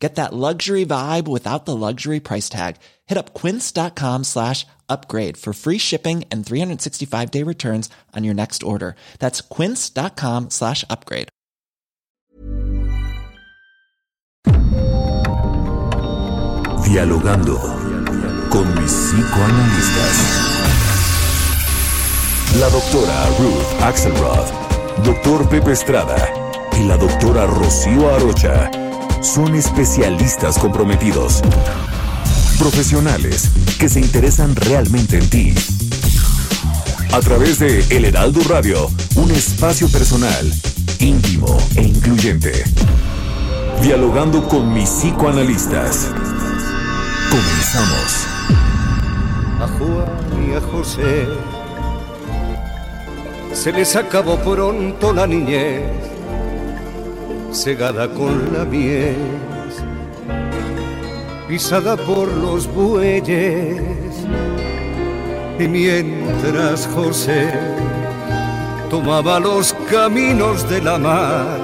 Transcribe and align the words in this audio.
Get 0.00 0.14
that 0.14 0.32
luxury 0.32 0.86
vibe 0.86 1.28
without 1.28 1.66
the 1.66 1.76
luxury 1.76 2.20
price 2.20 2.48
tag. 2.48 2.76
Hit 3.06 3.18
up 3.18 3.34
quince.com 3.34 4.24
slash 4.24 4.66
upgrade 4.88 5.36
for 5.36 5.52
free 5.52 5.76
shipping 5.76 6.24
and 6.32 6.44
365 6.44 7.30
day 7.30 7.42
returns 7.44 7.90
on 8.16 8.24
your 8.24 8.34
next 8.34 8.62
order. 8.62 8.96
That's 9.18 9.42
quince.com 9.42 10.48
slash 10.50 10.84
upgrade. 10.88 11.28
Dialogando 16.84 17.60
con 18.50 18.66
mis 18.74 18.90
psicoanalistas. 18.90 20.16
La 22.58 22.68
doctora 22.70 23.28
Ruth 23.38 23.82
Axelrod, 23.82 24.48
doctor 25.04 25.48
Pepe 25.48 25.72
Estrada 25.72 26.16
y 26.72 26.84
la 26.88 26.96
doctora 26.96 27.46
Rocío 27.46 28.12
Arocha 28.12 28.79
son 29.20 29.54
especialistas 29.54 30.58
comprometidos. 30.58 31.42
Profesionales 32.58 33.50
que 33.78 33.88
se 33.88 34.00
interesan 34.00 34.54
realmente 34.56 35.18
en 35.18 35.30
ti. 35.30 35.54
A 37.12 37.20
través 37.20 37.58
de 37.58 37.84
El 37.90 38.04
Heraldo 38.04 38.40
Radio, 38.48 38.90
un 39.16 39.30
espacio 39.30 39.88
personal, 39.88 40.50
íntimo 40.98 41.56
e 41.76 41.82
incluyente. 41.82 42.64
Dialogando 43.82 44.46
con 44.48 44.72
mis 44.72 44.88
psicoanalistas. 44.88 46.08
Comenzamos. 47.30 48.26
A 49.60 49.68
Juan 49.78 50.48
y 50.48 50.54
a 50.54 50.60
José 50.60 51.26
se 53.52 53.72
les 53.72 53.94
acabó 53.96 54.36
pronto 54.38 55.12
la 55.12 55.26
niñez, 55.26 55.82
cegada 57.52 58.08
con 58.08 58.52
la 58.52 58.64
miel, 58.64 59.16
pisada 61.48 61.96
por 61.96 62.28
los 62.28 62.66
bueyes. 62.72 63.80
Y 65.58 65.68
mientras 65.68 66.86
José 66.94 67.52
tomaba 68.88 69.38
los 69.40 69.74
caminos 69.90 70.68
de 70.70 70.80
la 70.80 70.98
mar, 70.98 71.58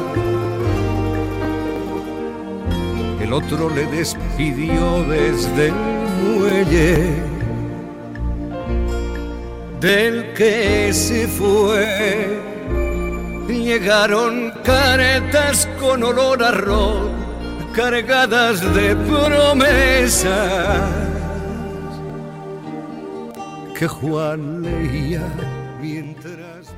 el 3.21 3.33
otro 3.33 3.71
le 3.71 3.87
despidió 3.87 5.03
desde 5.05 5.69
el 5.69 5.75
muelle 6.23 7.15
del 9.81 10.33
que 10.35 10.93
se 10.93 11.27
fue. 11.27 12.56
Llegaron 13.49 14.51
caretas 14.65 15.69
con 15.79 16.03
olor 16.03 16.43
a 16.43 16.53
cargadas 17.75 18.61
de 18.75 18.97
promesas 18.97 20.91
que 23.79 23.87
Juan 23.87 24.63
leía 24.63 25.23
mientras 25.81 26.75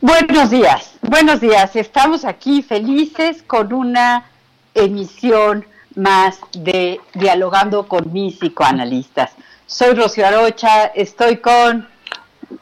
Buenos 0.00 0.50
días, 0.50 0.92
buenos 1.00 1.40
días. 1.40 1.74
Estamos 1.74 2.24
aquí 2.24 2.62
felices 2.62 3.42
con 3.42 3.72
una 3.72 4.26
emisión 4.74 5.64
más 5.96 6.38
de 6.52 7.00
Dialogando 7.14 7.88
con 7.88 8.12
mis 8.12 8.36
psicoanalistas. 8.36 9.32
Soy 9.66 9.94
Rocío 9.94 10.26
Arocha, 10.26 10.86
estoy 10.86 11.38
con... 11.38 11.91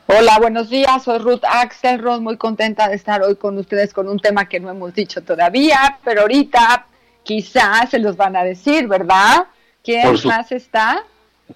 Hola, 0.06 0.38
buenos 0.38 0.68
días, 0.70 1.02
soy 1.04 1.18
Ruth 1.18 1.42
Axelrod, 1.48 2.20
muy 2.20 2.36
contenta 2.36 2.88
de 2.88 2.96
estar 2.96 3.22
hoy 3.22 3.36
con 3.36 3.56
ustedes 3.58 3.92
con 3.92 4.08
un 4.08 4.18
tema 4.18 4.48
que 4.48 4.60
no 4.60 4.70
hemos 4.70 4.94
dicho 4.94 5.22
todavía, 5.22 5.98
pero 6.04 6.22
ahorita 6.22 6.86
quizás 7.22 7.90
se 7.90 7.98
los 7.98 8.16
van 8.16 8.36
a 8.36 8.44
decir, 8.44 8.86
¿verdad? 8.86 9.46
¿Quién 9.82 10.16
su- 10.16 10.28
más 10.28 10.52
está? 10.52 11.04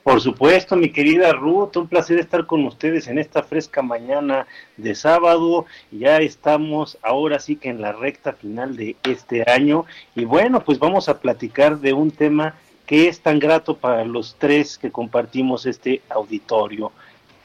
Por 0.03 0.21
supuesto, 0.21 0.75
mi 0.75 0.91
querida 0.91 1.33
Ruth, 1.33 1.77
un 1.77 1.87
placer 1.87 2.19
estar 2.19 2.47
con 2.47 2.65
ustedes 2.65 3.06
en 3.06 3.19
esta 3.19 3.45
fresca 3.45 3.81
mañana 3.81 4.47
de 4.77 4.95
sábado. 4.97 5.66
Ya 5.93 6.16
estamos 6.19 6.99
ahora 7.03 7.39
sí 7.39 7.55
que 7.55 7.69
en 7.69 7.81
la 7.81 7.93
recta 7.93 8.33
final 8.33 8.77
de 8.77 8.97
este 9.05 9.49
año 9.49 9.84
y 10.16 10.25
bueno, 10.25 10.65
pues 10.65 10.81
vamos 10.81 11.09
a 11.09 11.21
platicar 11.21 11.78
de 11.78 11.93
un 11.93 12.11
tema 12.11 12.56
que 12.87 13.06
es 13.09 13.21
tan 13.21 13.39
grato 13.39 13.77
para 13.77 14.05
los 14.05 14.34
tres 14.37 14.77
que 14.78 14.91
compartimos 14.91 15.65
este 15.65 16.03
auditorio, 16.09 16.91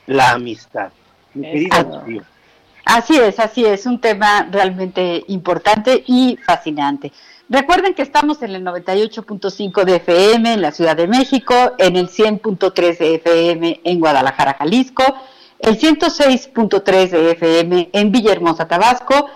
la 0.09 0.31
amistad. 0.31 0.91
Mi 1.33 1.69
querida. 1.69 1.85
Así 2.85 3.15
es, 3.15 3.39
así 3.39 3.63
es, 3.63 3.85
un 3.85 4.01
tema 4.01 4.47
realmente 4.49 5.23
importante 5.27 6.03
y 6.07 6.37
fascinante. 6.43 7.11
Recuerden 7.47 7.93
que 7.93 8.01
estamos 8.01 8.41
en 8.41 8.55
el 8.55 8.63
98.5 8.63 9.83
de 9.83 9.97
FM 9.97 10.53
en 10.53 10.61
la 10.61 10.71
Ciudad 10.71 10.95
de 10.95 11.07
México, 11.07 11.53
en 11.77 11.95
el 11.95 12.09
100.3 12.09 12.97
de 12.97 13.15
FM 13.15 13.81
en 13.83 13.99
Guadalajara, 13.99 14.55
Jalisco, 14.57 15.03
el 15.59 15.79
106.3 15.79 17.09
de 17.09 17.31
FM 17.31 17.89
en 17.93 18.11
Villahermosa, 18.11 18.67
Tabasco, 18.67 19.29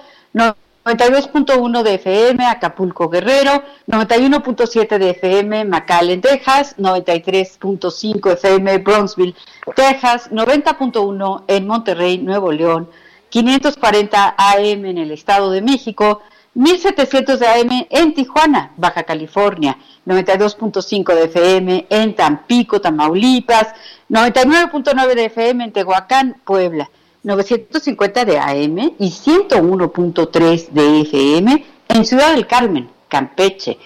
92.1 0.86 1.82
de 1.82 1.94
FM 1.94 2.46
Acapulco, 2.46 3.08
Guerrero, 3.08 3.64
91.7 3.88 4.98
de 4.98 5.12
FM 5.12 5.64
McAllen, 5.66 6.20
Texas, 6.20 6.76
93.5 6.78 8.34
FM 8.34 8.80
Bronzeville, 8.80 9.36
Texas, 9.78 10.30
90.1 10.30 11.44
en 11.48 11.68
Monterrey, 11.68 12.18
Nuevo 12.18 12.52
León, 12.52 12.90
540 13.30 14.36
AM 14.38 14.86
en 14.86 14.98
el 14.98 15.12
Estado 15.12 15.52
de 15.52 15.62
México, 15.62 16.22
1700 16.54 17.40
de 17.40 17.48
AM 17.48 17.88
en 17.90 18.14
Tijuana, 18.14 18.74
Baja 18.76 19.04
California, 19.04 19.78
92.5 20.06 21.16
de 21.16 21.24
FM 21.24 21.88
en 21.90 22.14
Tampico, 22.14 22.82
Tamaulipas, 22.82 23.74
99.9 24.10 25.16
de 25.16 25.26
FM 25.26 25.64
en 25.64 25.72
Tehuacán, 25.72 26.42
Puebla, 26.44 26.90
950 27.24 28.26
de 28.26 28.38
AM 28.38 28.96
y 29.00 29.10
101.3 29.10 30.68
de 30.70 31.02
FM 31.02 31.66
en 31.88 32.06
Ciudad 32.06 32.34
del 32.34 32.46
Carmen, 32.48 32.90
Campeche, 33.08 33.80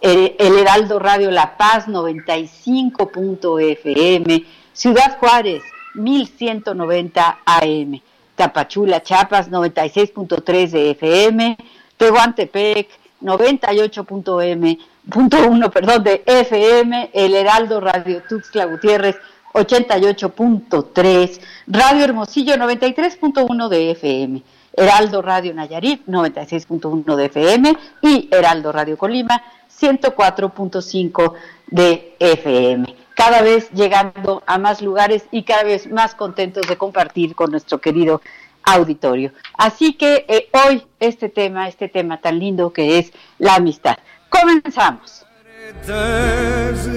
el, 0.00 0.34
el 0.38 0.58
Heraldo 0.58 0.98
Radio 0.98 1.30
La 1.30 1.58
Paz 1.58 1.86
95.fm, 1.86 4.44
Ciudad 4.72 5.18
Juárez 5.18 5.62
1190 5.94 7.40
AM, 7.44 8.00
Tapachula, 8.36 9.02
Chiapas 9.02 9.50
96.3 9.50 10.70
de 10.70 10.92
FM, 10.92 11.58
Tehuantepec 11.96 12.88
98.1 13.20 15.70
perdón, 15.70 16.04
de 16.04 16.22
FM, 16.24 17.10
El 17.12 17.34
Heraldo 17.34 17.80
Radio 17.80 18.22
Tuxtla 18.28 18.66
Gutiérrez 18.66 19.16
88.3, 19.58 21.40
Radio 21.66 22.04
Hermosillo 22.04 22.54
93.1 22.56 23.68
de 23.68 23.90
FM, 23.92 24.42
Heraldo 24.72 25.22
Radio 25.22 25.54
Nayarit 25.54 26.06
96.1 26.06 27.16
de 27.16 27.24
FM 27.26 27.76
y 28.02 28.28
Heraldo 28.30 28.72
Radio 28.72 28.96
Colima 28.96 29.42
104.5 29.80 31.34
de 31.66 32.16
FM. 32.18 32.94
Cada 33.14 33.42
vez 33.42 33.70
llegando 33.72 34.42
a 34.46 34.58
más 34.58 34.80
lugares 34.80 35.24
y 35.30 35.42
cada 35.42 35.64
vez 35.64 35.90
más 35.90 36.14
contentos 36.14 36.66
de 36.68 36.76
compartir 36.76 37.34
con 37.34 37.50
nuestro 37.50 37.78
querido 37.80 38.22
auditorio. 38.62 39.32
Así 39.54 39.94
que 39.94 40.24
eh, 40.28 40.48
hoy 40.52 40.84
este 41.00 41.28
tema, 41.28 41.68
este 41.68 41.88
tema 41.88 42.20
tan 42.20 42.38
lindo 42.38 42.72
que 42.72 42.98
es 42.98 43.12
la 43.38 43.56
amistad. 43.56 43.96
Comenzamos. 44.28 45.24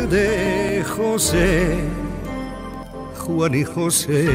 De 0.09 0.85
José, 0.88 1.77
Juan 3.21 3.53
y 3.53 3.63
José 3.63 4.29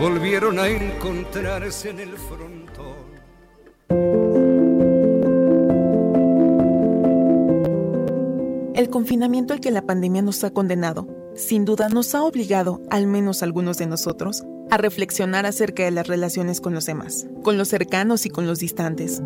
volvieron 0.00 0.58
a 0.58 0.68
encontrarse 0.68 1.90
en 1.90 2.00
el 2.00 2.16
frontón. 2.16 2.96
El 8.74 8.88
confinamiento 8.88 9.52
al 9.52 9.60
que 9.60 9.70
la 9.70 9.82
pandemia 9.82 10.22
nos 10.22 10.42
ha 10.44 10.50
condenado, 10.50 11.06
sin 11.34 11.66
duda 11.66 11.90
nos 11.90 12.14
ha 12.14 12.22
obligado, 12.22 12.80
al 12.88 13.06
menos 13.06 13.42
algunos 13.42 13.76
de 13.76 13.86
nosotros, 13.86 14.42
a 14.70 14.78
reflexionar 14.78 15.44
acerca 15.44 15.84
de 15.84 15.90
las 15.90 16.06
relaciones 16.06 16.62
con 16.62 16.72
los 16.72 16.86
demás, 16.86 17.26
con 17.42 17.58
los 17.58 17.68
cercanos 17.68 18.24
y 18.24 18.30
con 18.30 18.46
los 18.46 18.60
distantes. 18.60 19.20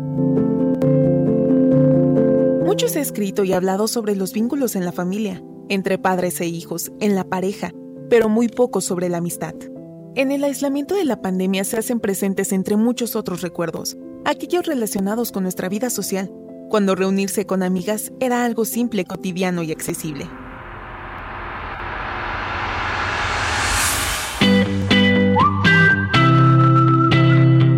Mucho 2.65 2.89
se 2.89 2.99
ha 2.99 3.01
escrito 3.01 3.45
y 3.45 3.53
hablado 3.53 3.87
sobre 3.87 4.17
los 4.17 4.33
vínculos 4.33 4.75
en 4.75 4.83
la 4.83 4.91
familia, 4.91 5.41
entre 5.69 5.97
padres 5.97 6.39
e 6.41 6.47
hijos, 6.47 6.91
en 6.99 7.15
la 7.15 7.23
pareja, 7.23 7.71
pero 8.09 8.29
muy 8.29 8.47
poco 8.47 8.81
sobre 8.81 9.09
la 9.09 9.17
amistad. 9.17 9.55
En 10.15 10.31
el 10.31 10.43
aislamiento 10.43 10.95
de 10.95 11.03
la 11.03 11.21
pandemia 11.21 11.63
se 11.63 11.77
hacen 11.77 11.99
presentes 11.99 12.53
entre 12.53 12.77
muchos 12.77 13.15
otros 13.15 13.41
recuerdos, 13.41 13.97
aquellos 14.23 14.65
relacionados 14.65 15.31
con 15.31 15.43
nuestra 15.43 15.67
vida 15.67 15.89
social, 15.89 16.31
cuando 16.69 16.95
reunirse 16.95 17.45
con 17.45 17.63
amigas 17.63 18.11
era 18.19 18.45
algo 18.45 18.65
simple, 18.65 19.05
cotidiano 19.05 19.61
y 19.63 19.71
accesible. 19.71 20.27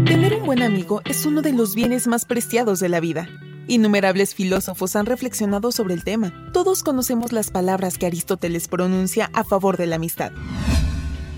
Tener 0.05 0.35
un 0.35 0.45
buen 0.45 0.61
amigo 0.61 1.01
es 1.05 1.25
uno 1.25 1.41
de 1.41 1.53
los 1.53 1.75
bienes 1.75 2.07
más 2.07 2.25
preciados 2.25 2.79
de 2.79 2.89
la 2.89 2.99
vida. 2.99 3.27
Innumerables 3.69 4.33
filósofos 4.33 4.95
han 4.95 5.05
reflexionado 5.05 5.73
sobre 5.73 5.93
el 5.93 6.05
tema. 6.05 6.33
Todos 6.53 6.83
conocemos 6.83 7.33
las 7.33 7.51
palabras 7.51 7.97
que 7.97 8.05
Aristóteles 8.05 8.69
pronuncia 8.69 9.29
a 9.33 9.43
favor 9.43 9.75
de 9.75 9.87
la 9.87 9.97
amistad. 9.97 10.31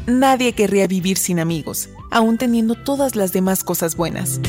Nadie 0.06 0.54
querría 0.54 0.86
vivir 0.86 1.18
sin 1.18 1.40
amigos, 1.40 1.90
aún 2.12 2.38
teniendo 2.38 2.76
todas 2.76 3.16
las 3.16 3.34
demás 3.34 3.64
cosas 3.64 3.96
buenas. 3.96 4.40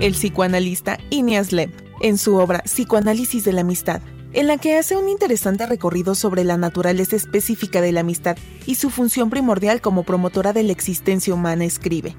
El 0.00 0.14
psicoanalista 0.14 0.98
Ineas 1.10 1.52
Lev, 1.52 1.70
en 2.00 2.16
su 2.16 2.36
obra 2.36 2.62
Psicoanálisis 2.64 3.44
de 3.44 3.52
la 3.52 3.60
Amistad, 3.60 4.00
en 4.32 4.46
la 4.46 4.56
que 4.56 4.78
hace 4.78 4.96
un 4.96 5.10
interesante 5.10 5.66
recorrido 5.66 6.14
sobre 6.14 6.44
la 6.44 6.56
naturaleza 6.56 7.16
específica 7.16 7.82
de 7.82 7.92
la 7.92 8.00
amistad 8.00 8.38
y 8.64 8.76
su 8.76 8.88
función 8.88 9.28
primordial 9.28 9.82
como 9.82 10.04
promotora 10.04 10.54
de 10.54 10.62
la 10.62 10.72
existencia 10.72 11.34
humana, 11.34 11.66
escribe. 11.66 12.16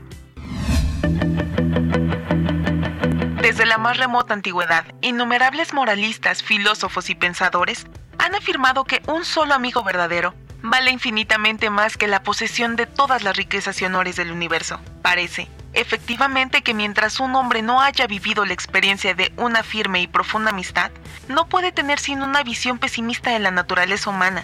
Desde 3.61 3.69
la 3.69 3.77
más 3.77 3.97
remota 3.97 4.33
antigüedad, 4.33 4.85
innumerables 5.01 5.71
moralistas, 5.71 6.41
filósofos 6.41 7.11
y 7.11 7.13
pensadores 7.13 7.85
han 8.17 8.33
afirmado 8.33 8.85
que 8.85 9.03
un 9.05 9.23
solo 9.23 9.53
amigo 9.53 9.83
verdadero 9.83 10.33
vale 10.63 10.89
infinitamente 10.89 11.69
más 11.69 11.95
que 11.95 12.07
la 12.07 12.23
posesión 12.23 12.75
de 12.75 12.87
todas 12.87 13.21
las 13.21 13.37
riquezas 13.37 13.79
y 13.79 13.85
honores 13.85 14.15
del 14.15 14.31
universo. 14.31 14.79
Parece, 15.03 15.47
efectivamente, 15.73 16.63
que 16.63 16.73
mientras 16.73 17.19
un 17.19 17.35
hombre 17.35 17.61
no 17.61 17.81
haya 17.81 18.07
vivido 18.07 18.45
la 18.45 18.53
experiencia 18.53 19.13
de 19.13 19.31
una 19.37 19.61
firme 19.61 20.01
y 20.01 20.07
profunda 20.07 20.49
amistad, 20.49 20.89
no 21.27 21.45
puede 21.47 21.71
tener 21.71 21.99
sino 21.99 22.25
una 22.25 22.41
visión 22.41 22.79
pesimista 22.79 23.29
de 23.29 23.37
la 23.37 23.51
naturaleza 23.51 24.09
humana. 24.09 24.43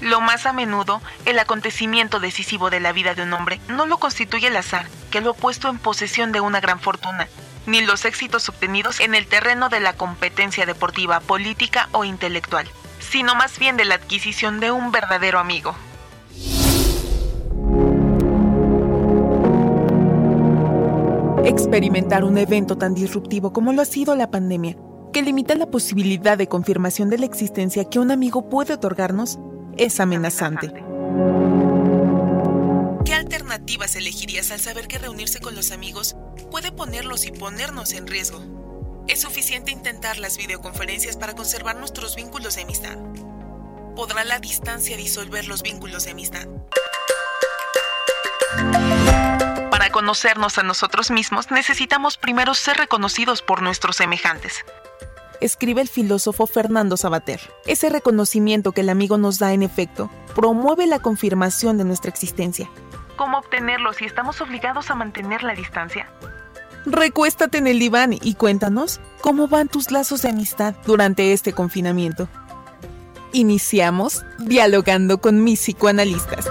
Lo 0.00 0.22
más 0.22 0.46
a 0.46 0.54
menudo, 0.54 1.02
el 1.26 1.38
acontecimiento 1.38 2.18
decisivo 2.18 2.70
de 2.70 2.80
la 2.80 2.92
vida 2.92 3.14
de 3.14 3.24
un 3.24 3.32
hombre 3.34 3.60
no 3.68 3.84
lo 3.84 3.98
constituye 3.98 4.46
el 4.46 4.56
azar, 4.56 4.86
que 5.10 5.20
lo 5.20 5.32
ha 5.32 5.34
puesto 5.34 5.68
en 5.68 5.78
posesión 5.78 6.32
de 6.32 6.40
una 6.40 6.60
gran 6.60 6.80
fortuna, 6.80 7.28
ni 7.68 7.80
los 7.82 8.04
éxitos 8.04 8.48
obtenidos 8.48 8.98
en 8.98 9.14
el 9.14 9.26
terreno 9.26 9.68
de 9.68 9.78
la 9.78 9.92
competencia 9.92 10.66
deportiva, 10.66 11.20
política 11.20 11.88
o 11.92 12.04
intelectual 12.04 12.68
sino 13.10 13.34
más 13.34 13.58
bien 13.58 13.76
de 13.76 13.84
la 13.84 13.94
adquisición 13.94 14.60
de 14.60 14.70
un 14.70 14.90
verdadero 14.90 15.38
amigo. 15.38 15.74
Experimentar 21.44 22.24
un 22.24 22.36
evento 22.36 22.76
tan 22.76 22.94
disruptivo 22.94 23.52
como 23.52 23.72
lo 23.72 23.82
ha 23.82 23.86
sido 23.86 24.14
la 24.14 24.30
pandemia, 24.30 24.76
que 25.12 25.22
limita 25.22 25.54
la 25.54 25.66
posibilidad 25.66 26.36
de 26.36 26.48
confirmación 26.48 27.08
de 27.08 27.18
la 27.18 27.26
existencia 27.26 27.84
que 27.84 27.98
un 27.98 28.10
amigo 28.10 28.48
puede 28.48 28.74
otorgarnos, 28.74 29.38
es 29.78 30.00
amenazante. 30.00 30.72
¿Qué 33.04 33.14
alternativas 33.14 33.96
elegirías 33.96 34.50
al 34.50 34.60
saber 34.60 34.88
que 34.88 34.98
reunirse 34.98 35.40
con 35.40 35.54
los 35.54 35.70
amigos 35.70 36.16
puede 36.50 36.72
ponerlos 36.72 37.26
y 37.26 37.32
ponernos 37.32 37.92
en 37.92 38.06
riesgo? 38.06 38.42
Es 39.06 39.22
suficiente 39.22 39.70
intentar 39.70 40.18
las 40.18 40.36
videoconferencias 40.36 41.16
para 41.16 41.34
conservar 41.34 41.76
nuestros 41.76 42.16
vínculos 42.16 42.56
de 42.56 42.62
amistad. 42.62 42.96
¿Podrá 43.96 44.24
la 44.24 44.38
distancia 44.38 44.96
disolver 44.96 45.46
los 45.46 45.62
vínculos 45.62 46.04
de 46.04 46.12
amistad? 46.12 46.46
Para 49.70 49.90
conocernos 49.90 50.58
a 50.58 50.62
nosotros 50.62 51.10
mismos 51.10 51.50
necesitamos 51.50 52.16
primero 52.16 52.54
ser 52.54 52.76
reconocidos 52.76 53.42
por 53.42 53.62
nuestros 53.62 53.96
semejantes. 53.96 54.64
Escribe 55.40 55.80
el 55.80 55.88
filósofo 55.88 56.46
Fernando 56.46 56.96
Sabater. 56.96 57.40
Ese 57.66 57.88
reconocimiento 57.90 58.72
que 58.72 58.80
el 58.80 58.88
amigo 58.88 59.18
nos 59.18 59.38
da 59.38 59.52
en 59.52 59.62
efecto 59.62 60.10
promueve 60.34 60.86
la 60.86 60.98
confirmación 60.98 61.78
de 61.78 61.84
nuestra 61.84 62.10
existencia. 62.10 62.68
¿Cómo 63.18 63.38
obtenerlo 63.38 63.92
si 63.92 64.04
estamos 64.04 64.40
obligados 64.40 64.92
a 64.92 64.94
mantener 64.94 65.42
la 65.42 65.52
distancia? 65.52 66.08
Recuéstate 66.86 67.58
en 67.58 67.66
el 67.66 67.80
diván 67.80 68.12
y 68.12 68.34
cuéntanos 68.34 69.00
cómo 69.20 69.48
van 69.48 69.66
tus 69.66 69.90
lazos 69.90 70.22
de 70.22 70.28
amistad 70.28 70.76
durante 70.86 71.32
este 71.32 71.52
confinamiento. 71.52 72.28
Iniciamos 73.32 74.24
dialogando 74.38 75.20
con 75.20 75.42
mis 75.42 75.58
psicoanalistas. 75.58 76.48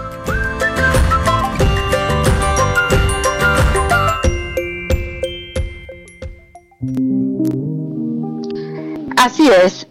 Así 9.15 9.49
es, 9.49 9.87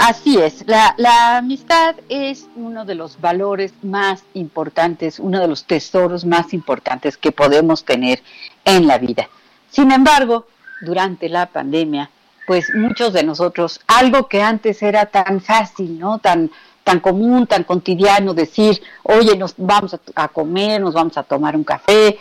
así 0.00 0.38
es. 0.38 0.64
La, 0.66 0.94
la, 0.96 1.36
amistad 1.36 1.94
es 2.08 2.46
uno 2.56 2.84
de 2.84 2.94
los 2.94 3.20
valores 3.20 3.72
más 3.82 4.24
importantes, 4.34 5.18
uno 5.18 5.40
de 5.40 5.48
los 5.48 5.64
tesoros 5.64 6.24
más 6.24 6.52
importantes 6.52 7.16
que 7.16 7.32
podemos 7.32 7.84
tener 7.84 8.22
en 8.64 8.86
la 8.86 8.98
vida. 8.98 9.28
Sin 9.70 9.92
embargo, 9.92 10.46
durante 10.80 11.28
la 11.28 11.46
pandemia, 11.46 12.10
pues 12.46 12.74
muchos 12.74 13.12
de 13.12 13.22
nosotros, 13.22 13.80
algo 13.86 14.26
que 14.26 14.42
antes 14.42 14.82
era 14.82 15.06
tan 15.06 15.40
fácil, 15.40 15.98
¿no? 15.98 16.18
Tan, 16.18 16.50
tan 16.82 17.00
común, 17.00 17.46
tan 17.46 17.64
cotidiano, 17.64 18.34
decir, 18.34 18.82
oye, 19.04 19.36
nos 19.36 19.54
vamos 19.56 19.94
a, 20.14 20.28
comer, 20.28 20.80
nos 20.80 20.94
vamos 20.94 21.16
a 21.16 21.22
tomar 21.22 21.54
un 21.54 21.64
café, 21.64 22.18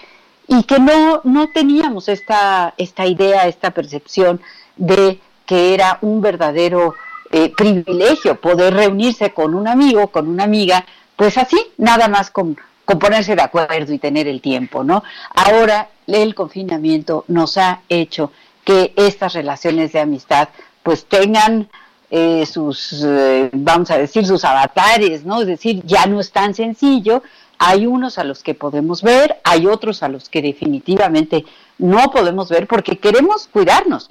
y 0.47 0.63
que 0.63 0.79
no, 0.79 1.21
no 1.23 1.47
teníamos 1.53 2.09
esta, 2.09 2.73
esta 2.77 3.05
idea, 3.07 3.47
esta 3.47 3.71
percepción 3.71 4.41
de 4.75 5.19
que 5.45 5.73
era 5.73 5.97
un 6.01 6.21
verdadero 6.21 6.93
eh, 7.31 7.53
privilegio 7.55 8.39
poder 8.41 8.73
reunirse 8.73 9.31
con 9.33 9.53
un 9.53 9.67
amigo, 9.67 10.07
con 10.07 10.27
una 10.27 10.45
amiga, 10.45 10.85
pues 11.15 11.37
así, 11.37 11.57
nada 11.77 12.07
más 12.07 12.31
con, 12.31 12.57
ponerse 12.99 13.35
de 13.35 13.41
acuerdo 13.43 13.93
y 13.93 13.99
tener 13.99 14.27
el 14.27 14.41
tiempo, 14.41 14.83
¿no? 14.83 15.03
Ahora 15.35 15.89
el 16.07 16.33
confinamiento 16.33 17.25
nos 17.27 17.57
ha 17.57 17.81
hecho 17.87 18.31
que 18.65 18.93
estas 18.95 19.33
relaciones 19.33 19.91
de 19.91 19.99
amistad 19.99 20.49
pues 20.81 21.05
tengan 21.05 21.69
eh, 22.09 22.47
sus, 22.47 23.03
eh, 23.05 23.51
vamos 23.53 23.91
a 23.91 23.99
decir, 23.99 24.25
sus 24.25 24.43
avatares, 24.43 25.23
¿no? 25.23 25.41
Es 25.41 25.47
decir, 25.47 25.83
ya 25.85 26.07
no 26.07 26.19
es 26.19 26.31
tan 26.31 26.55
sencillo, 26.55 27.21
hay 27.59 27.85
unos 27.85 28.17
a 28.17 28.23
los 28.23 28.41
que 28.41 28.55
podemos 28.55 29.03
ver, 29.03 29.39
hay 29.43 29.67
otros 29.67 30.01
a 30.01 30.09
los 30.09 30.29
que 30.29 30.41
definitivamente 30.41 31.45
no 31.77 32.09
podemos 32.09 32.49
ver 32.49 32.65
porque 32.65 32.97
queremos 32.97 33.47
cuidarnos 33.47 34.09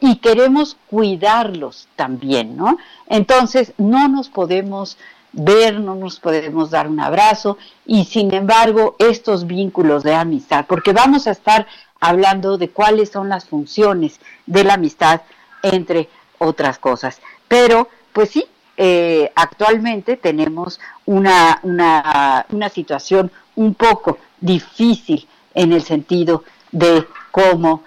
y 0.00 0.16
queremos 0.16 0.76
cuidarlos 0.88 1.88
también, 1.96 2.56
¿no? 2.56 2.78
Entonces, 3.06 3.72
no 3.78 4.08
nos 4.08 4.28
podemos 4.28 4.96
ver, 5.32 5.80
no 5.80 5.94
nos 5.94 6.20
podemos 6.20 6.70
dar 6.70 6.88
un 6.88 7.00
abrazo 7.00 7.58
y 7.84 8.04
sin 8.04 8.32
embargo 8.32 8.94
estos 8.98 9.46
vínculos 9.46 10.02
de 10.02 10.14
amistad, 10.14 10.64
porque 10.66 10.92
vamos 10.92 11.26
a 11.26 11.32
estar 11.32 11.66
hablando 12.00 12.56
de 12.56 12.70
cuáles 12.70 13.10
son 13.10 13.28
las 13.28 13.44
funciones 13.44 14.20
de 14.46 14.64
la 14.64 14.74
amistad 14.74 15.22
entre 15.62 16.08
otras 16.38 16.78
cosas. 16.78 17.20
Pero 17.48 17.88
pues 18.12 18.30
sí, 18.30 18.44
eh, 18.76 19.32
actualmente 19.34 20.16
tenemos 20.16 20.80
una, 21.06 21.58
una, 21.62 22.46
una 22.50 22.68
situación 22.68 23.30
un 23.56 23.74
poco 23.74 24.18
difícil 24.40 25.26
en 25.54 25.72
el 25.72 25.82
sentido 25.82 26.44
de 26.72 27.06
cómo 27.30 27.82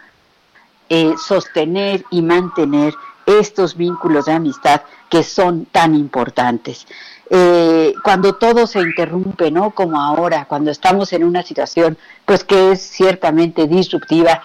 eh, 0.89 1.13
sostener 1.17 2.03
y 2.09 2.21
mantener 2.21 2.93
estos 3.25 3.75
vínculos 3.75 4.25
de 4.25 4.33
amistad 4.33 4.81
que 5.09 5.23
son 5.23 5.65
tan 5.65 5.95
importantes. 5.95 6.87
Eh, 7.29 7.93
cuando 8.03 8.35
todo 8.35 8.67
se 8.67 8.79
interrumpe, 8.79 9.51
¿no? 9.51 9.71
Como 9.71 10.01
ahora, 10.01 10.45
cuando 10.45 10.71
estamos 10.71 11.11
en 11.11 11.25
una 11.25 11.43
situación, 11.43 11.97
pues 12.25 12.43
que 12.43 12.71
es 12.71 12.81
ciertamente 12.81 13.67
disruptiva, 13.67 14.43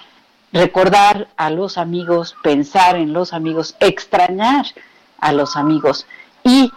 recordar 0.53 1.29
a 1.37 1.51
los 1.51 1.79
amigos, 1.79 2.35
pensar 2.43 2.97
en 2.97 3.13
los 3.13 3.33
amigos, 3.33 3.77
extrañar 3.79 4.67
a 5.19 5.33
los 5.33 5.57
amigos 5.57 6.07
y 6.43 6.71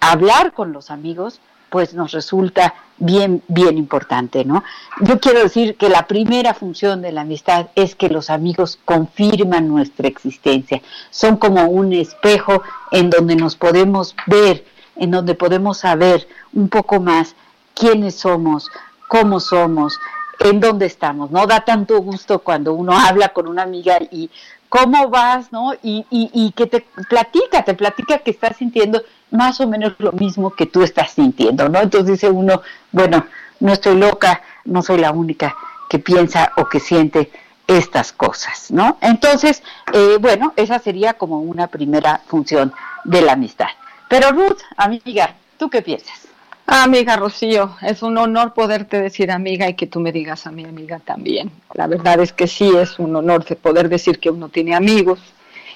hablar 0.00 0.52
con 0.52 0.72
los 0.72 0.90
amigos, 0.90 1.40
pues 1.72 1.94
nos 1.94 2.12
resulta 2.12 2.74
bien, 2.98 3.42
bien 3.48 3.78
importante, 3.78 4.44
¿no? 4.44 4.62
Yo 5.00 5.18
quiero 5.18 5.40
decir 5.40 5.78
que 5.78 5.88
la 5.88 6.06
primera 6.06 6.52
función 6.52 7.00
de 7.00 7.12
la 7.12 7.22
amistad 7.22 7.70
es 7.74 7.94
que 7.96 8.10
los 8.10 8.28
amigos 8.28 8.78
confirman 8.84 9.68
nuestra 9.68 10.06
existencia, 10.06 10.82
son 11.10 11.38
como 11.38 11.64
un 11.64 11.94
espejo 11.94 12.62
en 12.90 13.08
donde 13.08 13.36
nos 13.36 13.56
podemos 13.56 14.14
ver, 14.26 14.66
en 14.96 15.12
donde 15.12 15.34
podemos 15.34 15.78
saber 15.78 16.28
un 16.52 16.68
poco 16.68 17.00
más 17.00 17.34
quiénes 17.74 18.16
somos, 18.16 18.68
cómo 19.08 19.40
somos, 19.40 19.98
en 20.40 20.60
dónde 20.60 20.84
estamos. 20.84 21.30
No 21.30 21.46
da 21.46 21.64
tanto 21.64 22.02
gusto 22.02 22.40
cuando 22.40 22.74
uno 22.74 22.92
habla 22.92 23.30
con 23.30 23.48
una 23.48 23.62
amiga 23.62 23.98
y 24.10 24.28
cómo 24.68 25.08
vas, 25.08 25.50
¿no? 25.52 25.72
Y, 25.82 26.04
y, 26.10 26.30
y 26.34 26.52
que 26.52 26.66
te 26.66 26.84
platica, 27.08 27.64
te 27.64 27.72
platica 27.72 28.18
que 28.18 28.30
está 28.30 28.52
sintiendo 28.52 29.02
más 29.32 29.60
o 29.60 29.66
menos 29.66 29.94
lo 29.98 30.12
mismo 30.12 30.50
que 30.50 30.66
tú 30.66 30.82
estás 30.82 31.12
sintiendo, 31.12 31.68
¿no? 31.68 31.80
Entonces 31.80 32.12
dice 32.12 32.30
uno, 32.30 32.62
bueno, 32.92 33.26
no 33.60 33.72
estoy 33.72 33.96
loca, 33.96 34.42
no 34.64 34.82
soy 34.82 34.98
la 34.98 35.10
única 35.10 35.56
que 35.88 35.98
piensa 35.98 36.52
o 36.56 36.68
que 36.68 36.80
siente 36.80 37.30
estas 37.66 38.12
cosas, 38.12 38.70
¿no? 38.70 38.98
Entonces, 39.00 39.62
eh, 39.92 40.18
bueno, 40.20 40.52
esa 40.56 40.78
sería 40.78 41.14
como 41.14 41.40
una 41.40 41.66
primera 41.66 42.20
función 42.26 42.72
de 43.04 43.22
la 43.22 43.32
amistad. 43.32 43.68
Pero 44.08 44.30
Ruth, 44.30 44.60
amiga, 44.76 45.34
¿tú 45.58 45.70
qué 45.70 45.82
piensas? 45.82 46.28
Amiga 46.66 47.16
Rocío, 47.16 47.76
es 47.82 48.02
un 48.02 48.16
honor 48.18 48.54
poderte 48.54 49.00
decir 49.00 49.30
amiga 49.30 49.68
y 49.68 49.74
que 49.74 49.86
tú 49.86 50.00
me 50.00 50.12
digas 50.12 50.46
a 50.46 50.50
mi 50.50 50.64
amiga 50.64 51.00
también. 51.00 51.50
La 51.74 51.86
verdad 51.86 52.20
es 52.20 52.32
que 52.32 52.46
sí, 52.46 52.70
es 52.76 52.98
un 52.98 53.16
honor 53.16 53.44
poder 53.56 53.88
decir 53.88 54.18
que 54.18 54.30
uno 54.30 54.48
tiene 54.48 54.74
amigos. 54.74 55.18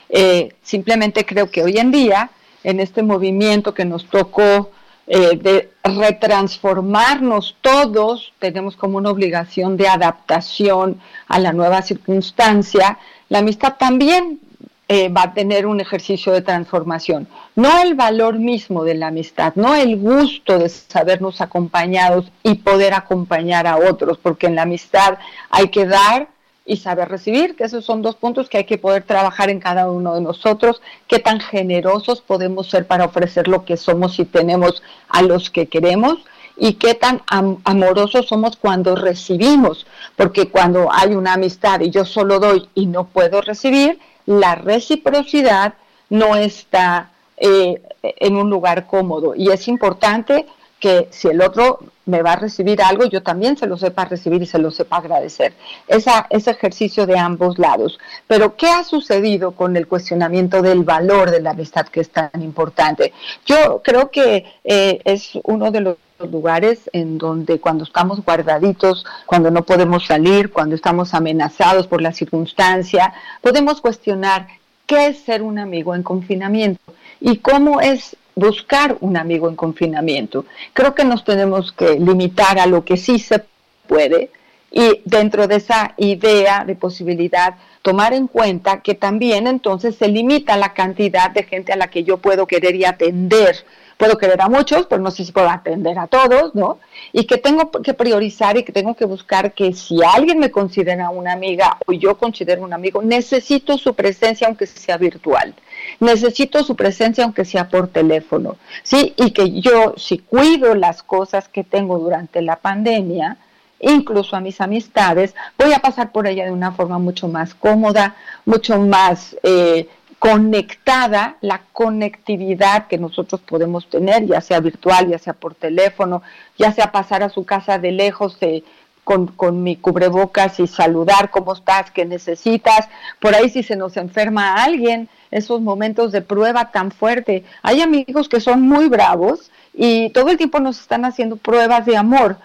Eh, 0.08 0.54
simplemente 0.62 1.26
creo 1.26 1.50
que 1.50 1.62
hoy 1.62 1.78
en 1.78 1.90
día, 1.90 2.30
en 2.66 2.80
este 2.80 3.04
movimiento 3.04 3.74
que 3.74 3.84
nos 3.84 4.06
tocó 4.06 4.72
eh, 5.06 5.36
de 5.36 5.70
retransformarnos 5.84 7.56
todos, 7.60 8.32
tenemos 8.40 8.76
como 8.76 8.98
una 8.98 9.10
obligación 9.10 9.76
de 9.76 9.86
adaptación 9.86 11.00
a 11.28 11.38
la 11.38 11.52
nueva 11.52 11.82
circunstancia, 11.82 12.98
la 13.28 13.38
amistad 13.38 13.74
también 13.78 14.40
eh, 14.88 15.08
va 15.08 15.22
a 15.22 15.32
tener 15.32 15.64
un 15.64 15.80
ejercicio 15.80 16.32
de 16.32 16.42
transformación. 16.42 17.28
No 17.54 17.80
el 17.80 17.94
valor 17.94 18.40
mismo 18.40 18.82
de 18.82 18.96
la 18.96 19.08
amistad, 19.08 19.52
no 19.54 19.76
el 19.76 19.96
gusto 19.96 20.58
de 20.58 20.68
sabernos 20.68 21.40
acompañados 21.40 22.32
y 22.42 22.54
poder 22.54 22.94
acompañar 22.94 23.68
a 23.68 23.76
otros, 23.76 24.18
porque 24.18 24.48
en 24.48 24.56
la 24.56 24.62
amistad 24.62 25.18
hay 25.50 25.68
que 25.68 25.86
dar 25.86 26.30
y 26.66 26.78
saber 26.78 27.08
recibir, 27.08 27.54
que 27.54 27.64
esos 27.64 27.84
son 27.84 28.02
dos 28.02 28.16
puntos 28.16 28.48
que 28.48 28.58
hay 28.58 28.64
que 28.64 28.76
poder 28.76 29.04
trabajar 29.04 29.48
en 29.50 29.60
cada 29.60 29.88
uno 29.88 30.14
de 30.14 30.20
nosotros, 30.20 30.82
qué 31.06 31.20
tan 31.20 31.40
generosos 31.40 32.20
podemos 32.20 32.68
ser 32.68 32.86
para 32.86 33.04
ofrecer 33.04 33.46
lo 33.46 33.64
que 33.64 33.76
somos 33.76 34.18
y 34.18 34.24
tenemos 34.24 34.82
a 35.08 35.22
los 35.22 35.48
que 35.48 35.66
queremos 35.68 36.18
y 36.56 36.74
qué 36.74 36.94
tan 36.94 37.22
amorosos 37.26 38.26
somos 38.26 38.56
cuando 38.56 38.96
recibimos, 38.96 39.86
porque 40.16 40.48
cuando 40.48 40.88
hay 40.90 41.14
una 41.14 41.34
amistad 41.34 41.80
y 41.80 41.90
yo 41.90 42.04
solo 42.04 42.40
doy 42.40 42.68
y 42.74 42.86
no 42.86 43.04
puedo 43.04 43.40
recibir, 43.42 44.00
la 44.24 44.56
reciprocidad 44.56 45.74
no 46.10 46.34
está 46.34 47.10
eh, 47.36 47.80
en 48.02 48.36
un 48.36 48.50
lugar 48.50 48.86
cómodo. 48.86 49.34
Y 49.36 49.50
es 49.50 49.68
importante 49.68 50.46
que 50.78 51.08
si 51.10 51.28
el 51.28 51.40
otro 51.40 51.78
me 52.04 52.22
va 52.22 52.32
a 52.32 52.36
recibir 52.36 52.82
algo, 52.82 53.04
yo 53.06 53.22
también 53.22 53.56
se 53.56 53.66
lo 53.66 53.76
sepa 53.76 54.04
recibir 54.04 54.42
y 54.42 54.46
se 54.46 54.58
lo 54.58 54.70
sepa 54.70 54.98
agradecer. 54.98 55.54
Esa, 55.88 56.26
ese 56.30 56.50
ejercicio 56.50 57.06
de 57.06 57.18
ambos 57.18 57.58
lados. 57.58 57.98
Pero, 58.26 58.56
¿qué 58.56 58.68
ha 58.68 58.84
sucedido 58.84 59.52
con 59.52 59.76
el 59.76 59.88
cuestionamiento 59.88 60.62
del 60.62 60.84
valor 60.84 61.30
de 61.30 61.40
la 61.40 61.50
amistad 61.50 61.86
que 61.86 62.00
es 62.00 62.10
tan 62.10 62.30
importante? 62.40 63.12
Yo 63.44 63.80
creo 63.82 64.10
que 64.10 64.44
eh, 64.64 65.00
es 65.04 65.32
uno 65.44 65.70
de 65.70 65.80
los 65.80 65.96
lugares 66.30 66.88
en 66.92 67.18
donde 67.18 67.60
cuando 67.60 67.84
estamos 67.84 68.24
guardaditos, 68.24 69.04
cuando 69.26 69.50
no 69.50 69.64
podemos 69.64 70.06
salir, 70.06 70.52
cuando 70.52 70.74
estamos 70.74 71.12
amenazados 71.12 71.86
por 71.86 72.00
la 72.00 72.12
circunstancia, 72.12 73.12
podemos 73.42 73.80
cuestionar 73.80 74.46
qué 74.86 75.08
es 75.08 75.18
ser 75.18 75.42
un 75.42 75.58
amigo 75.58 75.94
en 75.94 76.02
confinamiento 76.02 76.94
y 77.20 77.38
cómo 77.38 77.80
es 77.80 78.16
buscar 78.36 78.96
un 79.00 79.16
amigo 79.16 79.48
en 79.48 79.56
confinamiento. 79.56 80.44
Creo 80.72 80.94
que 80.94 81.04
nos 81.04 81.24
tenemos 81.24 81.72
que 81.72 81.98
limitar 81.98 82.60
a 82.60 82.66
lo 82.66 82.84
que 82.84 82.96
sí 82.96 83.18
se 83.18 83.42
puede 83.88 84.30
y 84.70 85.00
dentro 85.04 85.48
de 85.48 85.56
esa 85.56 85.94
idea 85.96 86.64
de 86.64 86.76
posibilidad 86.76 87.56
tomar 87.82 88.12
en 88.12 88.28
cuenta 88.28 88.82
que 88.82 88.94
también 88.94 89.46
entonces 89.46 89.96
se 89.96 90.08
limita 90.08 90.56
la 90.56 90.74
cantidad 90.74 91.30
de 91.30 91.44
gente 91.44 91.72
a 91.72 91.76
la 91.76 91.88
que 91.88 92.04
yo 92.04 92.18
puedo 92.18 92.46
querer 92.46 92.76
y 92.76 92.84
atender 92.84 93.64
puedo 93.96 94.18
querer 94.18 94.40
a 94.42 94.48
muchos, 94.48 94.86
pero 94.86 95.02
no 95.02 95.10
sé 95.10 95.24
si 95.24 95.32
puedo 95.32 95.48
atender 95.48 95.98
a 95.98 96.06
todos, 96.06 96.54
¿no? 96.54 96.78
Y 97.12 97.24
que 97.24 97.38
tengo 97.38 97.70
que 97.70 97.94
priorizar 97.94 98.56
y 98.56 98.62
que 98.62 98.72
tengo 98.72 98.94
que 98.94 99.04
buscar 99.04 99.52
que 99.52 99.72
si 99.72 100.02
alguien 100.02 100.38
me 100.38 100.50
considera 100.50 101.10
una 101.10 101.32
amiga 101.32 101.78
o 101.86 101.92
yo 101.92 102.18
considero 102.18 102.62
un 102.62 102.72
amigo, 102.72 103.02
necesito 103.02 103.78
su 103.78 103.94
presencia 103.94 104.46
aunque 104.46 104.66
sea 104.66 104.98
virtual. 104.98 105.54
Necesito 106.00 106.62
su 106.62 106.76
presencia 106.76 107.24
aunque 107.24 107.44
sea 107.44 107.68
por 107.68 107.88
teléfono, 107.88 108.56
¿sí? 108.82 109.14
Y 109.16 109.30
que 109.30 109.60
yo, 109.60 109.94
si 109.96 110.18
cuido 110.18 110.74
las 110.74 111.02
cosas 111.02 111.48
que 111.48 111.64
tengo 111.64 111.98
durante 111.98 112.42
la 112.42 112.56
pandemia, 112.56 113.38
incluso 113.80 114.36
a 114.36 114.40
mis 114.40 114.60
amistades, 114.60 115.34
voy 115.58 115.72
a 115.72 115.80
pasar 115.80 116.12
por 116.12 116.26
ella 116.26 116.44
de 116.44 116.50
una 116.50 116.72
forma 116.72 116.98
mucho 116.98 117.28
más 117.28 117.54
cómoda, 117.54 118.16
mucho 118.44 118.78
más 118.78 119.36
eh, 119.42 119.88
conectada, 120.18 121.36
la 121.40 121.62
conectividad 121.72 122.86
que 122.86 122.98
nosotros 122.98 123.40
podemos 123.42 123.88
tener, 123.88 124.26
ya 124.26 124.40
sea 124.40 124.60
virtual, 124.60 125.08
ya 125.08 125.18
sea 125.18 125.34
por 125.34 125.54
teléfono, 125.54 126.22
ya 126.58 126.72
sea 126.72 126.90
pasar 126.90 127.22
a 127.22 127.28
su 127.28 127.44
casa 127.44 127.78
de 127.78 127.92
lejos 127.92 128.38
eh, 128.40 128.64
con, 129.06 129.28
con, 129.28 129.62
mi 129.62 129.76
cubrebocas 129.76 130.58
y 130.58 130.66
saludar, 130.66 131.30
¿cómo 131.30 131.52
estás? 131.52 131.92
¿Qué 131.92 132.04
necesitas? 132.04 132.88
Por 133.20 133.36
ahí 133.36 133.48
si 133.48 133.62
se 133.62 133.76
nos 133.76 133.96
enferma 133.96 134.64
alguien, 134.64 135.08
esos 135.30 135.60
momentos 135.60 136.10
de 136.10 136.22
prueba 136.22 136.72
tan 136.72 136.90
fuerte. 136.90 137.44
Hay 137.62 137.82
amigos 137.82 138.28
que 138.28 138.40
son 138.40 138.62
muy 138.62 138.88
bravos 138.88 139.52
y 139.72 140.10
todo 140.10 140.30
el 140.30 140.36
tiempo 140.36 140.58
nos 140.58 140.80
están 140.80 141.04
haciendo 141.04 141.36
pruebas 141.36 141.86
de 141.86 141.96
amor 141.96 142.36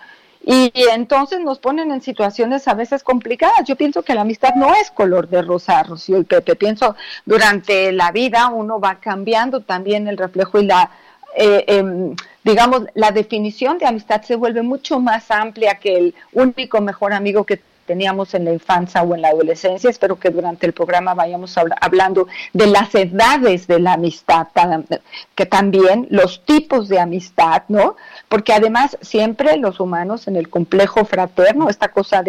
y 0.46 0.72
entonces 0.94 1.40
nos 1.40 1.58
ponen 1.58 1.92
en 1.92 2.02
situaciones 2.02 2.68
a 2.68 2.76
veces 2.76 3.02
complicadas. 3.02 3.64
Yo 3.66 3.76
pienso 3.76 4.04
que 4.04 4.14
la 4.14 4.22
amistad 4.22 4.54
no 4.56 4.72
es 4.76 4.92
color 4.92 5.30
de 5.30 5.42
rosa, 5.42 5.82
Rocío 5.82 6.20
y 6.20 6.26
Pepe. 6.26 6.56
Pienso 6.56 6.96
durante 7.26 7.92
la 7.92 8.12
vida 8.12 8.50
uno 8.50 8.80
va 8.80 9.00
cambiando 9.00 9.62
también 9.62 10.08
el 10.08 10.18
reflejo 10.18 10.60
y 10.60 10.68
la, 10.68 10.92
eh, 11.36 11.64
em, 11.68 12.16
digamos, 12.44 12.84
la 12.94 13.12
definición 13.12 13.78
de 13.78 13.86
amistad 13.86 14.22
se 14.24 14.36
vuelve 14.36 14.62
mucho 14.62 15.00
más 15.00 15.30
amplia 15.32 15.76
que 15.76 15.96
el 15.96 16.16
único 16.34 16.82
mejor 16.82 17.14
amigo 17.14 17.46
que 17.46 17.62
teníamos 17.86 18.34
en 18.34 18.46
la 18.46 18.54
infancia 18.54 19.02
o 19.04 19.16
en 19.16 19.22
la 19.22 19.30
adolescencia. 19.30 19.90
Espero 19.90 20.18
que 20.18 20.30
durante 20.30 20.66
el 20.66 20.72
programa 20.72 21.14
vayamos 21.14 21.58
hablando 21.58 22.28
de 22.54 22.68
las 22.68 22.96
edades 22.96 23.68
de 23.68 23.80
la 23.80 23.94
amistad, 23.94 24.48
que 25.36 25.46
también 25.46 26.08
los 26.10 26.46
tipos 26.46 26.88
de 26.88 27.00
amistad, 27.00 27.64
¿no? 27.68 27.98
Porque 28.30 28.54
además 28.54 28.98
siempre 29.02 29.58
los 29.58 29.80
humanos 29.80 30.30
en 30.30 30.38
el 30.38 30.50
complejo 30.50 31.04
fraterno, 31.04 31.70
esta 31.70 31.90
cosa 31.90 32.24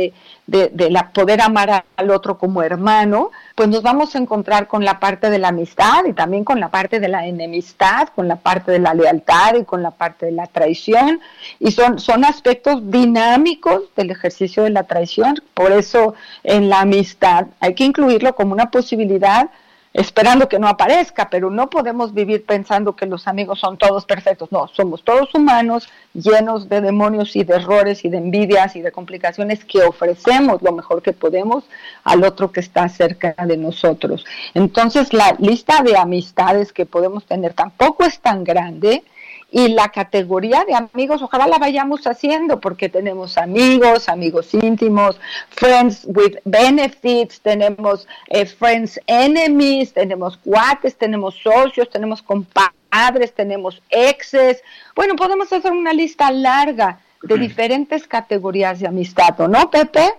de, 0.47 0.91
la 0.91 1.11
poder 1.11 1.41
amar 1.41 1.85
al 1.97 2.11
otro 2.11 2.37
como 2.37 2.63
hermano, 2.63 3.31
pues 3.55 3.69
nos 3.69 3.83
vamos 3.83 4.15
a 4.15 4.19
encontrar 4.19 4.67
con 4.67 4.85
la 4.85 4.99
parte 4.99 5.31
de 5.31 5.39
la 5.39 5.49
amistad 5.49 6.05
y 6.07 6.13
también 6.13 6.45
con 6.45 6.61
la 6.61 6.69
parte 6.69 7.01
de 7.01 7.09
la 7.09 7.27
enemistad, 7.27 8.09
con 8.09 8.29
la 8.29 8.37
parte 8.37 8.73
de 8.73 8.79
la 8.79 8.95
lealtad 8.95 9.55
y 9.55 9.65
con 9.65 9.83
la 9.83 9.93
parte 9.93 10.27
de 10.27 10.33
la 10.33 10.47
traición. 10.47 11.21
Y 11.59 11.71
son, 11.71 11.99
son 11.99 12.25
aspectos 12.25 12.91
dinámicos 12.91 13.83
del 13.97 14.11
ejercicio 14.11 14.65
de 14.65 14.71
la 14.71 14.83
traición. 14.85 15.37
Por 15.55 15.73
eso 15.73 16.15
en 16.43 16.69
la 16.69 16.81
amistad 16.81 17.47
hay 17.61 17.75
que 17.75 17.85
incluirlo 17.85 18.35
como 18.35 18.53
una 18.53 18.71
posibilidad 18.71 19.51
esperando 19.93 20.49
que 20.49 20.59
no 20.59 20.69
aparezca, 20.69 21.29
pero 21.31 21.51
no 21.51 21.69
podemos 21.69 22.15
vivir 22.15 22.45
pensando 22.47 22.97
que 22.97 23.07
los 23.07 23.29
amigos 23.29 23.61
son 23.61 23.77
todos 23.77 24.07
perfectos. 24.07 24.51
No, 24.51 24.69
somos 24.69 25.03
todos 25.05 25.35
humanos 25.35 25.89
llenos 26.15 26.69
de 26.69 26.81
demonios 26.81 27.37
y 27.37 27.45
de 27.45 27.57
errores 27.57 28.05
y 28.05 28.09
de 28.09 28.19
envidias 28.19 28.75
y 28.77 28.81
de 28.81 28.93
complicaciones 28.93 29.65
que 29.65 29.83
ofrecemos 29.83 30.63
lo 30.63 30.73
mejor 30.73 31.03
que 31.03 31.13
podemos 31.13 31.65
al 32.05 32.25
otro 32.25 32.53
que 32.53 32.61
está 32.61 32.89
cerca 32.89 33.35
de 33.47 33.57
nosotros. 33.57 34.25
Entonces, 34.55 35.13
la 35.13 35.37
lista 35.39 35.83
de 35.83 35.97
amistades 35.97 36.73
que 36.73 36.87
podemos 36.87 37.27
tener 37.27 37.53
tampoco 37.55 38.05
es 38.05 38.19
tan 38.21 38.45
grande 38.45 39.05
y 39.53 39.69
la 39.69 39.91
categoría 39.91 40.65
de 40.65 40.75
amigos, 40.75 41.21
ojalá 41.21 41.47
la 41.47 41.59
vayamos 41.59 42.07
haciendo 42.07 42.59
porque 42.59 42.89
tenemos 42.89 43.37
amigos, 43.37 44.09
amigos 44.09 44.55
íntimos, 44.55 45.21
friends 45.51 46.07
with 46.07 46.39
benefits, 46.47 47.39
tenemos 47.43 48.09
eh, 48.29 48.47
friends 48.47 48.99
enemies, 49.07 49.93
tenemos 49.93 50.39
cuates, 50.39 50.97
tenemos 50.97 51.37
socios, 51.37 51.91
tenemos 51.91 52.23
compadres, 52.23 53.35
tenemos 53.35 53.83
exes. 53.91 54.63
Bueno, 54.97 55.17
podemos 55.17 55.53
hacer 55.53 55.71
una 55.71 55.93
lista 55.93 56.33
larga 56.33 57.01
de 57.23 57.37
diferentes 57.37 58.09
categorías 58.09 58.81
de 58.81 58.89
amistad, 58.89 59.39
no, 59.49 59.71
Pepe? 59.71 60.15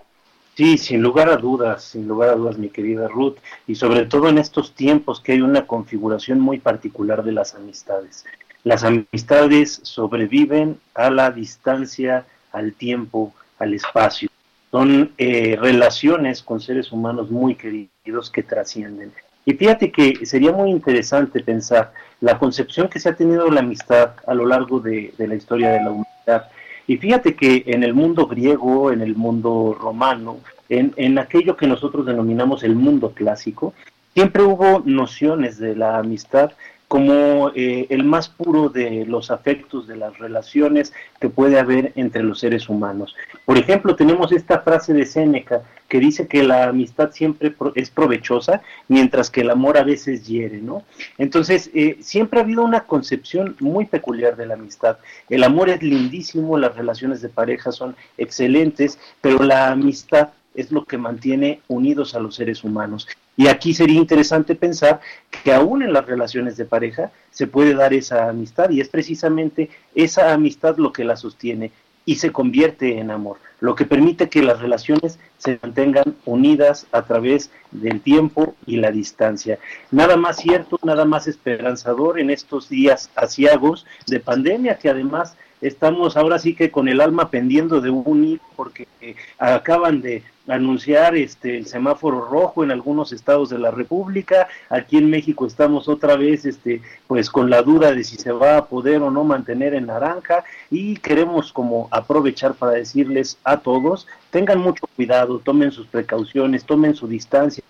Sí, 0.55 0.77
sin 0.77 1.01
lugar 1.01 1.29
a 1.29 1.37
dudas, 1.37 1.83
sin 1.83 2.07
lugar 2.07 2.29
a 2.29 2.35
dudas, 2.35 2.59
mi 2.59 2.69
querida 2.69 3.07
Ruth, 3.07 3.37
y 3.65 3.73
sobre 3.73 4.05
todo 4.05 4.29
en 4.29 4.37
estos 4.37 4.75
tiempos 4.75 5.19
que 5.19 5.31
hay 5.31 5.41
una 5.41 5.65
configuración 5.65 6.39
muy 6.39 6.59
particular 6.59 7.23
de 7.23 7.31
las 7.31 7.55
amistades. 7.55 8.23
Las 8.63 8.83
amistades 8.83 9.81
sobreviven 9.83 10.77
a 10.95 11.09
la 11.09 11.31
distancia, 11.31 12.25
al 12.51 12.73
tiempo, 12.73 13.33
al 13.59 13.73
espacio. 13.73 14.29
Son 14.71 15.11
eh, 15.17 15.57
relaciones 15.59 16.41
con 16.41 16.61
seres 16.61 16.91
humanos 16.91 17.29
muy 17.29 17.55
queridos 17.55 18.31
que 18.31 18.41
trascienden. 18.41 19.11
Y 19.45 19.53
fíjate 19.53 19.91
que 19.91 20.25
sería 20.25 20.53
muy 20.53 20.71
interesante 20.71 21.41
pensar 21.41 21.91
la 22.21 22.39
concepción 22.39 22.87
que 22.87 22.99
se 22.99 23.09
ha 23.09 23.15
tenido 23.15 23.45
de 23.45 23.51
la 23.51 23.59
amistad 23.59 24.11
a 24.25 24.33
lo 24.33 24.45
largo 24.45 24.79
de, 24.79 25.13
la 25.17 25.35
historia 25.35 25.71
de 25.71 25.83
la 25.83 25.91
humanidad. 25.91 26.49
Y 26.87 26.97
fíjate 26.97 27.35
que 27.35 27.63
en 27.67 27.83
el 27.83 27.93
mundo 27.93 28.27
griego, 28.27 28.91
en 28.91 29.01
el 29.01 29.15
mundo 29.15 29.77
romano, 29.79 30.39
en, 30.69 30.93
en 30.95 31.19
aquello 31.19 31.57
que 31.57 31.67
nosotros 31.67 32.05
denominamos 32.05 32.63
el 32.63 32.75
mundo 32.75 33.11
clásico, 33.13 33.73
siempre 34.13 34.43
hubo 34.43 34.81
nociones 34.85 35.57
de 35.57 35.75
la 35.75 35.97
amistad 35.97 36.51
como 36.93 37.49
eh, 37.55 37.87
el 37.89 38.03
más 38.03 38.29
puro 38.29 38.69
de 38.69 39.03
los 39.07 39.31
afectos, 39.31 39.87
de 39.87 39.95
las 39.95 40.15
relaciones 40.19 40.93
que 41.19 41.27
puede 41.27 41.57
haber 41.57 41.91
entre 41.95 42.21
los 42.21 42.41
seres 42.41 42.69
humanos. 42.69 43.15
Por 43.45 43.57
ejemplo, 43.57 43.95
tenemos 43.95 44.31
esta 44.31 44.59
frase 44.59 44.93
de 44.93 45.07
Séneca 45.07 45.63
que 45.87 45.99
dice 45.99 46.27
que 46.27 46.43
la 46.43 46.65
amistad 46.65 47.09
siempre 47.09 47.55
es 47.73 47.89
provechosa, 47.89 48.61
mientras 48.89 49.31
que 49.31 49.41
el 49.41 49.49
amor 49.49 49.79
a 49.79 49.83
veces 49.83 50.27
hiere, 50.27 50.59
¿no? 50.59 50.83
Entonces, 51.17 51.71
eh, 51.73 51.97
siempre 52.01 52.39
ha 52.39 52.43
habido 52.43 52.63
una 52.63 52.81
concepción 52.81 53.55
muy 53.59 53.85
peculiar 53.85 54.35
de 54.35 54.45
la 54.45 54.53
amistad. 54.53 54.99
El 55.31 55.43
amor 55.43 55.69
es 55.69 55.81
lindísimo, 55.81 56.59
las 56.59 56.75
relaciones 56.75 57.23
de 57.23 57.29
pareja 57.29 57.71
son 57.71 57.95
excelentes, 58.19 58.99
pero 59.19 59.41
la 59.41 59.71
amistad 59.71 60.29
es 60.53 60.71
lo 60.71 60.85
que 60.85 60.99
mantiene 60.99 61.59
unidos 61.67 62.13
a 62.13 62.19
los 62.19 62.35
seres 62.35 62.63
humanos. 62.63 63.07
Y 63.35 63.47
aquí 63.47 63.73
sería 63.73 63.99
interesante 63.99 64.55
pensar 64.55 65.01
que 65.43 65.53
aún 65.53 65.81
en 65.81 65.93
las 65.93 66.05
relaciones 66.05 66.55
de 66.55 66.65
pareja 66.65 67.11
se 67.31 67.47
puede 67.47 67.73
dar 67.73 67.93
esa 67.93 68.29
amistad 68.29 68.69
y 68.69 68.79
es 68.79 68.89
precisamente 68.89 69.69
esa 69.95 70.33
amistad 70.33 70.77
lo 70.77 70.93
que 70.93 71.03
la 71.03 71.15
sostiene 71.15 71.71
y 72.05 72.15
se 72.15 72.31
convierte 72.31 72.99
en 72.99 73.11
amor, 73.11 73.37
lo 73.59 73.75
que 73.75 73.85
permite 73.85 74.29
que 74.29 74.43
las 74.43 74.59
relaciones 74.59 75.19
se 75.37 75.57
mantengan 75.61 76.15
unidas 76.25 76.85
a 76.91 77.03
través 77.03 77.49
del 77.71 78.01
tiempo 78.01 78.55
y 78.65 78.77
la 78.77 78.91
distancia. 78.91 79.57
Nada 79.89 80.17
más 80.17 80.37
cierto, 80.37 80.79
nada 80.83 81.05
más 81.05 81.27
esperanzador 81.27 82.19
en 82.19 82.29
estos 82.29 82.69
días 82.69 83.09
asiagos 83.15 83.85
de 84.07 84.19
pandemia 84.19 84.77
que 84.77 84.89
además 84.89 85.35
estamos 85.63 86.17
ahora 86.17 86.39
sí 86.39 86.55
que 86.55 86.71
con 86.71 86.87
el 86.87 87.01
alma 87.01 87.29
pendiendo 87.29 87.81
de 87.81 87.89
un 87.89 88.23
hilo 88.23 88.41
porque 88.55 88.87
eh, 89.01 89.15
acaban 89.39 90.01
de 90.01 90.23
anunciar 90.47 91.15
este 91.15 91.57
el 91.57 91.67
semáforo 91.67 92.25
rojo 92.25 92.63
en 92.63 92.71
algunos 92.71 93.13
estados 93.13 93.49
de 93.49 93.59
la 93.59 93.71
República. 93.71 94.47
Aquí 94.69 94.97
en 94.97 95.09
México 95.09 95.47
estamos 95.47 95.87
otra 95.87 96.17
vez 96.17 96.45
este 96.45 96.81
pues 97.07 97.29
con 97.29 97.49
la 97.49 97.61
duda 97.61 97.93
de 97.93 98.03
si 98.03 98.17
se 98.17 98.31
va 98.31 98.57
a 98.57 98.65
poder 98.65 99.01
o 99.01 99.09
no 99.09 99.23
mantener 99.23 99.73
en 99.73 99.87
naranja 99.87 100.43
y 100.69 100.97
queremos 100.97 101.53
como 101.53 101.87
aprovechar 101.91 102.55
para 102.55 102.73
decirles 102.73 103.37
a 103.43 103.57
todos, 103.57 104.07
tengan 104.31 104.59
mucho 104.59 104.85
cuidado, 104.95 105.39
tomen 105.39 105.71
sus 105.71 105.87
precauciones, 105.87 106.65
tomen 106.65 106.93
su 106.95 107.07
distancia 107.07 107.63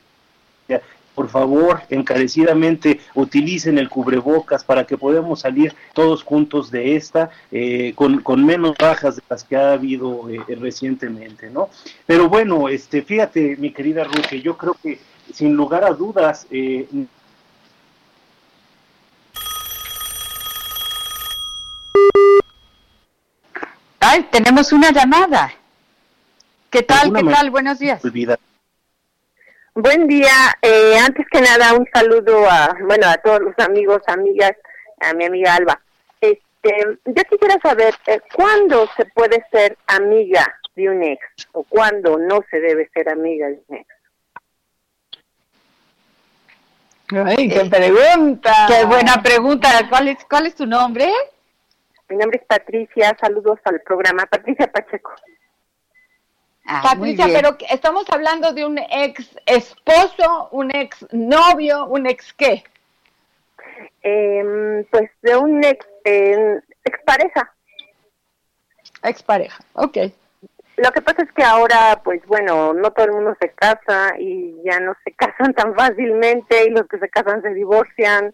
por 1.16 1.30
favor, 1.30 1.82
encarecidamente 1.90 3.00
utilicen 3.14 3.78
el 3.78 3.90
cubrebocas 3.90 4.64
para 4.64 4.86
que 4.86 4.98
podamos 4.98 5.42
salir 5.42 5.76
todos 5.94 6.24
juntos 6.24 6.72
de 6.72 6.96
esta 6.96 7.30
eh, 7.52 7.94
con, 7.96 8.46
menos 8.46 8.76
bajas 8.80 9.18
de 9.18 9.24
las 9.30 9.44
que 9.44 9.56
ha 9.56 9.74
habido 9.74 10.30
eh, 10.30 10.42
recientemente, 10.60 11.50
¿no? 11.50 11.70
Pero 12.06 12.30
bueno, 12.30 12.70
este, 12.70 13.02
fíjate, 13.02 13.58
mi 13.58 13.72
querida 13.72 14.04
Ruth, 14.04 14.26
que 14.30 14.42
yo 14.42 14.58
creo 14.58 14.76
que 14.82 15.00
sin 15.34 15.56
lugar 15.56 15.84
a 15.84 15.92
dudas 15.92 16.48
eh, 16.52 16.88
Ay, 24.00 24.28
tenemos 24.30 24.72
una 24.74 24.92
llamada. 24.92 25.54
¿Qué 26.70 26.84
tal? 26.84 27.14
¿Qué 27.14 27.24
tal? 27.24 27.50
Buenos 27.50 27.80
días. 27.80 28.02
Buen 29.76 30.08
día. 30.08 30.56
Eh, 30.62 30.98
antes 31.04 31.26
que 31.32 31.42
nada, 31.42 31.74
un 31.74 31.88
saludo 31.92 32.48
a, 32.48 32.78
bueno, 32.82 33.08
a 33.08 33.18
todos 33.18 33.40
los 33.42 33.58
amigos, 33.58 34.02
amigas, 34.06 34.54
a 35.00 35.14
mi 35.14 35.26
amiga 35.26 35.56
Alba. 35.56 35.82
Este, 36.22 37.00
yo 37.06 37.24
quisiera 37.24 37.58
saber 37.60 37.96
eh, 38.06 38.22
cuándo 38.36 38.88
se 38.96 39.06
puede 39.06 39.44
ser 39.52 39.76
amiga 39.88 40.46
de 40.76 40.90
un 40.90 41.04
ex 41.04 41.26
o 41.54 41.64
cuándo 41.64 42.20
no 42.20 42.42
se 42.52 42.60
debe 42.60 42.88
ser 42.94 43.10
amiga 43.10 43.48
de 43.48 43.64
un 43.68 43.78
ex. 43.78 43.88
Ay, 47.26 47.50
qué 47.50 47.66
pregunta. 47.66 48.54
Qué 48.68 48.86
buena 48.86 49.24
pregunta. 49.24 49.70
¿Cuál 49.90 50.10
es, 50.10 50.24
cuál 50.26 50.46
es 50.46 50.56
tu 50.56 50.68
nombre? 50.68 51.12
Mi 52.10 52.18
nombre 52.18 52.40
es 52.40 52.46
Patricia. 52.46 53.18
Saludos 53.20 53.60
al 53.66 53.82
programa. 53.82 54.28
Patricia 54.28 54.72
Pacheco. 54.72 55.14
Ah, 56.66 56.82
Patricia, 56.82 57.26
pero 57.34 57.58
estamos 57.70 58.06
hablando 58.10 58.54
de 58.54 58.66
un 58.66 58.78
ex 58.78 59.30
esposo, 59.46 60.48
un 60.52 60.74
ex 60.74 61.06
novio, 61.12 61.86
un 61.86 62.08
ex 62.08 62.34
qué? 62.34 62.64
Em, 64.02 64.86
pues 64.86 65.12
de 65.22 65.36
un 65.36 65.64
ex 65.64 65.86
eh, 66.06 66.62
expareja. 66.86 67.54
Expareja, 69.04 69.64
ok. 69.74 69.98
Lo 70.78 70.92
que 70.92 71.02
pasa 71.02 71.24
es 71.24 71.32
que 71.34 71.44
ahora, 71.44 72.02
pues 72.04 72.26
bueno, 72.26 72.74
no 72.74 72.92
todo 72.92 73.06
el 73.06 73.12
mundo 73.12 73.36
se 73.40 73.50
casa 73.50 74.14
y 74.18 74.56
ya 74.64 74.80
no 74.80 74.96
se 75.04 75.12
casan 75.16 75.54
tan 75.54 75.76
fácilmente 75.76 76.66
y 76.66 76.70
los 76.70 76.88
que 76.88 76.98
se 76.98 77.10
casan 77.10 77.42
se 77.42 77.54
divorcian. 77.54 78.34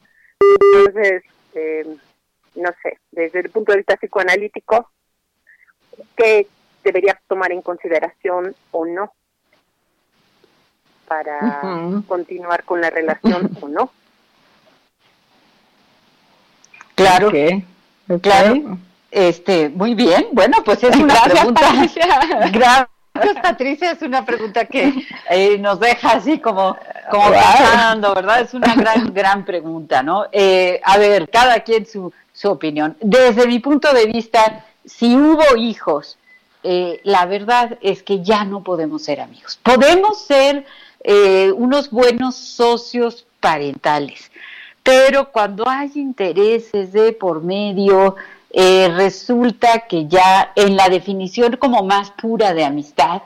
Entonces, 0.74 1.24
em, 1.56 1.98
no 2.56 2.70
sé, 2.84 2.98
desde 3.12 3.40
el 3.40 3.50
punto 3.50 3.72
de 3.72 3.80
vista 3.80 3.98
psicoanalítico, 3.98 4.90
¿qué, 6.16 6.48
debería 6.90 7.20
tomar 7.28 7.52
en 7.52 7.62
consideración 7.62 8.56
o 8.72 8.86
no 8.86 9.14
para 11.08 12.02
continuar 12.08 12.64
con 12.64 12.82
la 12.82 12.90
relación 12.90 13.50
o 13.62 13.68
no. 13.68 13.92
Claro, 16.96 17.32
que 17.32 17.64
claro. 18.22 18.78
Este, 19.12 19.70
muy 19.70 19.96
bien. 19.96 20.28
Bueno, 20.34 20.58
pues 20.64 20.84
es 20.84 20.96
una 21.08 21.22
pregunta. 21.24 21.62
Patricia. 21.62 22.06
Gracias, 22.52 23.42
Patricia. 23.42 23.92
Es 23.92 24.02
una 24.02 24.24
pregunta 24.26 24.66
que 24.66 24.94
eh, 25.30 25.58
nos 25.58 25.80
deja 25.80 26.12
así 26.12 26.40
como, 26.40 26.78
como 27.10 27.32
pensando, 27.32 28.14
¿verdad? 28.14 28.42
Es 28.42 28.54
una 28.54 28.76
gran, 28.76 29.12
gran 29.14 29.46
pregunta, 29.46 30.04
¿no? 30.04 30.26
Eh, 30.32 30.80
a 30.84 30.98
ver, 31.00 31.28
cada 31.30 31.60
quien 31.62 31.88
su, 31.88 32.14
su 32.34 32.50
opinión. 32.50 32.96
Desde 33.00 33.48
mi 33.48 33.60
punto 33.60 33.92
de 33.94 34.06
vista, 34.06 34.66
si 34.86 35.16
hubo 35.16 35.56
hijos 35.58 36.20
eh, 36.64 37.00
la 37.04 37.26
verdad 37.26 37.78
es 37.82 38.04
que 38.04 38.22
ya 38.22 38.44
no 38.44 38.64
podemos 38.64 39.04
ser 39.04 39.22
amigos. 39.22 39.60
Podemos 39.64 40.22
ser 40.26 40.66
eh, 41.04 41.52
unos 41.56 41.90
buenos 41.90 42.36
socios 42.36 43.26
parentales, 43.40 44.32
pero 44.84 45.32
cuando 45.32 45.68
hay 45.68 45.92
intereses 45.96 46.92
de 46.92 47.14
por 47.14 47.42
medio, 47.42 48.16
eh, 48.52 48.92
resulta 48.96 49.82
que 49.88 50.08
ya 50.08 50.52
en 50.56 50.76
la 50.76 50.90
definición 50.90 51.58
como 51.58 51.84
más 51.84 52.12
pura 52.12 52.54
de 52.54 52.66
amistad, 52.66 53.22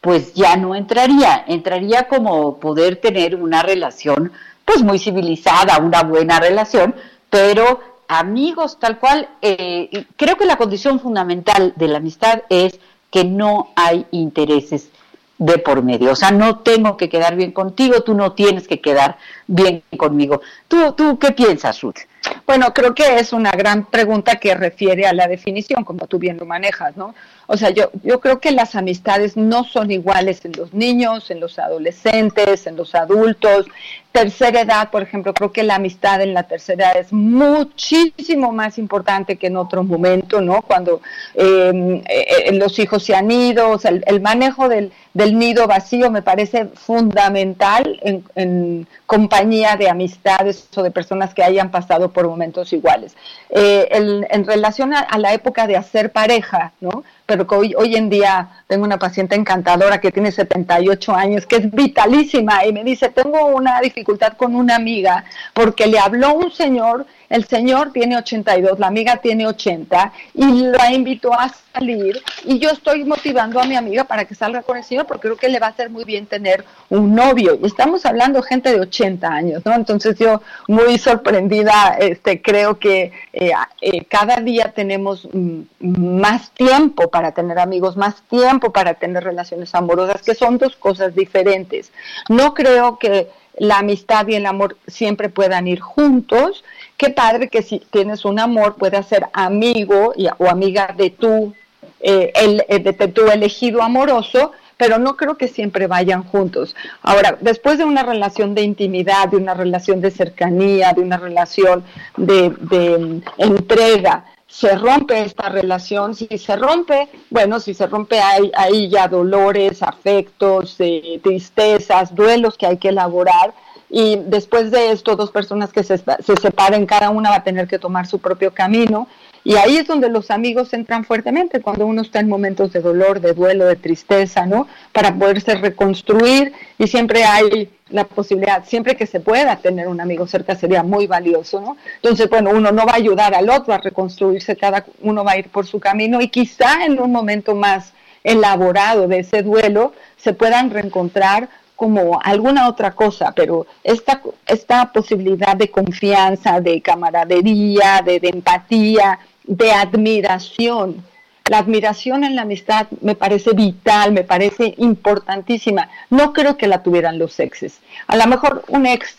pues 0.00 0.32
ya 0.32 0.56
no 0.56 0.74
entraría, 0.74 1.44
entraría 1.46 2.08
como 2.08 2.58
poder 2.58 2.96
tener 2.96 3.36
una 3.36 3.62
relación 3.62 4.32
pues 4.64 4.82
muy 4.82 4.98
civilizada, 4.98 5.78
una 5.78 6.04
buena 6.04 6.40
relación, 6.40 6.94
pero 7.28 7.80
amigos 8.10 8.78
tal 8.80 8.98
cual, 8.98 9.28
eh, 9.40 10.04
creo 10.16 10.36
que 10.36 10.44
la 10.44 10.56
condición 10.56 10.98
fundamental 10.98 11.72
de 11.76 11.88
la 11.88 11.98
amistad 11.98 12.42
es 12.48 12.80
que 13.10 13.24
no 13.24 13.70
hay 13.76 14.04
intereses 14.10 14.90
de 15.38 15.58
por 15.58 15.82
medio. 15.82 16.10
O 16.12 16.16
sea, 16.16 16.32
no 16.32 16.58
tengo 16.58 16.96
que 16.96 17.08
quedar 17.08 17.36
bien 17.36 17.52
contigo, 17.52 18.02
tú 18.02 18.14
no 18.14 18.32
tienes 18.32 18.66
que 18.66 18.80
quedar 18.80 19.16
bien 19.46 19.82
conmigo. 19.96 20.40
¿Tú, 20.66 20.92
tú 20.92 21.18
qué 21.18 21.30
piensas, 21.30 21.80
Ruth? 21.80 22.00
Bueno, 22.46 22.74
creo 22.74 22.94
que 22.94 23.18
es 23.18 23.32
una 23.32 23.52
gran 23.52 23.86
pregunta 23.86 24.36
que 24.36 24.54
refiere 24.54 25.06
a 25.06 25.12
la 25.12 25.28
definición, 25.28 25.84
como 25.84 26.06
tú 26.06 26.18
bien 26.18 26.36
lo 26.36 26.46
manejas, 26.46 26.96
¿no? 26.96 27.14
O 27.52 27.56
sea, 27.56 27.70
yo, 27.70 27.90
yo 28.04 28.20
creo 28.20 28.38
que 28.38 28.52
las 28.52 28.76
amistades 28.76 29.36
no 29.36 29.64
son 29.64 29.90
iguales 29.90 30.44
en 30.44 30.52
los 30.52 30.72
niños, 30.72 31.32
en 31.32 31.40
los 31.40 31.58
adolescentes, 31.58 32.68
en 32.68 32.76
los 32.76 32.94
adultos. 32.94 33.66
Tercera 34.12 34.60
edad, 34.60 34.90
por 34.90 35.02
ejemplo, 35.02 35.34
creo 35.34 35.50
que 35.50 35.64
la 35.64 35.76
amistad 35.76 36.20
en 36.20 36.32
la 36.32 36.44
tercera 36.44 36.92
edad 36.92 37.00
es 37.00 37.12
muchísimo 37.12 38.52
más 38.52 38.78
importante 38.78 39.36
que 39.36 39.48
en 39.48 39.56
otro 39.56 39.82
momento, 39.82 40.40
¿no? 40.40 40.62
Cuando 40.62 41.00
em, 41.34 41.96
eh, 41.96 42.04
eh, 42.46 42.52
los 42.52 42.78
hijos 42.78 43.04
se 43.04 43.14
han 43.14 43.30
ido, 43.30 43.70
o 43.70 43.78
sea, 43.78 43.90
el, 43.90 44.20
manejo 44.20 44.68
del, 44.68 44.92
del, 45.14 45.38
nido 45.38 45.66
vacío 45.66 46.10
me 46.10 46.22
parece 46.22 46.66
fundamental 46.66 47.98
en, 48.02 48.24
en, 48.36 48.86
compañía 49.06 49.74
de 49.76 49.88
amistades 49.88 50.68
o 50.76 50.82
de 50.84 50.92
personas 50.92 51.34
que 51.34 51.42
hayan 51.42 51.72
pasado 51.72 52.09
por 52.12 52.26
momentos 52.26 52.72
iguales. 52.72 53.16
Eh, 53.50 53.88
en 54.30 54.46
relación 54.46 54.94
a, 54.94 55.00
a 55.00 55.18
la 55.18 55.32
época 55.34 55.66
de 55.66 55.76
hacer 55.76 56.12
pareja, 56.12 56.72
¿no? 56.80 57.04
pero 57.30 57.46
que 57.46 57.54
hoy, 57.54 57.74
hoy 57.78 57.94
en 57.94 58.10
día 58.10 58.48
tengo 58.66 58.84
una 58.84 58.98
paciente 58.98 59.36
encantadora 59.36 60.00
que 60.00 60.10
tiene 60.10 60.32
78 60.32 61.14
años, 61.14 61.46
que 61.46 61.56
es 61.56 61.70
vitalísima, 61.70 62.66
y 62.66 62.72
me 62.72 62.82
dice, 62.82 63.08
tengo 63.08 63.46
una 63.46 63.80
dificultad 63.80 64.32
con 64.32 64.56
una 64.56 64.74
amiga 64.74 65.24
porque 65.54 65.86
le 65.86 66.00
habló 66.00 66.34
un 66.34 66.50
señor 66.50 67.06
el 67.30 67.46
señor 67.46 67.92
tiene 67.92 68.18
82, 68.18 68.78
la 68.78 68.88
amiga 68.88 69.16
tiene 69.18 69.46
80 69.46 70.12
y 70.34 70.62
la 70.64 70.92
invitó 70.92 71.32
a 71.32 71.48
salir 71.72 72.20
y 72.44 72.58
yo 72.58 72.70
estoy 72.70 73.04
motivando 73.04 73.60
a 73.60 73.64
mi 73.64 73.76
amiga 73.76 74.04
para 74.04 74.24
que 74.24 74.34
salga 74.34 74.62
con 74.62 74.76
el 74.76 74.82
señor 74.82 75.06
porque 75.06 75.28
creo 75.28 75.36
que 75.36 75.48
le 75.48 75.60
va 75.60 75.68
a 75.68 75.70
hacer 75.70 75.90
muy 75.90 76.04
bien 76.04 76.26
tener 76.26 76.64
un 76.88 77.14
novio. 77.14 77.56
Y 77.62 77.66
estamos 77.66 78.04
hablando 78.04 78.42
gente 78.42 78.72
de 78.72 78.80
80 78.80 79.28
años, 79.28 79.62
¿no? 79.64 79.72
Entonces 79.74 80.18
yo 80.18 80.42
muy 80.66 80.98
sorprendida, 80.98 81.96
este, 82.00 82.42
creo 82.42 82.80
que 82.80 83.12
eh, 83.32 83.52
eh, 83.80 84.04
cada 84.06 84.36
día 84.36 84.72
tenemos 84.74 85.28
mm, 85.32 85.60
más 85.78 86.50
tiempo 86.50 87.10
para 87.10 87.30
tener 87.30 87.60
amigos, 87.60 87.96
más 87.96 88.22
tiempo 88.28 88.72
para 88.72 88.94
tener 88.94 89.22
relaciones 89.22 89.72
amorosas, 89.76 90.22
que 90.22 90.34
son 90.34 90.58
dos 90.58 90.74
cosas 90.74 91.14
diferentes. 91.14 91.92
No 92.28 92.54
creo 92.54 92.98
que 92.98 93.28
la 93.60 93.78
amistad 93.78 94.26
y 94.28 94.34
el 94.34 94.46
amor 94.46 94.76
siempre 94.86 95.28
puedan 95.28 95.66
ir 95.68 95.80
juntos. 95.80 96.64
Qué 97.00 97.08
padre 97.08 97.48
que 97.48 97.62
si 97.62 97.78
tienes 97.78 98.26
un 98.26 98.38
amor 98.38 98.76
puedas 98.76 99.08
ser 99.08 99.26
amigo 99.32 100.12
o 100.36 100.50
amiga 100.50 100.94
de 100.94 101.08
tu, 101.08 101.54
eh, 101.98 102.30
el, 102.34 102.62
eh, 102.68 102.78
de 102.78 102.92
tu 103.08 103.22
elegido 103.22 103.80
amoroso, 103.80 104.52
pero 104.76 104.98
no 104.98 105.16
creo 105.16 105.38
que 105.38 105.48
siempre 105.48 105.86
vayan 105.86 106.24
juntos. 106.24 106.76
Ahora, 107.00 107.38
después 107.40 107.78
de 107.78 107.86
una 107.86 108.02
relación 108.02 108.54
de 108.54 108.64
intimidad, 108.64 109.28
de 109.28 109.38
una 109.38 109.54
relación 109.54 110.02
de 110.02 110.10
cercanía, 110.10 110.92
de 110.92 111.00
una 111.00 111.16
relación 111.16 111.84
de, 112.18 112.50
de 112.50 113.22
entrega, 113.38 114.26
se 114.46 114.76
rompe 114.76 115.22
esta 115.22 115.48
relación, 115.48 116.14
si 116.14 116.26
se 116.36 116.54
rompe, 116.56 117.08
bueno, 117.30 117.60
si 117.60 117.72
se 117.72 117.86
rompe 117.86 118.20
hay, 118.20 118.52
hay 118.54 118.90
ya 118.90 119.08
dolores, 119.08 119.82
afectos, 119.82 120.76
eh, 120.80 121.18
tristezas, 121.22 122.14
duelos 122.14 122.58
que 122.58 122.66
hay 122.66 122.76
que 122.76 122.90
elaborar 122.90 123.54
y 123.90 124.16
después 124.26 124.70
de 124.70 124.92
esto 124.92 125.16
dos 125.16 125.30
personas 125.30 125.72
que 125.72 125.82
se, 125.82 125.98
se 125.98 126.36
separen, 126.40 126.86
cada 126.86 127.10
una 127.10 127.30
va 127.30 127.36
a 127.36 127.44
tener 127.44 127.66
que 127.66 127.78
tomar 127.78 128.06
su 128.06 128.18
propio 128.20 128.52
camino 128.52 129.08
y 129.42 129.54
ahí 129.56 129.78
es 129.78 129.86
donde 129.86 130.10
los 130.10 130.30
amigos 130.30 130.72
entran 130.74 131.04
fuertemente, 131.04 131.62
cuando 131.62 131.86
uno 131.86 132.02
está 132.02 132.20
en 132.20 132.28
momentos 132.28 132.72
de 132.72 132.80
dolor, 132.80 133.20
de 133.20 133.32
duelo, 133.32 133.64
de 133.64 133.76
tristeza, 133.76 134.44
¿no? 134.44 134.68
Para 134.92 135.14
poderse 135.14 135.54
reconstruir 135.54 136.52
y 136.78 136.86
siempre 136.86 137.24
hay 137.24 137.70
la 137.88 138.04
posibilidad, 138.04 138.64
siempre 138.64 138.96
que 138.96 139.06
se 139.06 139.18
pueda 139.18 139.56
tener 139.56 139.88
un 139.88 140.00
amigo 140.00 140.26
cerca 140.26 140.54
sería 140.54 140.82
muy 140.82 141.06
valioso, 141.06 141.60
¿no? 141.60 141.76
Entonces, 141.96 142.28
bueno, 142.28 142.50
uno 142.50 142.70
no 142.70 142.84
va 142.84 142.92
a 142.92 142.96
ayudar 142.96 143.34
al 143.34 143.48
otro 143.48 143.72
a 143.72 143.78
reconstruirse, 143.78 144.56
cada 144.56 144.84
uno 145.00 145.24
va 145.24 145.32
a 145.32 145.38
ir 145.38 145.48
por 145.48 145.66
su 145.66 145.80
camino 145.80 146.20
y 146.20 146.28
quizá 146.28 146.84
en 146.84 147.00
un 147.00 147.10
momento 147.10 147.54
más 147.54 147.94
elaborado 148.22 149.08
de 149.08 149.20
ese 149.20 149.42
duelo 149.42 149.94
se 150.18 150.34
puedan 150.34 150.70
reencontrar 150.70 151.48
como 151.80 152.20
alguna 152.22 152.68
otra 152.68 152.90
cosa, 152.90 153.32
pero 153.34 153.66
esta, 153.82 154.20
esta 154.46 154.92
posibilidad 154.92 155.56
de 155.56 155.70
confianza, 155.70 156.60
de 156.60 156.82
camaradería, 156.82 158.02
de 158.04 158.20
empatía, 158.22 159.18
de 159.44 159.72
admiración. 159.72 161.02
La 161.46 161.56
admiración 161.56 162.24
en 162.24 162.36
la 162.36 162.42
amistad 162.42 162.88
me 163.00 163.14
parece 163.14 163.52
vital, 163.52 164.12
me 164.12 164.24
parece 164.24 164.74
importantísima. 164.76 165.88
No 166.10 166.34
creo 166.34 166.58
que 166.58 166.68
la 166.68 166.82
tuvieran 166.82 167.18
los 167.18 167.40
exes. 167.40 167.80
A 168.08 168.16
lo 168.18 168.26
mejor 168.26 168.62
un 168.68 168.84
ex 168.84 169.16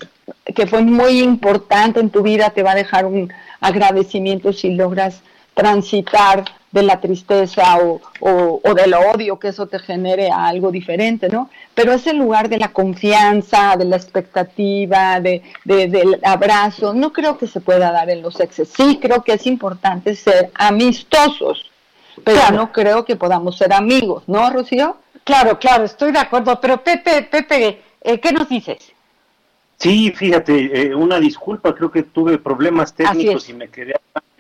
que 0.56 0.68
fue 0.68 0.84
muy 0.84 1.20
importante 1.20 2.00
en 2.00 2.12
tu 2.12 2.22
vida 2.22 2.52
te 2.52 2.62
va 2.62 2.74
a 2.74 2.84
dejar 2.84 3.08
un 3.08 3.34
agradecimiento 3.60 4.54
si 4.54 4.76
logras 4.76 5.24
transitar 5.56 6.46
de 6.72 6.84
la 6.84 7.02
tristeza 7.02 7.78
o, 7.78 8.02
o, 8.64 8.74
del 8.74 8.94
odio 8.94 9.38
que 9.38 9.50
eso 9.50 9.68
te 9.68 9.80
genere 9.80 10.32
a 10.32 10.48
algo 10.48 10.72
diferente, 10.72 11.28
¿no? 11.28 11.50
Pero 11.74 11.94
es 11.94 12.08
el 12.08 12.18
lugar 12.18 12.48
de 12.48 12.58
la 12.58 12.70
confianza, 12.70 13.76
de 13.78 13.86
la 13.86 13.98
expectativa, 13.98 15.20
de, 15.20 15.42
del 15.66 16.20
abrazo. 16.24 16.94
No 16.94 17.12
creo 17.12 17.38
que 17.38 17.48
se 17.48 17.60
pueda 17.60 17.92
dar 17.92 18.10
en 18.10 18.22
los 18.22 18.40
exes. 18.40 18.70
Sí 18.70 19.00
creo 19.02 19.24
que 19.24 19.34
es 19.34 19.46
importante 19.48 20.16
ser 20.16 20.52
amistosos, 20.56 21.70
pero 22.24 22.52
no 22.52 22.72
creo 22.72 23.04
que 23.04 23.16
podamos 23.16 23.58
ser 23.58 23.74
amigos, 23.74 24.24
¿no, 24.28 24.50
Rocío? 24.50 24.98
Claro, 25.24 25.60
claro, 25.60 25.84
estoy 25.84 26.12
de 26.12 26.20
acuerdo. 26.20 26.60
Pero 26.62 26.84
Pepe, 26.84 27.24
Pepe, 27.24 27.82
eh, 28.02 28.20
¿qué 28.20 28.32
nos 28.32 28.48
dices? 28.50 28.94
Sí, 29.82 30.12
fíjate, 30.12 30.90
eh, 30.90 30.96
una 30.96 31.20
disculpa, 31.20 31.74
creo 31.74 31.90
que 31.90 32.04
tuve 32.04 32.38
problemas 32.38 32.94
técnicos 32.94 33.50
y 33.50 33.54
me 33.54 33.68
quedé 33.68 33.96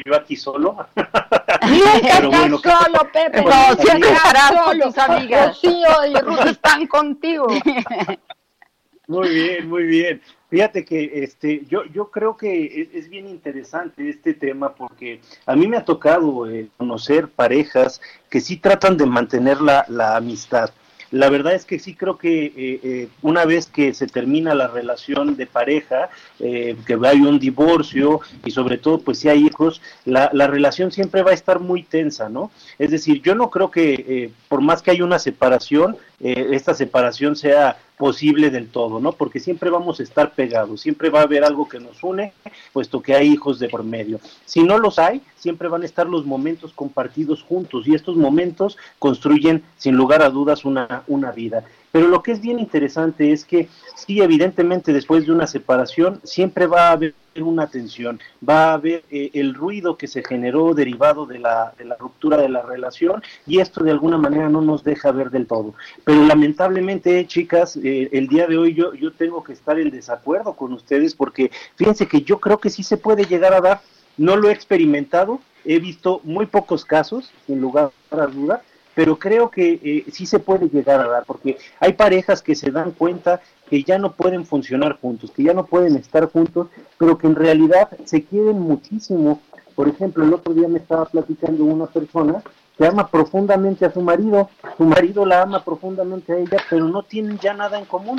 yo 0.05 0.15
aquí 0.15 0.35
solo. 0.35 0.85
Nunca 0.95 2.27
bueno, 2.27 2.59
solo, 2.59 3.09
Pepe. 3.11 3.41
No, 3.41 3.75
siempre 3.75 4.11
estarás 4.11 4.51
con 4.63 4.79
tus 4.79 4.97
amigas. 4.99 5.47
Rocío 5.47 6.05
y 6.11 6.13
Ruth 6.21 6.45
están 6.45 6.85
contigo. 6.85 7.47
Muy 9.07 9.29
bien, 9.29 9.67
muy 9.67 9.83
bien. 9.83 10.21
Fíjate 10.49 10.85
que 10.85 11.23
este, 11.23 11.65
yo, 11.65 11.83
yo 11.85 12.09
creo 12.11 12.37
que 12.37 12.87
es, 12.93 13.09
bien 13.09 13.27
interesante 13.27 14.07
este 14.07 14.33
tema 14.33 14.73
porque 14.73 15.19
a 15.45 15.53
mí 15.53 15.67
me 15.67 15.75
ha 15.75 15.83
tocado 15.83 16.49
eh, 16.49 16.69
conocer 16.77 17.27
parejas 17.27 17.99
que 18.29 18.39
sí 18.39 18.55
tratan 18.55 18.95
de 18.95 19.05
mantener 19.05 19.59
la, 19.59 19.83
la 19.89 20.15
amistad 20.15 20.71
la 21.11 21.29
verdad 21.29 21.53
es 21.53 21.65
que 21.65 21.77
sí 21.77 21.93
creo 21.93 22.17
que 22.17 22.45
eh, 22.45 22.53
eh, 22.55 23.09
una 23.21 23.45
vez 23.45 23.67
que 23.67 23.93
se 23.93 24.07
termina 24.07 24.55
la 24.55 24.67
relación 24.67 25.35
de 25.35 25.45
pareja, 25.45 26.09
eh, 26.39 26.75
que 26.87 26.97
hay 27.03 27.19
un 27.19 27.37
divorcio 27.37 28.21
y 28.45 28.51
sobre 28.51 28.77
todo 28.77 28.99
pues 28.99 29.19
si 29.19 29.27
hay 29.27 29.45
hijos, 29.45 29.81
la, 30.05 30.29
la, 30.33 30.47
relación 30.47 30.91
siempre 30.91 31.21
va 31.21 31.31
a 31.31 31.35
estar 31.35 31.59
muy 31.59 31.83
tensa, 31.83 32.29
¿no? 32.29 32.49
Es 32.79 32.91
decir, 32.91 33.21
yo 33.21 33.35
no 33.35 33.49
creo 33.49 33.69
que 33.69 34.31
por 34.47 34.61
más 34.61 34.81
que 34.81 34.91
haya 34.91 35.03
una 35.03 35.19
separación, 35.19 35.97
esta 36.23 36.73
separación 36.73 37.35
sea 37.35 37.77
posible 37.97 38.49
del 38.49 38.69
todo, 38.69 38.99
¿no? 38.99 39.11
Porque 39.11 39.39
siempre 39.39 39.69
vamos 39.69 39.99
a 39.99 40.03
estar 40.03 40.33
pegados, 40.33 40.81
siempre 40.81 41.09
va 41.09 41.19
a 41.19 41.23
haber 41.23 41.43
algo 41.43 41.67
que 41.67 41.79
nos 41.79 42.03
une, 42.03 42.33
puesto 42.73 43.01
que 43.01 43.13
hay 43.15 43.27
hijos 43.27 43.59
de 43.59 43.69
por 43.69 43.83
medio. 43.83 44.19
Si 44.45 44.63
no 44.63 44.77
los 44.77 44.97
hay, 44.97 45.21
siempre 45.35 45.67
van 45.67 45.83
a 45.83 45.85
estar 45.85 46.07
los 46.07 46.25
momentos 46.25 46.73
compartidos 46.73 47.43
juntos 47.43 47.87
y 47.87 47.93
estos 47.93 48.15
momentos 48.15 48.77
construyen 48.97 49.63
sin 49.77 49.95
lugar 49.95 50.21
a 50.23 50.29
dudas 50.29 50.65
una, 50.65 51.03
una 51.07 51.31
vida. 51.31 51.63
Pero 51.91 52.07
lo 52.07 52.23
que 52.23 52.31
es 52.31 52.41
bien 52.41 52.59
interesante 52.59 53.31
es 53.31 53.45
que 53.45 53.67
sí, 53.95 54.21
evidentemente 54.21 54.93
después 54.93 55.25
de 55.25 55.31
una 55.31 55.47
separación 55.47 56.21
siempre 56.23 56.67
va 56.67 56.87
a 56.87 56.91
haber 56.93 57.13
una 57.35 57.67
tensión, 57.67 58.19
va 58.47 58.71
a 58.71 58.73
haber 58.73 59.03
eh, 59.09 59.31
el 59.33 59.53
ruido 59.53 59.97
que 59.97 60.07
se 60.07 60.23
generó 60.23 60.73
derivado 60.73 61.25
de 61.25 61.39
la, 61.39 61.73
ruptura 61.99 62.37
de 62.37 62.49
la 62.49 62.61
relación 62.61 63.21
y 63.47 63.59
esto 63.59 63.83
de 63.83 63.91
alguna 63.91 64.17
manera 64.17 64.49
no 64.49 64.61
nos 64.61 64.83
deja 64.83 65.11
ver 65.11 65.31
del 65.31 65.47
todo. 65.47 65.73
Pero 66.03 66.25
lamentablemente, 66.25 67.25
chicas, 67.27 67.77
eh, 67.77 68.09
el 68.11 68.27
día 68.27 68.47
de 68.47 68.57
hoy 68.57 68.73
yo, 68.73 68.93
yo 68.93 69.11
tengo 69.13 69.43
que 69.43 69.53
estar 69.53 69.79
en 69.79 69.91
desacuerdo 69.91 70.53
con 70.53 70.73
ustedes 70.73 71.15
porque 71.15 71.51
fíjense 71.75 72.07
que 72.07 72.21
yo 72.21 72.39
creo 72.39 72.59
que 72.59 72.69
sí 72.69 72.83
se 72.83 72.97
puede 72.97 73.25
llegar 73.25 73.53
a 73.53 73.61
dar, 73.61 73.81
no 74.17 74.35
lo 74.35 74.49
he 74.49 74.53
experimentado, 74.53 75.39
he 75.63 75.79
visto 75.79 76.21
muy 76.23 76.45
pocos 76.45 76.83
casos, 76.85 77.31
sin 77.45 77.61
lugar 77.61 77.91
a 78.09 78.25
dudas, 78.27 78.61
pero 78.95 79.17
creo 79.17 79.49
que 79.49 79.79
eh, 79.83 80.05
sí 80.11 80.25
se 80.25 80.39
puede 80.39 80.69
llegar 80.69 80.99
a 80.99 81.07
dar, 81.07 81.23
porque 81.25 81.57
hay 81.79 81.93
parejas 81.93 82.41
que 82.41 82.55
se 82.55 82.71
dan 82.71 82.91
cuenta 82.91 83.41
que 83.69 83.83
ya 83.83 83.97
no 83.97 84.13
pueden 84.13 84.45
funcionar 84.45 84.99
juntos, 84.99 85.31
que 85.31 85.43
ya 85.43 85.53
no 85.53 85.65
pueden 85.65 85.95
estar 85.95 86.29
juntos, 86.29 86.67
pero 86.97 87.17
que 87.17 87.27
en 87.27 87.35
realidad 87.35 87.89
se 88.03 88.23
quieren 88.23 88.59
muchísimo. 88.59 89.41
Por 89.75 89.87
ejemplo, 89.87 90.23
el 90.23 90.33
otro 90.33 90.53
día 90.53 90.67
me 90.67 90.79
estaba 90.79 91.05
platicando 91.05 91.63
una 91.63 91.85
persona 91.85 92.43
que 92.77 92.85
ama 92.85 93.07
profundamente 93.07 93.85
a 93.85 93.93
su 93.93 94.01
marido, 94.01 94.49
su 94.77 94.83
marido 94.83 95.25
la 95.25 95.43
ama 95.43 95.63
profundamente 95.63 96.33
a 96.33 96.37
ella, 96.37 96.57
pero 96.69 96.85
no 96.85 97.03
tienen 97.03 97.39
ya 97.39 97.53
nada 97.53 97.79
en 97.79 97.85
común 97.85 98.17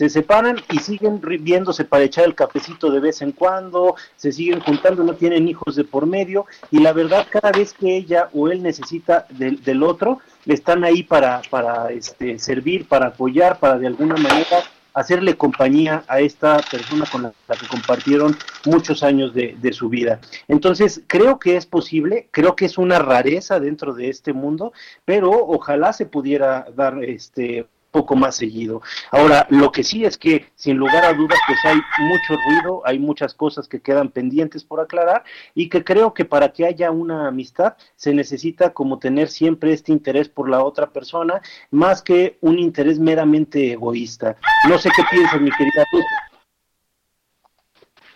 se 0.00 0.08
separan 0.08 0.56
y 0.72 0.78
siguen 0.78 1.20
viéndose 1.20 1.84
para 1.84 2.04
echar 2.04 2.24
el 2.24 2.34
cafecito 2.34 2.90
de 2.90 3.00
vez 3.00 3.20
en 3.20 3.32
cuando, 3.32 3.96
se 4.16 4.32
siguen 4.32 4.60
juntando, 4.60 5.04
no 5.04 5.12
tienen 5.12 5.46
hijos 5.46 5.76
de 5.76 5.84
por 5.84 6.06
medio 6.06 6.46
y 6.70 6.78
la 6.78 6.94
verdad 6.94 7.26
cada 7.28 7.52
vez 7.52 7.74
que 7.74 7.98
ella 7.98 8.30
o 8.32 8.48
él 8.48 8.62
necesita 8.62 9.26
del, 9.28 9.62
del 9.62 9.82
otro, 9.82 10.20
están 10.46 10.84
ahí 10.84 11.02
para, 11.02 11.42
para 11.50 11.90
este, 11.90 12.38
servir, 12.38 12.88
para 12.88 13.08
apoyar, 13.08 13.58
para 13.58 13.76
de 13.76 13.88
alguna 13.88 14.14
manera 14.16 14.62
hacerle 14.94 15.36
compañía 15.36 16.02
a 16.08 16.20
esta 16.20 16.62
persona 16.70 17.04
con 17.12 17.24
la, 17.24 17.32
que 17.60 17.66
compartieron 17.66 18.34
muchos 18.64 19.02
años 19.02 19.34
de, 19.34 19.54
de, 19.60 19.72
su 19.74 19.90
vida. 19.90 20.18
Entonces, 20.48 21.02
creo 21.08 21.38
que 21.38 21.58
es 21.58 21.66
posible, 21.66 22.28
creo 22.30 22.56
que 22.56 22.64
es 22.64 22.78
una 22.78 23.00
rareza 23.00 23.60
dentro 23.60 23.92
de 23.92 24.08
este 24.08 24.32
mundo, 24.32 24.72
pero 25.04 25.30
ojalá 25.30 25.92
se 25.92 26.06
pudiera 26.06 26.68
dar 26.74 27.04
este 27.04 27.66
poco 27.90 28.16
más 28.16 28.36
seguido. 28.36 28.82
Ahora, 29.10 29.46
lo 29.50 29.72
que 29.72 29.82
sí 29.82 30.04
es 30.04 30.16
que, 30.16 30.50
sin 30.54 30.76
lugar 30.76 31.04
a 31.04 31.12
dudas, 31.12 31.38
pues 31.46 31.58
hay 31.64 31.80
mucho 32.00 32.40
ruido, 32.46 32.82
hay 32.84 32.98
muchas 32.98 33.34
cosas 33.34 33.68
que 33.68 33.80
quedan 33.80 34.10
pendientes 34.10 34.64
por 34.64 34.80
aclarar 34.80 35.24
y 35.54 35.68
que 35.68 35.84
creo 35.84 36.14
que 36.14 36.24
para 36.24 36.52
que 36.52 36.66
haya 36.66 36.90
una 36.90 37.28
amistad 37.28 37.74
se 37.96 38.14
necesita 38.14 38.72
como 38.72 38.98
tener 38.98 39.28
siempre 39.28 39.72
este 39.72 39.92
interés 39.92 40.28
por 40.28 40.48
la 40.48 40.62
otra 40.62 40.90
persona, 40.90 41.40
más 41.70 42.02
que 42.02 42.38
un 42.40 42.58
interés 42.58 42.98
meramente 42.98 43.72
egoísta. 43.72 44.36
No 44.68 44.78
sé 44.78 44.90
qué 44.94 45.02
piensas, 45.10 45.40
mi 45.40 45.50
querida 45.50 45.84
tú. 45.90 45.98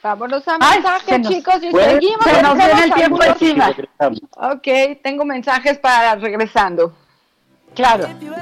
Vámonos 0.02 0.46
a 0.46 0.58
mensajes, 0.58 1.28
chicos, 1.28 1.56
y 1.62 1.70
seguimos. 1.72 2.24
Se 2.24 2.42
nos 2.42 2.54
viene 2.56 2.84
el 2.84 2.92
tiempo 2.92 3.24
encima. 3.24 3.74
Ok, 4.36 4.68
tengo 5.02 5.24
mensajes 5.24 5.78
para 5.78 6.14
regresando. 6.16 6.94
Claro. 7.74 8.06
If 8.06 8.22
you 8.22 8.32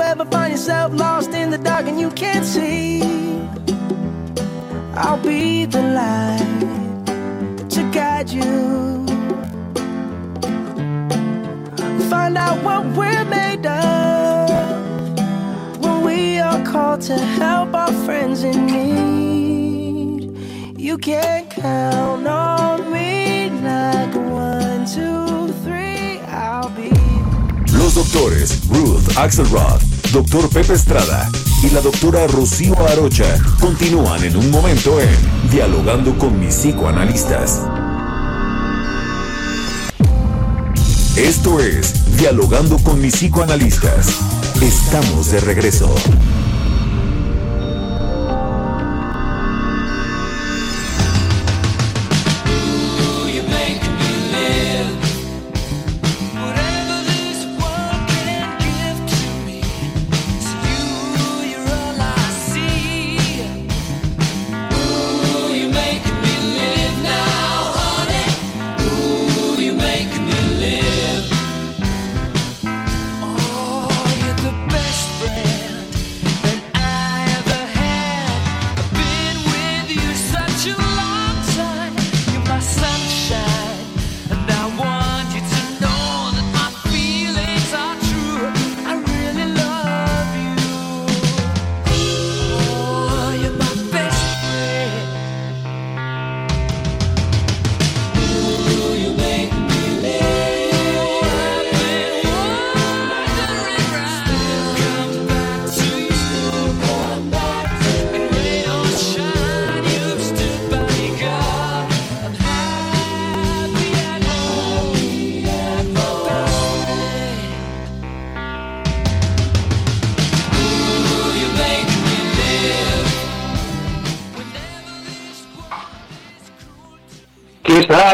ever 0.00 0.24
find 0.24 0.52
yourself 0.52 0.92
lost 0.94 1.34
in 1.34 1.50
the 1.50 1.58
dark 1.58 1.86
and 1.86 2.00
you 2.00 2.10
can't 2.10 2.46
see, 2.46 3.02
I'll 4.94 5.22
be 5.22 5.66
the 5.66 5.82
light 5.82 6.60
to 7.70 7.90
guide 7.92 8.30
you. 8.30 9.04
Find 12.08 12.38
out 12.38 12.62
what 12.62 12.86
we're 12.96 13.24
made 13.26 13.66
of. 13.66 14.25
To 16.76 17.16
help 17.16 17.74
our 17.74 17.92
friends 18.04 18.44
in 18.44 18.66
need. 18.66 20.30
You 20.78 20.98
can 20.98 21.46
count 21.48 22.26
on 22.26 22.92
me 22.92 23.48
like 23.62 24.14
one, 24.14 24.84
two, 24.84 25.52
three, 25.64 26.20
I'll 26.28 26.68
be. 26.70 26.90
Los 27.72 27.94
doctores 27.94 28.60
Ruth 28.68 29.16
Axelrod, 29.16 29.80
doctor 30.12 30.48
Pepe 30.50 30.74
Estrada 30.74 31.30
y 31.62 31.70
la 31.70 31.80
doctora 31.80 32.26
Rocío 32.26 32.76
Arocha 32.88 33.38
continúan 33.58 34.22
en 34.24 34.36
un 34.36 34.50
momento 34.50 35.00
en 35.00 35.50
Dialogando 35.50 36.18
con 36.18 36.38
mis 36.38 36.54
psicoanalistas. 36.54 37.62
Esto 41.16 41.58
es 41.58 42.16
Dialogando 42.18 42.76
con 42.78 43.00
mis 43.00 43.14
psicoanalistas. 43.14 44.08
Estamos 44.60 45.30
de 45.30 45.40
regreso. 45.40 45.94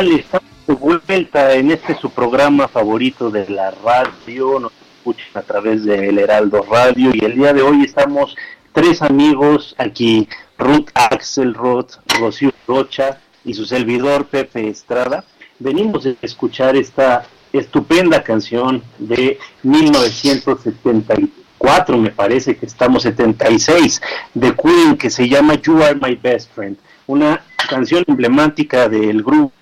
Estamos 0.02 0.50
de 0.66 0.74
vuelta 0.74 1.54
en 1.54 1.70
este 1.70 1.94
su 1.94 2.10
programa 2.10 2.66
favorito 2.66 3.30
de 3.30 3.48
la 3.48 3.70
radio. 3.70 4.58
Nos 4.58 4.72
escuchan 4.96 5.28
a 5.34 5.42
través 5.42 5.84
de 5.84 6.08
El 6.08 6.18
Heraldo 6.18 6.66
Radio 6.68 7.12
y 7.14 7.24
el 7.24 7.36
día 7.36 7.52
de 7.52 7.62
hoy 7.62 7.84
estamos 7.84 8.34
tres 8.72 9.00
amigos 9.00 9.76
aquí, 9.78 10.28
Ruth 10.58 10.88
Axelrod, 10.94 11.86
Rocío 12.18 12.50
Rocha 12.66 13.20
y 13.44 13.54
su 13.54 13.64
servidor 13.64 14.26
Pepe 14.26 14.68
Estrada. 14.68 15.22
Venimos 15.60 16.04
a 16.04 16.14
escuchar 16.20 16.74
esta 16.74 17.24
estupenda 17.52 18.24
canción 18.24 18.82
de 18.98 19.38
1974, 19.62 21.96
me 21.96 22.10
parece 22.10 22.56
que 22.56 22.66
estamos 22.66 23.04
76, 23.04 24.02
de 24.34 24.52
Queen, 24.56 24.96
que 24.96 25.10
se 25.10 25.28
llama 25.28 25.54
You 25.54 25.80
Are 25.80 25.94
My 25.94 26.16
Best 26.16 26.52
Friend 26.52 26.76
una 27.06 27.42
canción 27.68 28.04
emblemática 28.06 28.88
del 28.88 29.22
grupo 29.22 29.52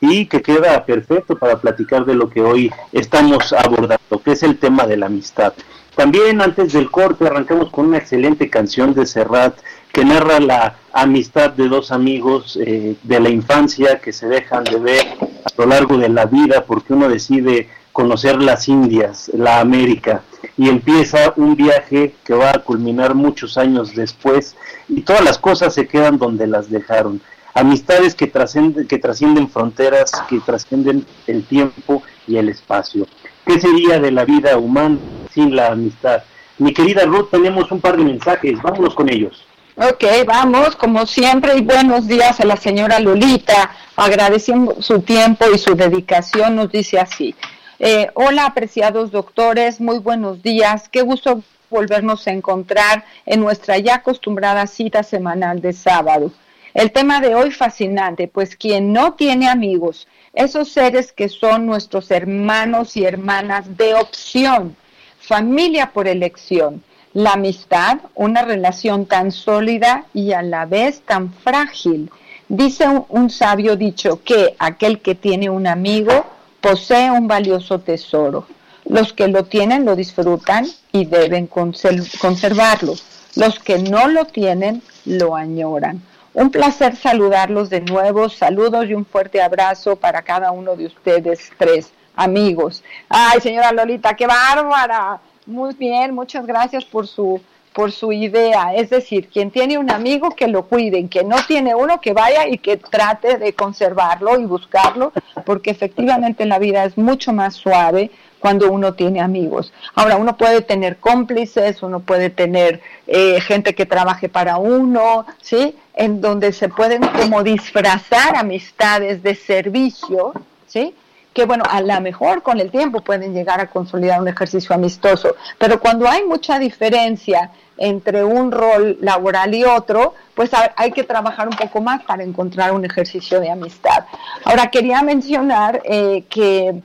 y 0.00 0.26
que 0.26 0.42
queda 0.42 0.84
perfecto 0.84 1.36
para 1.36 1.60
platicar 1.60 2.04
de 2.04 2.14
lo 2.14 2.30
que 2.30 2.40
hoy 2.40 2.70
estamos 2.92 3.52
abordando, 3.52 4.22
que 4.24 4.32
es 4.32 4.42
el 4.42 4.58
tema 4.58 4.86
de 4.86 4.96
la 4.96 5.06
amistad. 5.06 5.52
También 5.96 6.40
antes 6.40 6.72
del 6.72 6.90
corte 6.90 7.26
arrancamos 7.26 7.70
con 7.70 7.86
una 7.86 7.98
excelente 7.98 8.48
canción 8.48 8.94
de 8.94 9.04
Serrat 9.04 9.58
que 9.92 10.04
narra 10.04 10.38
la 10.38 10.76
amistad 10.92 11.50
de 11.50 11.68
dos 11.68 11.90
amigos 11.90 12.56
eh, 12.64 12.94
de 13.02 13.20
la 13.20 13.30
infancia 13.30 13.98
que 13.98 14.12
se 14.12 14.28
dejan 14.28 14.62
de 14.64 14.78
ver 14.78 15.06
a 15.44 15.50
lo 15.56 15.66
largo 15.66 15.98
de 15.98 16.08
la 16.08 16.26
vida 16.26 16.64
porque 16.64 16.92
uno 16.92 17.08
decide 17.08 17.68
conocer 17.92 18.40
las 18.40 18.68
Indias, 18.68 19.28
la 19.34 19.58
América, 19.58 20.22
y 20.56 20.68
empieza 20.68 21.32
un 21.34 21.56
viaje 21.56 22.14
que 22.24 22.34
va 22.34 22.50
a 22.50 22.58
culminar 22.60 23.16
muchos 23.16 23.58
años 23.58 23.92
después 23.96 24.54
y 24.88 25.02
todas 25.02 25.24
las 25.24 25.36
cosas 25.36 25.74
se 25.74 25.88
quedan 25.88 26.16
donde 26.16 26.46
las 26.46 26.70
dejaron. 26.70 27.20
Amistades 27.54 28.14
que 28.14 28.26
trascienden, 28.26 28.86
que 28.86 28.98
trascienden 28.98 29.48
fronteras, 29.48 30.12
que 30.28 30.38
trascienden 30.40 31.06
el 31.26 31.44
tiempo 31.44 32.02
y 32.26 32.36
el 32.36 32.48
espacio. 32.48 33.06
¿Qué 33.46 33.60
sería 33.60 33.98
de 33.98 34.12
la 34.12 34.24
vida 34.24 34.58
humana 34.58 34.98
sin 35.32 35.56
la 35.56 35.68
amistad? 35.68 36.22
Mi 36.58 36.72
querida 36.72 37.04
Ruth, 37.04 37.30
tenemos 37.30 37.70
un 37.70 37.80
par 37.80 37.96
de 37.96 38.04
mensajes, 38.04 38.60
vámonos 38.62 38.94
con 38.94 39.08
ellos. 39.08 39.44
Ok, 39.76 40.04
vamos, 40.26 40.74
como 40.74 41.06
siempre, 41.06 41.56
y 41.56 41.60
buenos 41.60 42.08
días 42.08 42.40
a 42.40 42.44
la 42.44 42.56
señora 42.56 42.98
Lolita, 42.98 43.70
agradeciendo 43.94 44.82
su 44.82 45.00
tiempo 45.02 45.44
y 45.54 45.58
su 45.58 45.76
dedicación, 45.76 46.56
nos 46.56 46.72
dice 46.72 46.98
así. 46.98 47.34
Eh, 47.78 48.08
hola, 48.14 48.46
apreciados 48.46 49.12
doctores, 49.12 49.80
muy 49.80 50.00
buenos 50.00 50.42
días. 50.42 50.88
Qué 50.88 51.02
gusto 51.02 51.44
volvernos 51.70 52.26
a 52.26 52.32
encontrar 52.32 53.04
en 53.24 53.38
nuestra 53.38 53.78
ya 53.78 53.96
acostumbrada 53.96 54.66
cita 54.66 55.04
semanal 55.04 55.60
de 55.60 55.72
sábado. 55.72 56.32
El 56.78 56.92
tema 56.92 57.20
de 57.20 57.34
hoy 57.34 57.50
fascinante, 57.50 58.28
pues 58.28 58.54
quien 58.54 58.92
no 58.92 59.14
tiene 59.14 59.48
amigos, 59.48 60.06
esos 60.32 60.68
seres 60.68 61.12
que 61.12 61.28
son 61.28 61.66
nuestros 61.66 62.12
hermanos 62.12 62.96
y 62.96 63.04
hermanas 63.04 63.76
de 63.76 63.94
opción, 63.94 64.76
familia 65.18 65.90
por 65.92 66.06
elección, 66.06 66.84
la 67.14 67.32
amistad, 67.32 67.98
una 68.14 68.42
relación 68.42 69.06
tan 69.06 69.32
sólida 69.32 70.04
y 70.14 70.30
a 70.30 70.42
la 70.42 70.66
vez 70.66 71.00
tan 71.00 71.32
frágil. 71.32 72.12
Dice 72.48 72.84
un, 73.08 73.28
sabio 73.28 73.74
dicho 73.74 74.22
que 74.22 74.54
aquel 74.60 75.00
que 75.00 75.16
tiene 75.16 75.50
un 75.50 75.66
amigo 75.66 76.26
posee 76.60 77.10
un 77.10 77.26
valioso 77.26 77.80
tesoro. 77.80 78.46
Los 78.84 79.12
que 79.12 79.26
lo 79.26 79.46
tienen 79.46 79.84
lo 79.84 79.96
disfrutan 79.96 80.64
y 80.92 81.06
deben 81.06 81.48
conservarlo. 81.48 82.94
Los 83.34 83.58
que 83.58 83.78
no 83.78 84.06
lo 84.06 84.26
tienen 84.26 84.80
lo 85.06 85.34
añoran. 85.34 86.00
Un 86.38 86.50
placer 86.50 86.94
saludarlos 86.94 87.68
de 87.68 87.80
nuevo. 87.80 88.28
Saludos 88.28 88.86
y 88.88 88.94
un 88.94 89.04
fuerte 89.04 89.42
abrazo 89.42 89.96
para 89.96 90.22
cada 90.22 90.52
uno 90.52 90.76
de 90.76 90.86
ustedes 90.86 91.50
tres 91.58 91.92
amigos. 92.14 92.84
Ay, 93.08 93.40
señora 93.40 93.72
Lolita, 93.72 94.14
qué 94.14 94.28
bárbara. 94.28 95.18
Muy 95.46 95.74
bien, 95.74 96.14
muchas 96.14 96.46
gracias 96.46 96.84
por 96.84 97.08
su 97.08 97.40
por 97.72 97.90
su 97.90 98.12
idea, 98.12 98.74
es 98.74 98.90
decir, 98.90 99.28
quien 99.28 99.52
tiene 99.52 99.78
un 99.78 99.90
amigo 99.90 100.30
que 100.30 100.48
lo 100.48 100.64
cuide, 100.64 101.06
quien 101.08 101.28
no 101.28 101.36
tiene 101.46 101.76
uno 101.76 102.00
que 102.00 102.12
vaya 102.12 102.48
y 102.48 102.58
que 102.58 102.76
trate 102.76 103.38
de 103.38 103.52
conservarlo 103.52 104.38
y 104.40 104.46
buscarlo, 104.46 105.12
porque 105.44 105.70
efectivamente 105.70 106.44
la 106.44 106.58
vida 106.58 106.84
es 106.84 106.98
mucho 106.98 107.32
más 107.32 107.54
suave 107.54 108.10
cuando 108.40 108.70
uno 108.70 108.94
tiene 108.94 109.20
amigos. 109.20 109.72
Ahora, 109.94 110.16
uno 110.16 110.36
puede 110.36 110.62
tener 110.62 110.98
cómplices, 110.98 111.82
uno 111.82 112.00
puede 112.00 112.30
tener 112.30 112.80
eh, 113.06 113.40
gente 113.40 113.74
que 113.74 113.86
trabaje 113.86 114.28
para 114.28 114.58
uno, 114.58 115.26
¿sí? 115.40 115.76
En 115.94 116.20
donde 116.20 116.52
se 116.52 116.68
pueden 116.68 117.02
como 117.06 117.42
disfrazar 117.42 118.36
amistades 118.36 119.22
de 119.22 119.34
servicio, 119.34 120.32
¿sí? 120.66 120.94
que 121.38 121.44
bueno, 121.44 121.62
a 121.70 121.80
lo 121.80 122.00
mejor 122.00 122.42
con 122.42 122.58
el 122.58 122.68
tiempo 122.68 123.00
pueden 123.00 123.32
llegar 123.32 123.60
a 123.60 123.68
consolidar 123.68 124.20
un 124.20 124.26
ejercicio 124.26 124.74
amistoso, 124.74 125.36
pero 125.56 125.78
cuando 125.78 126.08
hay 126.08 126.24
mucha 126.24 126.58
diferencia 126.58 127.52
entre 127.76 128.24
un 128.24 128.50
rol 128.50 128.98
laboral 129.00 129.54
y 129.54 129.64
otro, 129.64 130.14
pues 130.34 130.50
hay 130.74 130.90
que 130.90 131.04
trabajar 131.04 131.46
un 131.46 131.56
poco 131.56 131.80
más 131.80 132.02
para 132.02 132.24
encontrar 132.24 132.72
un 132.72 132.84
ejercicio 132.84 133.40
de 133.40 133.50
amistad. 133.50 134.04
Ahora, 134.44 134.66
quería 134.66 135.00
mencionar 135.02 135.80
eh, 135.84 136.24
que 136.28 136.82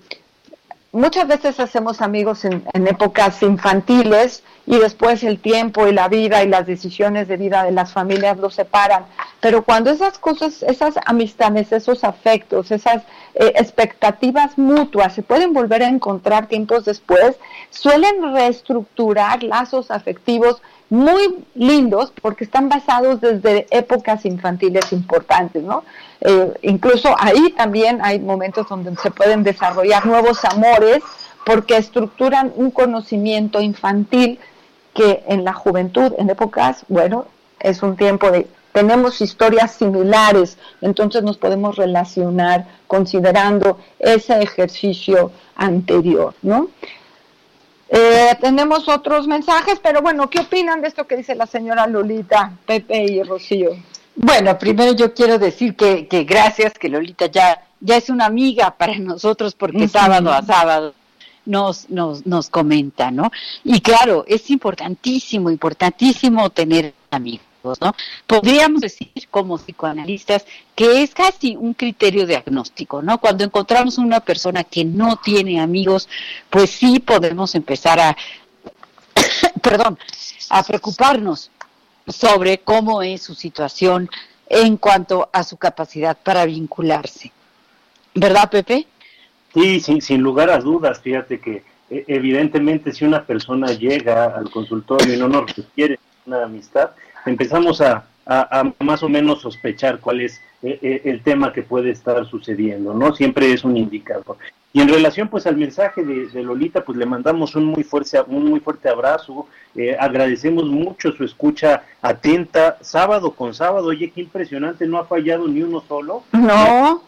muchas 0.93 1.27
veces 1.27 1.59
hacemos 1.59 2.01
amigos 2.01 2.45
en, 2.45 2.63
en, 2.73 2.87
épocas 2.87 3.41
infantiles 3.43 4.43
y 4.65 4.77
después 4.77 5.23
el 5.23 5.39
tiempo 5.39 5.87
y 5.87 5.91
la 5.91 6.07
vida 6.07 6.43
y 6.43 6.47
las 6.47 6.65
decisiones 6.65 7.27
de 7.27 7.35
vida 7.35 7.63
de 7.63 7.71
las 7.71 7.91
familias 7.91 8.37
los 8.37 8.53
separan. 8.53 9.05
Pero 9.41 9.63
cuando 9.63 9.89
esas 9.89 10.17
cosas, 10.19 10.63
esas 10.63 10.93
amistades, 11.05 11.73
esos 11.73 12.05
afectos, 12.05 12.71
esas 12.71 13.03
eh, 13.35 13.51
expectativas 13.55 14.57
mutuas 14.57 15.13
se 15.13 15.23
pueden 15.23 15.51
volver 15.51 15.83
a 15.83 15.89
encontrar 15.89 16.47
tiempos 16.47 16.85
después, 16.85 17.35
suelen 17.69 18.33
reestructurar 18.33 19.43
lazos 19.43 19.91
afectivos 19.91 20.61
muy 20.93 21.43
lindos 21.55 22.13
porque 22.21 22.43
están 22.43 22.69
basados 22.69 23.19
desde 23.19 23.65
épocas 23.71 24.25
infantiles 24.25 24.93
importantes, 24.93 25.63
¿no? 25.63 25.83
Eh, 26.21 26.53
incluso 26.61 27.15
ahí 27.19 27.51
también 27.57 27.99
hay 28.03 28.19
momentos 28.19 28.69
donde 28.69 28.95
se 28.97 29.09
pueden 29.09 29.41
desarrollar 29.41 30.05
nuevos 30.05 30.45
amores 30.45 31.01
porque 31.47 31.77
estructuran 31.77 32.53
un 32.55 32.69
conocimiento 32.69 33.59
infantil 33.59 34.37
que 34.93 35.23
en 35.27 35.43
la 35.43 35.53
juventud, 35.53 36.13
en 36.19 36.29
épocas, 36.29 36.85
bueno, 36.89 37.25
es 37.59 37.81
un 37.81 37.95
tiempo 37.95 38.29
de 38.29 38.45
tenemos 38.71 39.19
historias 39.19 39.71
similares, 39.71 40.59
entonces 40.81 41.23
nos 41.23 41.37
podemos 41.37 41.75
relacionar 41.75 42.67
considerando 42.85 43.79
ese 43.97 44.43
ejercicio 44.43 45.31
anterior, 45.55 46.35
¿no? 46.43 46.67
Eh, 47.95 48.35
tenemos 48.41 48.89
otros 48.89 49.27
mensajes, 49.27 49.79
pero 49.79 50.01
bueno, 50.01 50.27
¿qué 50.27 50.39
opinan 50.39 50.81
de 50.81 50.87
esto 50.87 51.05
que 51.05 51.15
dice 51.15 51.35
la 51.35 51.45
señora 51.45 51.85
Lolita, 51.85 52.51
Pepe 52.65 53.03
y 53.03 53.21
Rocío? 53.21 53.69
Bueno, 54.15 54.57
primero 54.57 54.93
yo 54.93 55.13
quiero 55.13 55.37
decir 55.37 55.75
que, 55.75 56.07
que 56.07 56.23
gracias, 56.23 56.73
que 56.73 56.89
Lolita 56.89 57.27
ya, 57.27 57.67
ya 57.79 57.97
es 57.97 58.09
una 58.09 58.25
amiga 58.25 58.71
para 58.71 58.97
nosotros 58.97 59.53
porque 59.53 59.87
sábado 59.87 60.31
a 60.31 60.41
sábado 60.41 60.95
nos, 61.45 61.87
nos, 61.91 62.25
nos 62.25 62.49
comenta, 62.49 63.11
¿no? 63.11 63.29
Y 63.63 63.79
claro, 63.81 64.25
es 64.27 64.49
importantísimo, 64.49 65.51
importantísimo 65.51 66.49
tener 66.49 66.95
amigos. 67.11 67.45
¿No? 67.63 67.95
Podríamos 68.27 68.81
decir 68.81 69.09
como 69.31 69.57
psicoanalistas 69.57 70.45
que 70.75 71.03
es 71.03 71.13
casi 71.13 71.55
un 71.55 71.73
criterio 71.73 72.27
diagnóstico, 72.27 73.01
¿no? 73.01 73.19
Cuando 73.19 73.43
encontramos 73.43 73.97
una 73.97 74.19
persona 74.19 74.63
que 74.63 74.83
no 74.83 75.17
tiene 75.17 75.61
amigos, 75.61 76.09
pues 76.49 76.71
sí 76.71 76.99
podemos 76.99 77.55
empezar 77.55 77.99
a, 77.99 78.17
perdón, 79.61 79.97
a 80.49 80.63
preocuparnos 80.63 81.51
sobre 82.07 82.59
cómo 82.59 83.01
es 83.01 83.21
su 83.21 83.33
situación 83.33 84.09
en 84.47 84.77
cuanto 84.77 85.29
a 85.31 85.43
su 85.43 85.57
capacidad 85.57 86.17
para 86.21 86.45
vincularse. 86.45 87.31
¿Verdad, 88.13 88.49
Pepe? 88.49 88.85
Sí, 89.53 89.79
sin, 89.79 90.01
sin 90.01 90.21
lugar 90.21 90.49
a 90.49 90.59
dudas, 90.59 90.99
fíjate 90.99 91.39
que 91.39 91.63
eh, 91.89 92.05
evidentemente 92.07 92.91
si 92.91 93.05
una 93.05 93.23
persona 93.23 93.67
llega 93.71 94.25
al 94.25 94.49
consultorio 94.49 95.13
y 95.13 95.17
no 95.17 95.27
nos 95.27 95.55
requiere 95.55 95.99
una 96.25 96.43
amistad, 96.43 96.91
empezamos 97.25 97.81
a, 97.81 98.05
más 98.79 99.03
o 99.03 99.09
menos 99.09 99.41
sospechar 99.41 99.99
cuál 99.99 100.21
es 100.21 100.39
eh, 100.61 100.79
eh, 100.81 101.01
el 101.05 101.21
tema 101.21 101.51
que 101.51 101.61
puede 101.61 101.91
estar 101.91 102.25
sucediendo, 102.25 102.93
¿no? 102.93 103.13
Siempre 103.13 103.51
es 103.51 103.65
un 103.65 103.75
indicador. 103.75 104.37
Y 104.71 104.81
en 104.81 104.87
relación 104.87 105.27
pues 105.27 105.45
al 105.45 105.57
mensaje 105.57 106.03
de, 106.03 106.41
Lolita, 106.41 106.83
pues 106.83 106.97
le 106.97 107.05
mandamos 107.05 107.55
un 107.55 107.65
muy 107.65 107.83
fuerte, 107.83 108.19
un 108.25 108.49
muy 108.49 108.59
fuerte 108.59 108.89
abrazo, 108.89 109.47
eh, 109.75 109.95
agradecemos 109.99 110.65
mucho 110.65 111.11
su 111.11 111.23
escucha 111.23 111.83
atenta, 112.01 112.77
sábado 112.81 113.31
con 113.31 113.53
sábado, 113.53 113.87
oye, 113.87 114.09
qué 114.09 114.21
impresionante, 114.21 114.87
no 114.87 114.97
ha 114.97 115.05
fallado 115.05 115.47
ni 115.47 115.61
uno 115.61 115.83
solo. 115.87 116.23
No. 116.31 117.03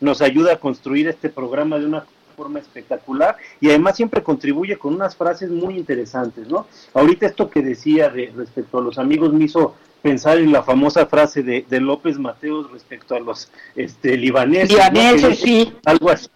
Nos 0.00 0.22
ayuda 0.22 0.54
a 0.54 0.60
construir 0.60 1.08
este 1.08 1.28
programa 1.28 1.78
de 1.78 1.86
una 1.86 2.04
forma 2.34 2.58
espectacular 2.58 3.36
y 3.60 3.68
además 3.68 3.96
siempre 3.96 4.22
contribuye 4.22 4.76
con 4.76 4.94
unas 4.94 5.16
frases 5.16 5.50
muy 5.50 5.76
interesantes, 5.76 6.48
¿no? 6.48 6.66
Ahorita 6.92 7.26
esto 7.26 7.48
que 7.48 7.62
decía 7.62 8.10
de, 8.10 8.32
respecto 8.36 8.78
a 8.78 8.82
los 8.82 8.98
amigos 8.98 9.32
me 9.32 9.44
hizo 9.44 9.74
pensar 10.02 10.36
en 10.36 10.52
la 10.52 10.62
famosa 10.62 11.06
frase 11.06 11.42
de, 11.42 11.80
López 11.80 12.18
Mateos 12.18 12.70
respecto 12.70 13.14
a 13.14 13.20
los 13.20 13.50
este, 13.74 14.18
libaneses. 14.18 14.68
Libaneses, 14.68 15.38
sí. 15.38 15.72
Algo 15.86 16.10
así. 16.10 16.28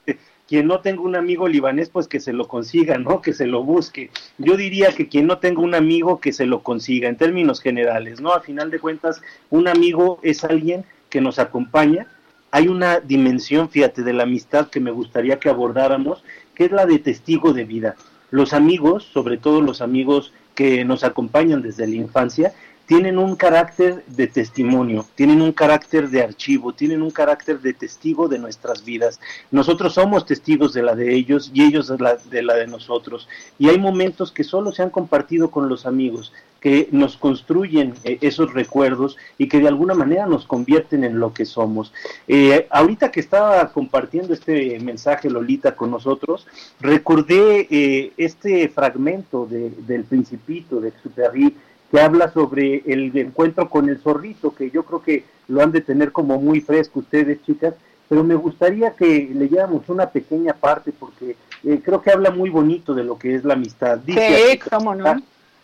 Quien 0.49 0.67
no 0.67 0.81
tenga 0.81 1.03
un 1.03 1.15
amigo 1.15 1.47
libanés, 1.47 1.91
pues 1.91 2.09
que 2.09 2.21
se 2.21 2.33
lo 2.33 2.49
consiga, 2.49 2.97
¿no? 2.97 3.21
Que 3.21 3.35
se 3.35 3.47
lo 3.47 3.63
busque. 3.63 4.11
Yo 4.39 4.57
diría 4.57 4.93
que 4.93 5.07
quien 5.07 5.27
no 5.27 5.37
tenga 5.37 5.61
un 5.61 5.75
amigo, 5.75 6.19
que 6.19 6.33
se 6.33 6.47
lo 6.47 6.63
consiga, 6.63 7.11
en 7.11 7.19
términos 7.19 7.61
generales, 7.61 8.23
¿no? 8.23 8.33
A 8.33 8.41
final 8.41 8.71
de 8.71 8.81
cuentas, 8.81 9.21
un 9.51 9.69
amigo 9.69 10.19
es 10.23 10.45
alguien 10.45 10.87
que 11.11 11.21
nos 11.21 11.39
acompaña, 11.39 12.07
hay 12.51 12.69
una 12.69 13.01
dimensión, 13.01 13.69
fíjate, 13.69 14.03
de 14.03 14.13
la 14.13 14.25
amistad 14.25 14.69
que 14.69 14.81
me 14.81 14.91
gustaría 14.91 15.39
que 15.39 15.49
abordáramos, 15.49 16.23
que 16.55 16.65
es 16.67 16.73
la 16.73 16.87
de 16.87 16.99
testigo 16.99 17.53
de 17.53 17.65
vida. 17.65 17.97
Los 18.31 18.53
amigos, 18.53 19.05
sobre 19.13 19.37
todo 19.37 19.61
los 19.61 19.81
amigos 19.81 20.33
que 20.55 20.85
nos 20.85 21.05
acompañan 21.05 21.63
desde 21.63 21.87
la 21.87 21.95
infancia, 21.95 22.53
tienen 22.89 23.19
un 23.19 23.37
carácter 23.37 24.03
de 24.07 24.29
testimonio, 24.29 25.07
tienen 25.15 25.43
un 25.43 25.53
carácter 25.53 26.09
de 26.09 26.23
archivo, 26.23 26.73
tienen 26.73 27.03
un 27.03 27.11
carácter 27.11 27.61
de 27.61 27.75
testigo 27.75 28.29
de 28.29 28.39
nuestras 28.39 28.83
vidas. 28.83 29.21
Nosotros 29.51 29.93
somos 29.93 30.25
testigos 30.25 30.73
de 30.73 30.83
la 30.83 30.95
de 30.95 31.15
ellos 31.15 31.51
y 31.53 31.65
ellos 31.65 31.89
de 31.89 32.43
la 32.43 32.55
de, 32.55 32.67
nosotros. 32.67 33.29
Y 33.59 33.69
hay 33.69 33.79
momentos 33.79 34.33
que 34.33 34.43
solo 34.43 34.73
se 34.73 34.83
han 34.83 34.89
compartido 34.89 35.51
con 35.51 35.69
los 35.69 35.85
amigos, 35.85 36.33
que 36.61 36.89
nos 36.91 37.17
construyen 37.17 37.95
eh, 38.05 38.19
esos 38.21 38.53
recuerdos 38.53 39.17
y 39.37 39.49
que 39.49 39.61
de 39.61 39.69
alguna 39.69 39.95
manera 39.95 40.27
nos 40.27 40.45
convierten 40.47 41.05
en 41.05 41.21
lo 41.21 41.33
que 41.33 41.45
somos. 41.45 41.93
Eh, 42.27 42.67
ahorita 42.71 43.11
que 43.11 43.21
estaba 43.21 43.73
compartiendo 43.73 44.35
este 44.35 44.79
mensaje 44.81 45.31
Lolita 45.31 45.77
con 45.77 45.91
nosotros, 45.91 46.47
recordé 46.81 47.69
eh, 47.71 48.13
este 48.17 48.69
fragmento 48.69 49.47
de, 49.47 49.71
del 49.71 50.05
Principito 50.05 50.81
de 50.81 50.89
Exupéry 50.89 51.55
que 51.91 52.01
habla 52.01 52.31
sobre 52.33 52.83
el 52.87 53.17
encuentro 53.17 53.71
con 53.71 53.89
el 53.89 53.99
zorrito, 53.99 54.55
que 54.55 54.71
yo 54.71 54.83
creo 54.83 55.03
que 55.03 55.25
lo 55.47 55.63
han 55.63 55.73
de 55.73 55.81
tener 55.81 56.13
como 56.13 56.39
muy 56.39 56.61
fresco 56.61 57.01
ustedes, 57.01 57.43
chicas, 57.47 57.75
pero 58.11 58.25
me 58.25 58.35
gustaría 58.35 58.91
que 58.91 59.31
leyéramos 59.33 59.89
una 59.89 60.11
pequeña 60.11 60.53
parte 60.53 60.93
porque 60.93 61.37
creo 61.83 62.03
que 62.03 62.11
habla 62.11 62.31
muy 62.31 62.51
bonito 62.51 62.95
de 62.95 63.05
lo 63.05 63.19
que 63.19 63.35
es 63.35 63.45
la 63.45 63.55
amistad. 63.55 63.99
Dice, 63.99 64.51
sí, 64.51 64.59
cómo 64.59 64.95
no 64.95 65.17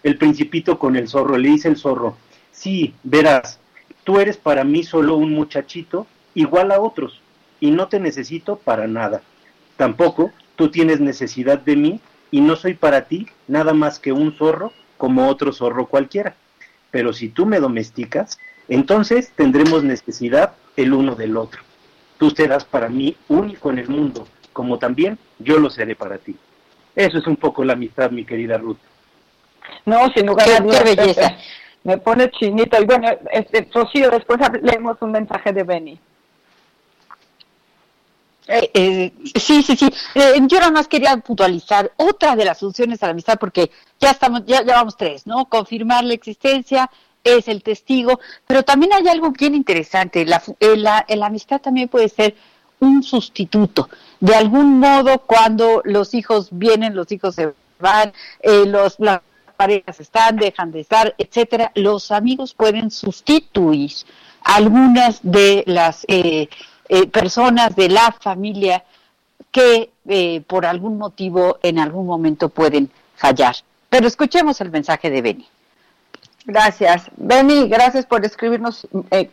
el 0.04 0.18
principito 0.18 0.78
con 0.78 0.96
el 0.96 1.08
zorro, 1.08 1.36
le 1.38 1.48
dice 1.48 1.66
el 1.66 1.76
zorro, 1.76 2.16
sí, 2.52 2.94
verás, 3.02 3.58
tú 4.04 4.20
eres 4.20 4.36
para 4.36 4.62
mí 4.62 4.84
solo 4.84 5.16
un 5.16 5.32
muchachito 5.32 6.06
igual 6.34 6.70
a 6.70 6.80
otros 6.80 7.20
y 7.58 7.70
no 7.70 7.88
te 7.88 7.98
necesito 7.98 8.56
para 8.56 8.86
nada. 8.86 9.22
Tampoco 9.78 10.30
tú 10.56 10.68
tienes 10.68 11.00
necesidad 11.00 11.58
de 11.58 11.76
mí 11.76 12.00
y 12.30 12.42
no 12.42 12.54
soy 12.54 12.74
para 12.74 13.06
ti 13.06 13.26
nada 13.48 13.72
más 13.72 13.98
que 13.98 14.12
un 14.12 14.32
zorro 14.36 14.72
como 14.98 15.28
otro 15.28 15.52
zorro 15.52 15.86
cualquiera. 15.86 16.36
Pero 16.90 17.14
si 17.14 17.30
tú 17.30 17.46
me 17.46 17.58
domesticas, 17.58 18.38
entonces 18.68 19.32
tendremos 19.34 19.84
necesidad 19.84 20.52
el 20.76 20.92
uno 20.92 21.14
del 21.14 21.38
otro. 21.38 21.62
Tú 22.18 22.30
serás 22.30 22.64
para 22.64 22.90
mí 22.90 23.16
único 23.28 23.70
en 23.70 23.78
el 23.78 23.88
mundo, 23.88 24.28
como 24.52 24.78
también 24.78 25.18
yo 25.38 25.58
lo 25.58 25.70
seré 25.70 25.96
para 25.96 26.18
ti. 26.18 26.36
Eso 26.94 27.18
es 27.18 27.26
un 27.26 27.36
poco 27.36 27.64
la 27.64 27.72
amistad, 27.72 28.10
mi 28.10 28.24
querida 28.24 28.58
Ruth. 28.58 28.78
No, 29.84 30.10
sin 30.12 30.26
lugar 30.26 30.48
a 30.48 30.60
dudas. 30.60 30.82
Qué 30.82 30.94
belleza. 30.96 31.36
Me 31.84 31.98
pone 31.98 32.30
chinito. 32.30 32.80
Y 32.80 32.86
bueno, 32.86 33.08
este, 33.30 33.68
Rocío, 33.72 34.10
después 34.10 34.40
leemos 34.62 34.96
un 35.00 35.12
mensaje 35.12 35.52
de 35.52 35.62
Benny. 35.62 36.00
Eh, 38.46 38.70
eh, 38.74 39.12
sí, 39.36 39.62
sí, 39.62 39.76
sí. 39.76 39.90
Eh, 40.14 40.34
yo 40.42 40.58
nada 40.58 40.70
más 40.70 40.88
quería 40.88 41.16
puntualizar 41.16 41.92
otra 41.96 42.36
de 42.36 42.44
las 42.44 42.58
funciones 42.58 43.02
a 43.02 43.06
la 43.06 43.12
amistad, 43.12 43.38
porque 43.38 43.70
ya 43.98 44.10
estamos, 44.10 44.44
ya, 44.46 44.62
ya 44.62 44.74
vamos 44.74 44.96
tres, 44.96 45.26
¿no? 45.26 45.46
Confirmar 45.46 46.04
la 46.04 46.14
existencia, 46.14 46.90
es 47.22 47.48
el 47.48 47.62
testigo, 47.62 48.20
pero 48.46 48.62
también 48.62 48.92
hay 48.92 49.08
algo 49.08 49.30
bien 49.30 49.54
interesante. 49.54 50.26
La, 50.26 50.42
la, 50.60 51.06
la 51.08 51.26
amistad 51.26 51.60
también 51.60 51.88
puede 51.88 52.10
ser 52.10 52.34
un 52.80 53.02
sustituto. 53.02 53.88
De 54.20 54.34
algún 54.34 54.78
modo, 54.78 55.20
cuando 55.20 55.80
los 55.84 56.12
hijos 56.12 56.48
vienen, 56.50 56.94
los 56.94 57.10
hijos 57.12 57.34
se 57.34 57.54
van, 57.78 58.12
los, 58.66 58.96
la 58.98 59.22
parejas 59.54 60.00
están, 60.00 60.36
dejan 60.36 60.70
de 60.70 60.80
estar, 60.80 61.14
etcétera, 61.18 61.72
los 61.74 62.10
amigos 62.10 62.54
pueden 62.54 62.90
sustituir 62.90 63.92
algunas 64.44 65.20
de 65.22 65.64
las 65.66 66.04
eh, 66.06 66.48
eh, 66.88 67.06
personas 67.06 67.74
de 67.74 67.88
la 67.88 68.12
familia 68.12 68.84
que 69.50 69.90
eh, 70.06 70.42
por 70.46 70.66
algún 70.66 70.98
motivo 70.98 71.58
en 71.62 71.78
algún 71.78 72.06
momento 72.06 72.50
pueden 72.50 72.90
fallar. 73.16 73.56
Pero 73.88 74.06
escuchemos 74.06 74.60
el 74.60 74.70
mensaje 74.70 75.10
de 75.10 75.22
Beni. 75.22 75.48
Gracias. 76.44 77.10
Beni, 77.16 77.68
gracias 77.68 78.04
por 78.04 78.22
escribirnos 78.24 78.86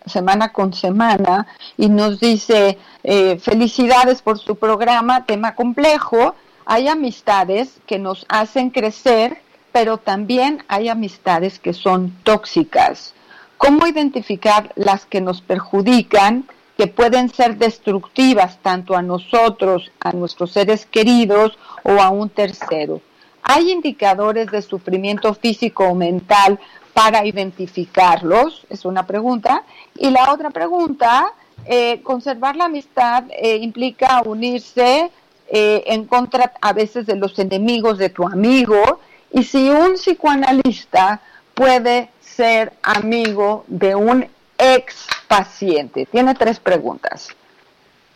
semana 0.06 0.54
con 0.54 0.74
semana 0.74 1.46
y 1.76 1.90
nos 1.90 2.22
dice 2.22 2.78
felicidades 3.04 4.22
por 4.22 4.40
su 4.40 4.56
programa, 4.56 5.26
tema 5.26 5.54
complejo. 5.54 6.36
Hay 6.66 6.88
amistades 6.88 7.82
que 7.86 8.00
nos 8.00 8.26
hacen 8.30 8.70
crecer 8.70 9.42
pero 9.72 9.98
también 9.98 10.64
hay 10.68 10.90
amistades 10.90 11.60
que 11.60 11.74
son 11.74 12.16
tóxicas. 12.24 13.14
¿Cómo 13.58 13.86
identificar 13.88 14.72
las 14.76 15.06
que 15.06 15.22
nos 15.22 15.42
perjudican, 15.42 16.46
que 16.78 16.88
pueden 16.88 17.30
ser 17.30 17.58
destructivas 17.58 18.58
tanto 18.62 18.96
a 18.96 19.02
nosotros, 19.02 19.92
a 20.00 20.12
nuestros 20.14 20.52
seres 20.52 20.86
queridos 20.86 21.58
o 21.84 22.02
a 22.02 22.10
un 22.10 22.30
tercero? 22.30 23.02
¿Hay 23.44 23.72
indicadores 23.72 24.52
de 24.52 24.62
sufrimiento 24.62 25.34
físico 25.34 25.86
o 25.86 25.96
mental 25.96 26.60
para 26.94 27.26
identificarlos? 27.26 28.66
Es 28.70 28.86
una 28.86 29.06
pregunta. 29.06 29.64
Y 29.98 30.10
la 30.10 30.32
otra 30.32 30.50
pregunta, 30.50 31.34
eh, 31.66 32.02
conservar 32.02 32.56
la 32.56 32.66
amistad 32.66 33.26
eh, 33.30 33.58
implica 33.58 34.22
unirse 34.26 35.12
eh, 35.48 35.84
en 35.88 36.06
contra 36.06 36.54
a 36.62 36.74
veces 36.74 37.06
de 37.06 37.16
los 37.16 37.38
enemigos 37.40 37.98
de 37.98 38.10
tu 38.10 38.26
amigo. 38.26 39.00
Y 39.34 39.44
si 39.44 39.70
un 39.70 39.94
psicoanalista 39.94 41.22
puede 41.54 42.10
ser 42.20 42.74
amigo 42.82 43.64
de 43.68 43.96
un 43.96 44.28
ex 44.58 45.08
paciente, 45.28 46.06
tiene 46.06 46.36
tres 46.36 46.60
preguntas. 46.60 47.30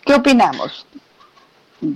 ¿Qué 0.04 0.14
opinamos? 0.14 0.86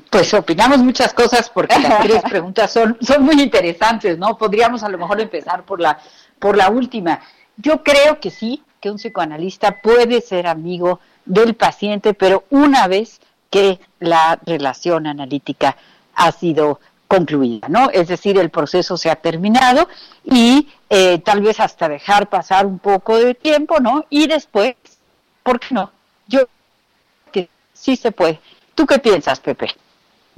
Pues 0.09 0.33
opinamos 0.33 0.79
muchas 0.79 1.13
cosas 1.13 1.49
porque 1.49 1.79
las 1.79 1.99
tres 2.03 2.21
preguntas 2.23 2.71
son, 2.71 2.97
son 3.01 3.23
muy 3.23 3.41
interesantes, 3.41 4.17
¿no? 4.17 4.37
Podríamos 4.37 4.83
a 4.83 4.89
lo 4.89 4.97
mejor 4.97 5.19
empezar 5.21 5.63
por 5.63 5.79
la, 5.79 5.99
por 6.39 6.57
la 6.57 6.69
última. 6.69 7.19
Yo 7.57 7.83
creo 7.83 8.19
que 8.19 8.31
sí, 8.31 8.63
que 8.79 8.89
un 8.89 8.97
psicoanalista 8.97 9.81
puede 9.81 10.21
ser 10.21 10.47
amigo 10.47 10.99
del 11.25 11.55
paciente, 11.55 12.13
pero 12.13 12.45
una 12.49 12.87
vez 12.87 13.19
que 13.49 13.79
la 13.99 14.39
relación 14.45 15.07
analítica 15.07 15.75
ha 16.15 16.31
sido 16.31 16.79
concluida, 17.09 17.67
¿no? 17.67 17.89
Es 17.89 18.07
decir, 18.07 18.37
el 18.37 18.51
proceso 18.51 18.95
se 18.95 19.09
ha 19.09 19.15
terminado 19.15 19.89
y 20.23 20.69
eh, 20.91 21.17
tal 21.19 21.41
vez 21.41 21.59
hasta 21.59 21.89
dejar 21.89 22.29
pasar 22.29 22.67
un 22.67 22.77
poco 22.77 23.17
de 23.17 23.33
tiempo, 23.33 23.79
¿no? 23.79 24.05
Y 24.11 24.27
después, 24.27 24.75
¿por 25.41 25.59
qué 25.59 25.73
no? 25.73 25.91
Yo 26.27 26.41
que 27.31 27.49
sí 27.73 27.95
se 27.95 28.11
puede. 28.11 28.39
¿Tú 28.75 28.85
qué 28.85 28.99
piensas, 28.99 29.39
Pepe? 29.39 29.69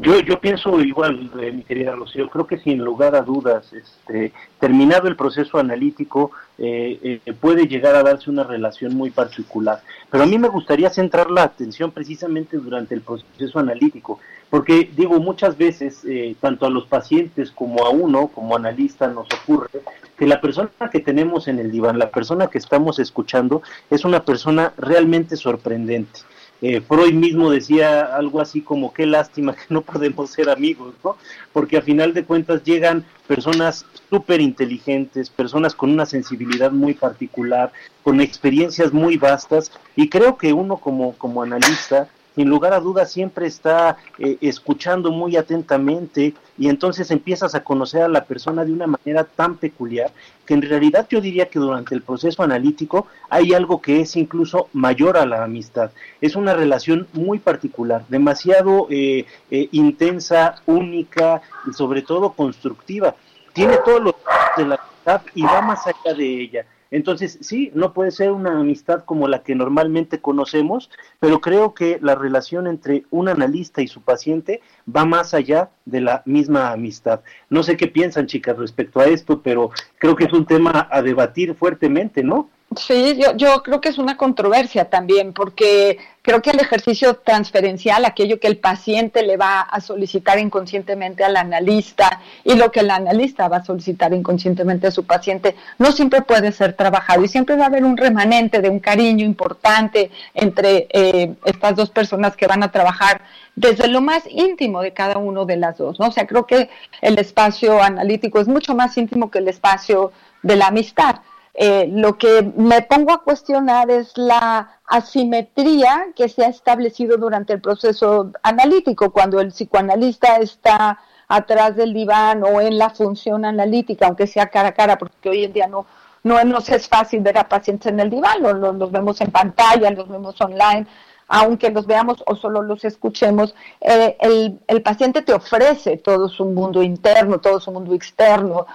Yo, 0.02 0.20
yo 0.20 0.40
pienso 0.40 0.80
igual, 0.82 1.30
eh, 1.40 1.52
mi 1.52 1.62
querida 1.62 1.96
Rocío, 1.96 2.28
creo 2.28 2.48
que 2.48 2.58
sin 2.58 2.84
lugar 2.84 3.14
a 3.16 3.22
dudas, 3.22 3.72
este, 3.72 4.34
terminado 4.60 5.08
el 5.08 5.16
proceso 5.16 5.60
analítico, 5.60 6.32
eh, 6.58 7.22
eh, 7.24 7.34
puede 7.34 7.68
llegar 7.68 7.96
a 7.96 8.02
darse 8.02 8.32
una 8.32 8.44
relación 8.44 8.96
muy 8.96 9.12
particular. 9.12 9.84
Pero 10.10 10.24
a 10.24 10.28
mí 10.28 10.40
me 10.40 10.48
gustaría 10.48 10.90
centrar 10.90 11.30
la 11.30 11.44
atención 11.44 11.92
precisamente 11.92 12.58
durante 12.58 12.96
el 12.96 13.02
proceso 13.02 13.60
analítico, 13.60 14.20
porque 14.50 14.90
digo, 14.96 15.20
muchas 15.20 15.56
veces, 15.56 16.04
tanto 16.40 16.66
a 16.66 16.72
los 16.72 16.88
pacientes 16.88 17.52
como 17.52 17.86
a 17.86 17.92
uno, 17.92 18.28
como 18.28 18.56
analista, 18.56 19.08
nos 19.08 19.28
ocurre 19.44 19.70
que 20.18 20.26
la 20.26 20.42
persona 20.42 20.72
que 20.92 21.00
tenemos 21.00 21.48
en 21.48 21.60
el 21.60 21.72
diván, 21.72 22.00
la 22.00 22.10
persona 22.10 22.48
que 22.48 22.58
estamos 22.58 22.98
escuchando, 22.98 23.62
es 23.92 24.04
una 24.04 24.26
persona 24.26 24.74
realmente 24.78 25.38
sorprendente 25.38 26.22
eh, 26.62 26.80
Freud 26.80 27.14
mismo 27.14 27.50
decía 27.50 28.02
algo 28.16 28.40
así 28.40 28.62
como 28.62 28.94
qué 28.94 29.06
lástima 29.08 29.56
que 29.56 29.64
no 29.70 29.82
podemos 29.82 30.30
ser 30.30 30.50
amigos, 30.50 30.94
¿no? 31.04 31.18
Porque 31.54 31.78
a 31.78 31.82
final 31.82 32.14
de 32.14 32.24
cuentas 32.24 32.64
llegan 32.64 33.04
personas 33.28 33.86
súper 34.10 34.42
inteligentes, 34.42 35.30
personas 35.30 35.74
con 35.74 35.90
una 35.90 36.06
sensibilidad 36.06 36.72
muy 36.72 36.94
particular, 36.94 37.72
con 38.04 38.22
experiencias 38.22 38.94
muy 38.94 39.18
vastas, 39.18 39.72
y 39.96 40.10
creo 40.10 40.38
que 40.38 40.54
uno 40.54 40.78
como, 40.78 41.14
como 41.18 41.42
analista 41.42 42.08
sin 42.42 42.50
lugar 42.50 42.74
a 42.74 42.80
dudas 42.80 43.12
siempre 43.12 43.46
está 43.46 43.98
eh, 44.18 44.36
escuchando 44.42 45.12
muy 45.12 45.38
atentamente 45.38 46.34
y 46.58 46.70
entonces 46.70 47.12
empiezas 47.12 47.54
a 47.54 47.64
conocer 47.64 48.02
a 48.02 48.08
la 48.08 48.26
persona 48.26 48.66
de 48.66 48.74
una 48.74 48.88
manera 48.88 49.26
tan 49.26 49.58
peculiar 49.58 50.12
que 50.44 50.56
en 50.56 50.64
realidad 50.64 51.06
yo 51.08 51.22
diría 51.22 51.50
que 51.50 51.60
durante 51.60 51.94
el 51.94 52.02
proceso 52.02 52.42
analítico 52.42 53.06
hay 53.30 53.54
algo 53.54 53.80
que 53.80 54.02
es 54.02 54.16
incluso 54.16 54.70
mayor 54.74 55.18
a 55.18 55.28
la 55.28 55.44
amistad. 55.44 55.92
Es 56.20 56.36
una 56.36 56.56
relación 56.56 57.08
muy 57.14 57.38
particular, 57.38 58.06
demasiado 58.10 58.88
eh, 58.90 59.28
eh, 59.52 59.70
intensa, 59.72 60.64
única 60.66 61.44
y 61.70 61.74
sobre 61.74 62.02
todo 62.02 62.32
constructiva. 62.32 63.14
Tiene 63.54 63.78
todos 63.86 64.02
los 64.02 64.16
de 64.58 64.66
la 64.66 64.80
amistad 64.82 65.22
y 65.36 65.44
va 65.44 65.62
más 65.62 65.86
allá 65.86 66.18
de 66.18 66.42
ella 66.42 66.66
entonces, 66.92 67.38
sí, 67.40 67.72
no 67.74 67.94
puede 67.94 68.12
ser 68.12 68.32
una 68.32 68.60
amistad 68.60 69.06
como 69.06 69.30
la 69.30 69.44
que 69.44 69.56
normalmente 69.56 70.20
conocemos, 70.20 70.92
pero 71.22 71.40
creo 71.40 71.74
que 71.74 71.98
la 72.02 72.16
relación 72.16 72.68
entre 72.68 73.06
un 73.10 73.30
analista 73.30 73.82
y 73.82 73.88
su 73.88 74.02
paciente 74.02 74.62
va 74.94 75.06
más 75.06 75.34
allá 75.34 75.70
de 75.86 76.02
la 76.02 76.22
misma 76.26 76.72
amistad. 76.72 77.22
No 77.50 77.64
sé 77.64 77.78
qué 77.78 77.88
piensan, 77.88 78.28
chicas, 78.28 78.58
respecto 78.58 79.00
a 79.00 79.06
esto, 79.06 79.42
pero 79.42 79.72
creo 80.00 80.18
que 80.18 80.26
es 80.26 80.34
un 80.34 80.46
tema 80.46 80.90
a 80.92 81.02
debatir 81.02 81.56
fuertemente, 81.56 82.24
¿no? 82.24 82.50
Sí, 82.78 83.18
yo, 83.18 83.36
yo 83.36 83.64
creo 83.64 83.82
que 83.82 83.90
es 83.90 83.98
una 83.98 84.16
controversia 84.16 84.86
también, 84.86 85.34
porque 85.34 85.98
creo 86.22 86.42
que 86.42 86.52
el 86.52 86.60
ejercicio 86.62 87.16
transferencial, 87.16 88.06
aquello 88.06 88.40
que 88.40 88.48
el 88.48 88.60
paciente 88.60 89.24
le 89.24 89.36
va 89.36 89.60
a 89.60 89.82
solicitar 89.82 90.40
inconscientemente 90.40 91.26
al 91.26 91.36
analista 91.36 92.22
y 92.46 92.56
lo 92.56 92.72
que 92.72 92.80
el 92.80 92.92
analista 92.92 93.50
va 93.50 93.58
a 93.58 93.66
solicitar 93.66 94.14
inconscientemente 94.14 94.88
a 94.88 94.92
su 94.92 95.06
paciente, 95.06 95.56
no 95.80 95.92
siempre 95.92 96.22
puede 96.22 96.54
ser 96.54 96.72
trabajado 96.72 97.26
y 97.26 97.28
siempre 97.28 97.58
va 97.58 97.66
a 97.66 97.68
haber 97.68 97.84
un 97.84 97.98
remanente 97.98 98.62
de 98.62 98.70
un 98.70 98.80
cariño 98.80 99.26
importante 99.26 100.10
entre 100.34 100.88
eh, 100.92 101.34
estas 101.44 101.76
dos 101.76 101.90
personas 101.90 102.38
que 102.38 102.48
van 102.48 102.64
a 102.64 102.72
trabajar 102.72 103.22
desde 103.54 103.90
lo 103.90 104.00
más 104.00 104.24
íntimo 104.30 104.82
de 104.82 104.94
cada 104.94 105.18
uno 105.18 105.46
de 105.46 105.58
las 105.58 105.78
dos, 105.78 106.00
¿no? 106.00 106.08
O 106.08 106.12
sea, 106.12 106.26
creo 106.26 106.48
que 106.48 106.70
el 107.02 107.20
espacio 107.20 107.84
analítico 107.84 108.40
es 108.40 108.48
mucho 108.48 108.76
más 108.76 108.98
íntimo 108.98 109.30
que 109.30 109.40
el 109.40 109.50
espacio 109.50 110.14
de 110.42 110.56
la 110.56 110.68
amistad. 110.68 111.18
Eh, 111.54 111.90
lo 111.92 112.18
que 112.18 112.54
me 112.56 112.82
pongo 112.82 113.12
a 113.12 113.24
cuestionar 113.24 113.92
es 113.92 114.18
la 114.18 114.80
asimetría 114.86 116.08
que 116.16 116.30
se 116.30 116.46
ha 116.46 116.48
establecido 116.48 117.18
durante 117.18 117.54
el 117.54 117.62
proceso 117.62 118.32
analítico, 118.42 119.12
cuando 119.12 119.40
el 119.42 119.50
psicoanalista 119.50 120.38
está 120.38 121.00
atrás 121.28 121.76
del 121.76 121.94
diván 121.94 122.44
o 122.44 122.62
en 122.62 122.78
la 122.78 122.90
función 122.90 123.46
analítica, 123.46 124.08
aunque 124.08 124.28
sea 124.28 124.48
cara 124.48 124.70
a 124.70 124.74
cara, 124.74 124.98
porque 124.98 125.30
hoy 125.30 125.46
en 125.46 125.54
día 125.54 125.68
no, 125.68 125.86
no 126.24 126.44
nos 126.44 126.70
es 126.70 126.88
fácil 126.88 127.22
ver 127.22 127.38
a 127.38 127.48
pacientes 127.48 127.92
en 127.92 128.00
el 128.00 128.10
diván, 128.10 128.42
los, 128.42 128.92
vemos 128.92 129.20
en 129.22 129.32
pantalla, 129.32 129.92
los 129.92 130.08
vemos 130.08 130.40
online, 130.42 130.88
aunque 131.28 131.70
los 131.70 131.86
veamos 131.86 132.22
o 132.28 132.36
solo 132.36 132.62
los 132.62 132.84
escuchemos, 132.84 133.56
eh, 133.80 134.18
el, 134.20 134.60
el, 134.68 134.82
paciente 134.82 135.22
te 135.22 135.34
ofrece 135.34 135.96
todo 135.98 136.28
su 136.28 136.44
mundo 136.46 136.84
interno, 136.84 137.40
todo 137.40 137.62
su 137.62 137.72
mundo 137.72 137.94
externo, 137.94 138.66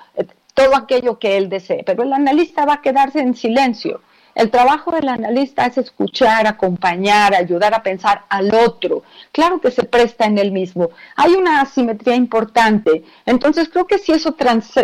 todo 0.56 0.74
aquello 0.74 1.18
que 1.18 1.36
él 1.36 1.50
desee, 1.50 1.84
pero 1.84 2.02
el 2.02 2.12
analista 2.14 2.64
va 2.64 2.74
a 2.74 2.82
quedarse 2.82 3.20
en 3.20 3.36
silencio. 3.36 4.00
El 4.34 4.50
trabajo 4.50 4.90
del 4.90 5.08
analista 5.08 5.66
es 5.66 5.78
escuchar, 5.78 6.46
acompañar, 6.46 7.34
ayudar 7.34 7.74
a 7.74 7.82
pensar 7.82 8.24
al 8.28 8.54
otro. 8.54 9.02
Claro 9.32 9.60
que 9.60 9.70
se 9.70 9.84
presta 9.84 10.24
en 10.24 10.38
el 10.38 10.52
mismo. 10.52 10.90
Hay 11.14 11.32
una 11.34 11.60
asimetría 11.60 12.16
importante. 12.16 13.04
Entonces 13.24 13.68
creo 13.70 13.86
que 13.86 13.98
si 13.98 14.12
eso 14.12 14.34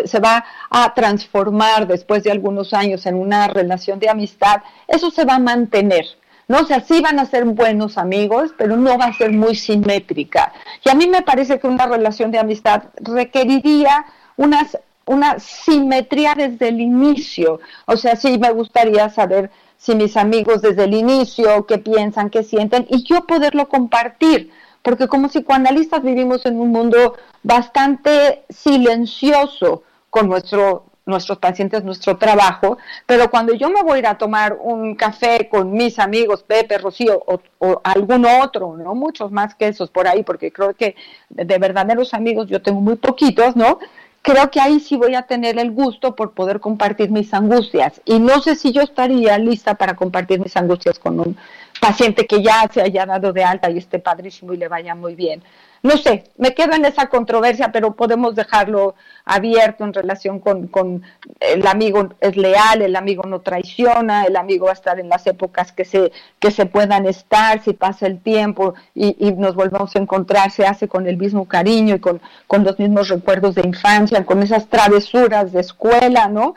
se 0.05 0.19
va 0.19 0.45
a 0.69 0.93
transformar 0.93 1.87
después 1.87 2.23
de 2.23 2.31
algunos 2.31 2.73
años 2.73 3.05
en 3.05 3.15
una 3.15 3.47
relación 3.47 3.99
de 3.99 4.09
amistad, 4.09 4.63
eso 4.87 5.11
se 5.11 5.25
va 5.25 5.35
a 5.35 5.39
mantener. 5.39 6.05
¿no? 6.47 6.59
O 6.59 6.65
sea, 6.65 6.81
sí 6.81 7.01
van 7.01 7.19
a 7.19 7.25
ser 7.25 7.45
buenos 7.45 7.97
amigos, 7.97 8.53
pero 8.57 8.75
no 8.75 8.97
va 8.97 9.05
a 9.05 9.13
ser 9.13 9.31
muy 9.31 9.55
simétrica. 9.55 10.53
Y 10.83 10.89
a 10.89 10.95
mí 10.95 11.07
me 11.07 11.21
parece 11.21 11.59
que 11.59 11.67
una 11.67 11.85
relación 11.85 12.31
de 12.31 12.39
amistad 12.39 12.83
requeriría 13.01 14.05
unas 14.35 14.77
una 15.05 15.39
simetría 15.39 16.33
desde 16.35 16.69
el 16.69 16.81
inicio. 16.81 17.59
O 17.85 17.97
sea, 17.97 18.15
sí 18.15 18.37
me 18.37 18.51
gustaría 18.51 19.09
saber 19.09 19.51
si 19.77 19.95
mis 19.95 20.15
amigos 20.15 20.61
desde 20.61 20.85
el 20.85 20.93
inicio, 20.93 21.65
qué 21.65 21.77
piensan, 21.77 22.29
qué 22.29 22.43
sienten, 22.43 22.85
y 22.89 23.03
yo 23.03 23.25
poderlo 23.25 23.67
compartir. 23.67 24.51
Porque 24.81 25.07
como 25.07 25.27
psicoanalistas 25.27 26.03
vivimos 26.03 26.45
en 26.45 26.59
un 26.59 26.71
mundo 26.71 27.15
bastante 27.41 28.43
silencioso 28.49 29.83
con 30.09 30.27
nuestro, 30.27 30.85
nuestros 31.05 31.37
pacientes, 31.39 31.83
nuestro 31.83 32.17
trabajo, 32.17 32.77
pero 33.05 33.29
cuando 33.29 33.53
yo 33.53 33.69
me 33.69 33.81
voy 33.81 33.95
a 33.95 33.99
ir 33.99 34.07
a 34.07 34.17
tomar 34.17 34.57
un 34.59 34.95
café 34.95 35.49
con 35.49 35.71
mis 35.73 35.99
amigos, 35.99 36.43
Pepe, 36.43 36.77
Rocío 36.77 37.21
o, 37.25 37.41
o 37.59 37.81
algún 37.83 38.25
otro, 38.25 38.77
no 38.77 38.95
muchos 38.95 39.31
más 39.31 39.55
que 39.55 39.67
esos 39.67 39.89
por 39.89 40.07
ahí, 40.07 40.23
porque 40.23 40.51
creo 40.51 40.73
que 40.73 40.95
de 41.29 41.57
verdaderos 41.57 42.13
amigos 42.13 42.47
yo 42.47 42.61
tengo 42.61 42.79
muy 42.79 42.95
poquitos, 42.95 43.55
¿no? 43.55 43.79
Creo 44.23 44.49
que 44.49 44.59
ahí 44.59 44.79
sí 44.79 44.95
voy 44.95 45.13
a 45.13 45.23
tener 45.23 45.59
el 45.59 45.71
gusto 45.71 46.15
por 46.15 46.33
poder 46.33 46.59
compartir 46.59 47.11
mis 47.11 47.31
angustias. 47.33 48.01
Y 48.05 48.19
no 48.19 48.41
sé 48.41 48.55
si 48.55 48.71
yo 48.71 48.81
estaría 48.81 49.37
lista 49.37 49.75
para 49.75 49.95
compartir 49.95 50.39
mis 50.39 50.57
angustias 50.57 50.97
con 50.97 51.19
un 51.19 51.37
paciente 51.79 52.25
que 52.25 52.41
ya 52.41 52.67
se 52.73 52.81
haya 52.81 53.05
dado 53.05 53.33
de 53.33 53.43
alta 53.43 53.69
y 53.69 53.77
esté 53.77 53.99
padrísimo 53.99 54.53
y 54.53 54.57
le 54.57 54.69
vaya 54.69 54.95
muy 54.95 55.13
bien 55.13 55.43
no 55.83 55.97
sé, 55.97 56.23
me 56.37 56.53
quedo 56.55 56.75
en 56.75 56.85
esa 56.85 57.07
controversia, 57.07 57.73
pero 57.73 57.93
podemos 57.93 58.35
dejarlo 58.35 58.95
abierto 59.25 59.83
en 59.83 59.93
relación 59.93 60.39
con, 60.39 60.67
con, 60.67 61.03
el 61.41 61.67
amigo 61.67 62.07
es 62.21 62.37
leal, 62.37 62.81
el 62.81 62.95
amigo 62.95 63.23
no 63.23 63.41
traiciona, 63.41 64.23
el 64.23 64.37
amigo 64.37 64.67
va 64.67 64.71
a 64.71 64.75
estar 64.75 64.97
en 65.01 65.09
las 65.09 65.27
épocas 65.27 65.73
que 65.73 65.83
se, 65.83 66.13
que 66.39 66.51
se 66.51 66.65
puedan 66.65 67.05
estar, 67.05 67.61
si 67.61 67.73
pasa 67.73 68.07
el 68.07 68.21
tiempo 68.21 68.75
y, 68.95 69.27
y 69.27 69.33
nos 69.33 69.55
volvemos 69.55 69.93
a 69.93 69.99
encontrar, 69.99 70.51
se 70.51 70.65
hace 70.65 70.87
con 70.87 71.05
el 71.05 71.17
mismo 71.17 71.49
cariño 71.49 71.95
y 71.95 71.99
con, 71.99 72.21
con 72.47 72.63
los 72.63 72.79
mismos 72.79 73.09
recuerdos 73.09 73.55
de 73.55 73.67
infancia, 73.67 74.25
con 74.25 74.41
esas 74.41 74.69
travesuras 74.69 75.51
de 75.51 75.59
escuela, 75.59 76.29
¿no? 76.29 76.55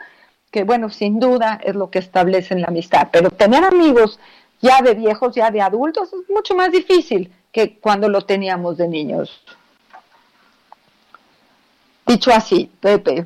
Que 0.51 0.63
bueno, 0.63 0.89
sin 0.89 1.19
duda 1.19 1.59
es 1.61 1.75
lo 1.75 1.91
que 1.91 1.99
establece 1.99 2.55
la 2.55 2.67
amistad, 2.67 3.09
pero 3.11 3.29
tener 3.29 3.65
amigos 3.65 4.21
ya 4.61 4.81
de 4.81 4.93
viejos, 4.93 5.35
ya 5.35 5.51
de 5.51 5.61
adultos, 5.61 6.13
es 6.13 6.29
mucho 6.33 6.55
más 6.55 6.71
difícil 6.71 7.29
que 7.51 7.77
cuando 7.79 8.09
lo 8.09 8.21
teníamos 8.25 8.77
de 8.77 8.87
niños. 8.87 9.41
Dicho 12.05 12.31
así, 12.31 12.69
Pepe. 12.79 13.25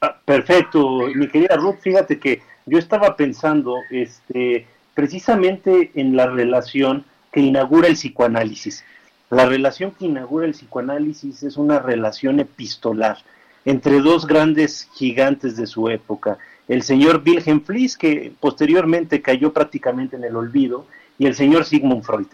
Ah, 0.00 0.16
perfecto, 0.24 1.08
mi 1.14 1.28
querida 1.28 1.56
Ruth, 1.56 1.78
fíjate 1.80 2.18
que 2.18 2.42
yo 2.66 2.78
estaba 2.78 3.16
pensando 3.16 3.76
este, 3.90 4.66
precisamente 4.94 5.92
en 5.94 6.16
la 6.16 6.26
relación 6.26 7.04
que 7.32 7.40
inaugura 7.40 7.88
el 7.88 7.94
psicoanálisis. 7.94 8.84
La 9.30 9.46
relación 9.46 9.92
que 9.92 10.06
inaugura 10.06 10.46
el 10.46 10.52
psicoanálisis 10.52 11.42
es 11.42 11.56
una 11.56 11.78
relación 11.78 12.40
epistolar 12.40 13.18
entre 13.64 14.00
dos 14.00 14.26
grandes 14.26 14.88
gigantes 14.94 15.56
de 15.56 15.66
su 15.66 15.88
época, 15.88 16.38
el 16.68 16.82
señor 16.82 17.22
Wilhelm 17.24 17.62
Fliess, 17.62 17.96
que 17.96 18.32
posteriormente 18.38 19.20
cayó 19.20 19.52
prácticamente 19.52 20.16
en 20.16 20.24
el 20.24 20.36
olvido, 20.36 20.86
y 21.18 21.26
el 21.26 21.34
señor 21.34 21.64
Sigmund 21.64 22.04
Freud. 22.04 22.26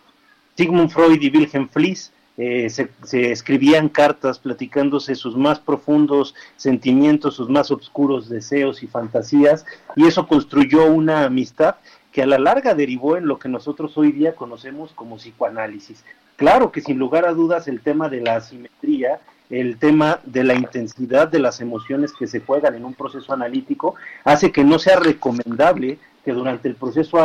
Sigmund 0.57 0.91
Freud 0.91 1.21
y 1.21 1.31
Wilhelm 1.31 1.69
Fliess 1.69 2.13
eh, 2.39 2.71
se, 2.71 3.31
escribían 3.31 3.91
cartas 3.91 4.39
platicándose 4.39 5.15
sus 5.15 5.37
más 5.37 5.61
profundos 5.61 6.35
sentimientos, 6.57 7.35
sus 7.35 7.51
más 7.51 7.71
oscuros 7.71 8.29
deseos 8.29 8.83
y 8.83 8.87
fantasías, 8.87 9.67
y 9.97 10.07
eso 10.07 10.27
construyó 10.27 10.87
una 10.87 11.25
amistad 11.25 11.77
que 12.11 12.23
a 12.23 12.27
la 12.27 12.39
larga 12.39 12.75
derivó 12.75 13.17
en 13.17 13.27
lo 13.27 13.39
que 13.39 13.49
nosotros 13.49 13.97
hoy 13.99 14.13
día 14.13 14.35
conocemos 14.35 14.93
como 14.93 15.17
psicoanálisis. 15.17 16.05
Claro 16.37 16.73
que 16.73 16.81
sin 16.81 16.99
lugar 16.99 17.27
a 17.27 17.33
dudas 17.33 17.69
el 17.69 17.81
tema 17.81 18.09
de 18.09 18.23
la 18.23 18.37
asimetría, 18.37 19.21
el 19.51 19.77
tema 19.77 20.21
de 20.25 20.45
la 20.45 20.55
intensidad 20.55 21.29
de 21.29 21.39
las 21.39 21.61
emociones 21.61 22.13
que 22.13 22.27
se 22.27 22.41
juegan 22.41 22.75
en 22.75 22.87
un 22.87 22.95
proceso 22.95 23.35
analítico, 23.35 23.95
hace 24.25 24.51
que 24.51 24.65
no 24.65 24.79
sea 24.79 24.99
recomendable 24.99 25.99
que 26.25 26.33
durante 26.33 26.69
el 26.69 26.77
proceso 26.77 27.19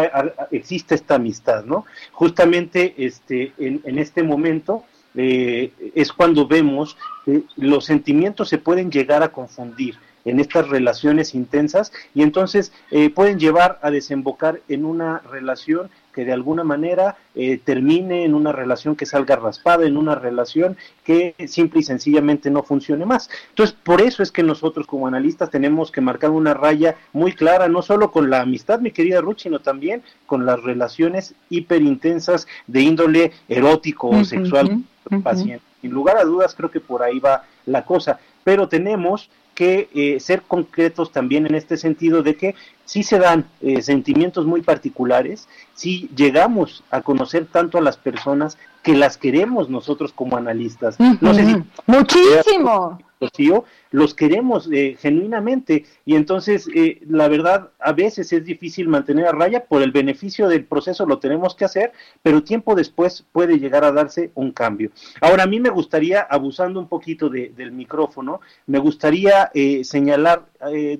exista 0.51 0.95
esta 0.95 1.15
amistad, 1.15 1.65
¿no? 1.65 1.85
Justamente 2.11 2.95
este, 2.97 3.53
en 3.57 3.99
este 3.99 4.23
momento 4.23 4.83
eh, 5.19 5.73
es 5.95 6.13
cuando 6.13 6.47
vemos 6.47 6.95
que 7.25 7.41
los 7.55 7.85
sentimientos 7.85 8.49
se 8.49 8.59
pueden 8.59 8.91
llegar 8.91 9.23
a 9.23 9.29
confundir 9.29 9.95
en 10.25 10.39
estas 10.39 10.69
relaciones 10.69 11.33
intensas 11.33 11.91
y 12.13 12.21
entonces 12.21 12.71
eh, 12.91 13.09
pueden 13.09 13.39
llevar 13.39 13.79
a 13.81 13.89
desembocar 13.89 14.61
en 14.67 14.85
una 14.85 15.19
relación 15.19 15.89
que 16.17 16.25
de 16.25 16.33
alguna 16.33 16.63
manera 16.63 17.15
eh, 17.35 17.59
termine 17.63 18.25
en 18.25 18.33
una 18.33 18.51
relación 18.51 18.95
que 18.95 19.05
salga 19.05 19.35
raspada, 19.35 19.85
en 19.85 19.97
una 19.97 20.15
relación 20.15 20.75
que 21.03 21.35
simple 21.47 21.81
y 21.81 21.83
sencillamente 21.83 22.49
no 22.49 22.63
funcione 22.63 23.05
más. 23.05 23.29
Entonces, 23.49 23.77
por 23.83 24.01
eso 24.01 24.23
es 24.23 24.31
que 24.31 24.41
nosotros 24.41 24.87
como 24.87 25.05
analistas 25.05 25.51
tenemos 25.51 25.91
que 25.91 26.01
marcar 26.01 26.31
una 26.31 26.55
raya 26.55 26.95
muy 27.13 27.33
clara, 27.33 27.67
no 27.67 27.83
solo 27.83 28.09
con 28.11 28.31
la 28.31 28.41
amistad, 28.41 28.79
mi 28.79 28.89
querida 28.89 29.21
Ruth, 29.21 29.41
sino 29.41 29.59
también 29.59 30.01
con 30.25 30.43
las 30.47 30.59
relaciones 30.63 31.35
hiperintensas 31.51 32.47
de 32.65 32.81
índole 32.81 33.31
erótico 33.47 34.09
o 34.09 34.23
sexual 34.23 34.81
paciente. 35.21 35.63
Sin 35.81 35.91
lugar 35.91 36.17
a 36.17 36.23
dudas, 36.23 36.55
creo 36.55 36.71
que 36.71 36.79
por 36.79 37.03
ahí 37.03 37.19
va 37.19 37.43
la 37.67 37.85
cosa, 37.85 38.17
pero 38.43 38.67
tenemos 38.67 39.29
que 39.57 39.89
eh, 39.95 40.19
ser 40.19 40.43
concretos 40.43 41.11
también 41.11 41.47
en 41.47 41.55
este 41.55 41.77
sentido 41.77 42.21
de 42.21 42.35
que 42.35 42.53
sí 42.85 43.01
se 43.01 43.17
dan 43.17 43.47
eh, 43.61 43.81
sentimientos 43.81 44.45
muy 44.45 44.61
particulares, 44.61 45.47
si 45.73 46.11
llegamos 46.15 46.83
a 46.91 47.01
conocer 47.01 47.47
tanto 47.47 47.79
a 47.79 47.81
las 47.81 47.97
personas 47.97 48.59
que 48.83 48.95
las 48.95 49.17
queremos 49.17 49.67
nosotros 49.67 50.13
como 50.13 50.37
analistas. 50.37 50.99
no 50.99 51.33
sé 51.33 51.43
si 51.47 51.63
Muchísimo 51.87 52.99
los 53.91 54.13
queremos 54.13 54.69
eh, 54.71 54.97
genuinamente. 54.99 55.85
Y 56.05 56.15
entonces 56.15 56.67
eh, 56.73 57.01
la 57.07 57.27
verdad 57.27 57.69
a 57.79 57.93
veces 57.93 58.31
es 58.33 58.45
difícil 58.45 58.87
mantener 58.87 59.27
a 59.27 59.31
raya 59.31 59.65
por 59.65 59.81
el 59.81 59.91
beneficio 59.91 60.47
del 60.47 60.65
proceso 60.65 61.05
lo 61.05 61.19
tenemos 61.19 61.55
que 61.55 61.65
hacer 61.65 61.91
pero 62.21 62.43
tiempo 62.43 62.75
después 62.75 63.25
puede 63.31 63.59
llegar 63.59 63.83
a 63.83 63.91
darse 63.91 64.31
un 64.35 64.51
cambio. 64.51 64.91
Ahora 65.21 65.43
a 65.43 65.47
mí 65.47 65.59
me 65.59 65.69
gustaría 65.69 66.21
abusando 66.21 66.79
un 66.79 66.87
poquito 66.87 67.29
del 67.29 67.71
micrófono 67.71 68.41
me 68.65 68.79
gustaría 68.79 69.51
eh, 69.53 69.83
señalar 69.83 70.45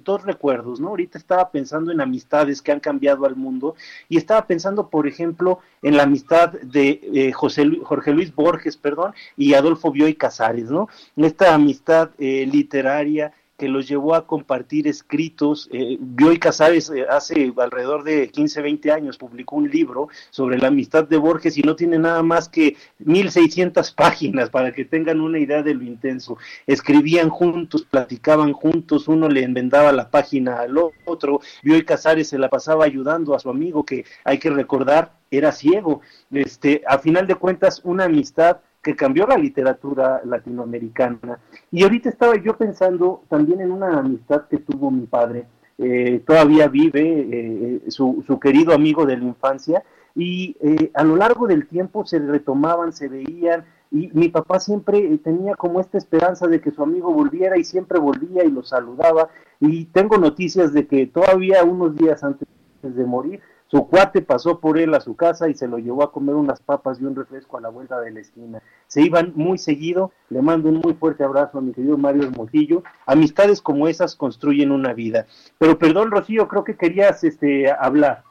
dos 0.04 0.24
recuerdos 0.24 0.80
no 0.80 0.90
ahorita 0.90 1.18
estaba 1.18 1.50
pensando 1.50 1.92
en 1.92 2.00
amistades 2.00 2.62
que 2.62 2.72
han 2.72 2.80
cambiado 2.80 3.26
al 3.26 3.36
mundo 3.36 3.76
y 4.08 4.18
estaba 4.18 4.46
pensando 4.46 4.90
por 4.90 5.08
ejemplo 5.08 5.60
en 5.82 5.98
la 5.98 6.04
amistad 6.04 6.52
de 6.52 7.32
José 7.36 7.68
Jorge 7.84 8.12
Luis 8.12 8.34
Borges 8.36 8.78
perdón 8.78 9.14
y 9.36 9.56
Adolfo 9.56 9.92
Bioy 9.92 10.14
Casares 10.14 10.70
no 10.70 10.90
esta 11.16 11.56
amistad 11.56 12.07
literal 12.18 12.52
literaria 12.58 13.34
que 13.58 13.68
los 13.68 13.88
llevó 13.88 14.14
a 14.14 14.28
compartir 14.28 14.88
escritos. 14.88 15.68
Eh, 15.74 15.98
Bioy 16.00 16.38
Casares 16.38 16.90
eh, 16.92 17.06
hace 17.10 17.52
alrededor 17.58 18.04
de 18.04 18.30
15, 18.30 18.62
20 18.62 18.92
años 18.92 19.18
publicó 19.18 19.56
un 19.56 19.70
libro 19.70 20.10
sobre 20.30 20.60
la 20.60 20.68
amistad 20.68 21.06
de 21.08 21.18
Borges 21.18 21.58
y 21.58 21.64
no 21.64 21.76
tiene 21.76 21.98
nada 21.98 22.22
más 22.22 22.48
que 22.48 22.78
1600 23.00 23.92
páginas 23.98 24.50
para 24.52 24.72
que 24.72 24.86
tengan 24.86 25.20
una 25.20 25.40
idea 25.40 25.64
de 25.64 25.74
lo 25.74 25.84
intenso. 25.84 26.38
Escribían 26.68 27.30
juntos, 27.30 27.86
platicaban 27.90 28.54
juntos, 28.54 29.08
uno 29.08 29.28
le 29.28 29.44
enmendaba 29.44 29.92
la 29.92 30.12
página 30.12 30.60
al 30.60 30.78
otro. 31.06 31.42
Bioy 31.64 31.84
Casares 31.84 32.30
se 32.30 32.38
la 32.38 32.50
pasaba 32.50 32.86
ayudando 32.86 33.34
a 33.34 33.40
su 33.40 33.50
amigo 33.50 33.84
que 33.84 34.06
hay 34.24 34.38
que 34.38 34.52
recordar 34.52 35.14
era 35.32 35.52
ciego. 35.52 36.02
Este, 36.32 36.84
a 36.88 37.00
final 37.00 37.28
de 37.28 37.36
cuentas, 37.36 37.82
una 37.84 38.06
amistad 38.06 38.58
que 38.88 38.96
cambió 38.96 39.28
la 39.28 39.38
literatura 39.38 40.22
latinoamericana. 40.24 41.40
Y 41.74 41.84
ahorita 41.84 42.08
estaba 42.08 42.38
yo 42.38 42.56
pensando 42.56 43.22
también 43.28 43.60
en 43.60 43.74
una 43.74 44.00
amistad 44.00 44.48
que 44.48 44.60
tuvo 44.60 44.90
mi 44.90 45.06
padre, 45.06 45.46
eh, 45.78 46.24
todavía 46.26 46.70
vive, 46.70 47.02
eh, 47.04 47.82
su, 47.90 48.24
su, 48.26 48.40
querido 48.40 48.74
amigo 48.74 49.06
de 49.06 49.18
la 49.18 49.26
infancia, 49.26 49.84
y 50.16 50.56
eh, 50.62 50.90
a 50.94 51.04
lo 51.04 51.18
largo 51.18 51.48
del 51.48 51.68
tiempo 51.68 52.06
se 52.06 52.20
retomaban, 52.20 52.94
se 52.94 53.10
veían, 53.10 53.66
y 53.92 54.10
mi 54.14 54.30
papá 54.30 54.62
siempre 54.62 55.18
tenía 55.18 55.56
como 55.56 55.82
esta 55.82 55.98
esperanza 55.98 56.48
de 56.48 56.62
que 56.62 56.72
su 56.72 56.82
amigo 56.82 57.12
volviera 57.12 57.58
y 57.58 57.66
siempre 57.66 58.00
volvía 58.00 58.46
y 58.46 58.52
lo 58.52 58.64
saludaba, 58.64 59.28
y 59.60 59.84
tengo 59.88 60.18
noticias 60.18 60.72
de 60.72 60.88
que 60.88 61.08
todavía 61.08 61.62
unos 61.66 61.94
días 61.98 62.24
antes 62.24 62.48
de 62.82 63.06
morir, 63.06 63.42
su 63.70 63.86
cuate 63.88 64.22
pasó 64.22 64.60
por 64.60 64.78
él 64.78 64.94
a 64.94 65.02
su 65.02 65.16
casa 65.16 65.50
y 65.50 65.54
se 65.54 65.68
lo 65.68 65.78
llevó 65.78 66.04
a 66.04 66.12
comer 66.12 66.36
unas 66.36 66.62
papas 66.62 67.02
y 67.02 67.06
un 67.06 67.16
refresco 67.16 67.58
a 67.58 67.62
la 67.62 67.70
vuelta 67.70 68.00
de 68.00 68.12
la 68.12 68.22
esquina. 68.22 68.62
Se 68.88 69.02
iban 69.02 69.34
muy 69.36 69.58
seguido. 69.58 70.12
Le 70.30 70.42
mando 70.42 70.70
un 70.70 70.76
muy 70.76 70.94
fuerte 70.94 71.26
abrazo 71.26 71.58
a 71.58 71.62
mi 71.62 71.74
querido 71.74 71.98
Mario 71.98 72.24
Hermosillo. 72.24 72.84
Amistades 73.06 73.62
como 73.62 73.90
esas 73.90 74.16
construyen 74.16 74.72
una 74.72 74.94
vida. 74.94 75.26
Pero 75.58 75.78
perdón, 75.78 76.12
Rocío, 76.12 76.48
creo 76.48 76.64
que 76.64 76.78
querías 76.78 77.24
este, 77.26 77.70
hablar. 77.70 78.24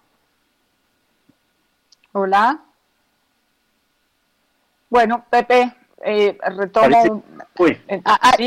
Hola. 2.12 2.62
Bueno, 4.88 5.26
Pepe, 5.28 5.76
eh, 6.02 6.38
retomo. 6.56 7.22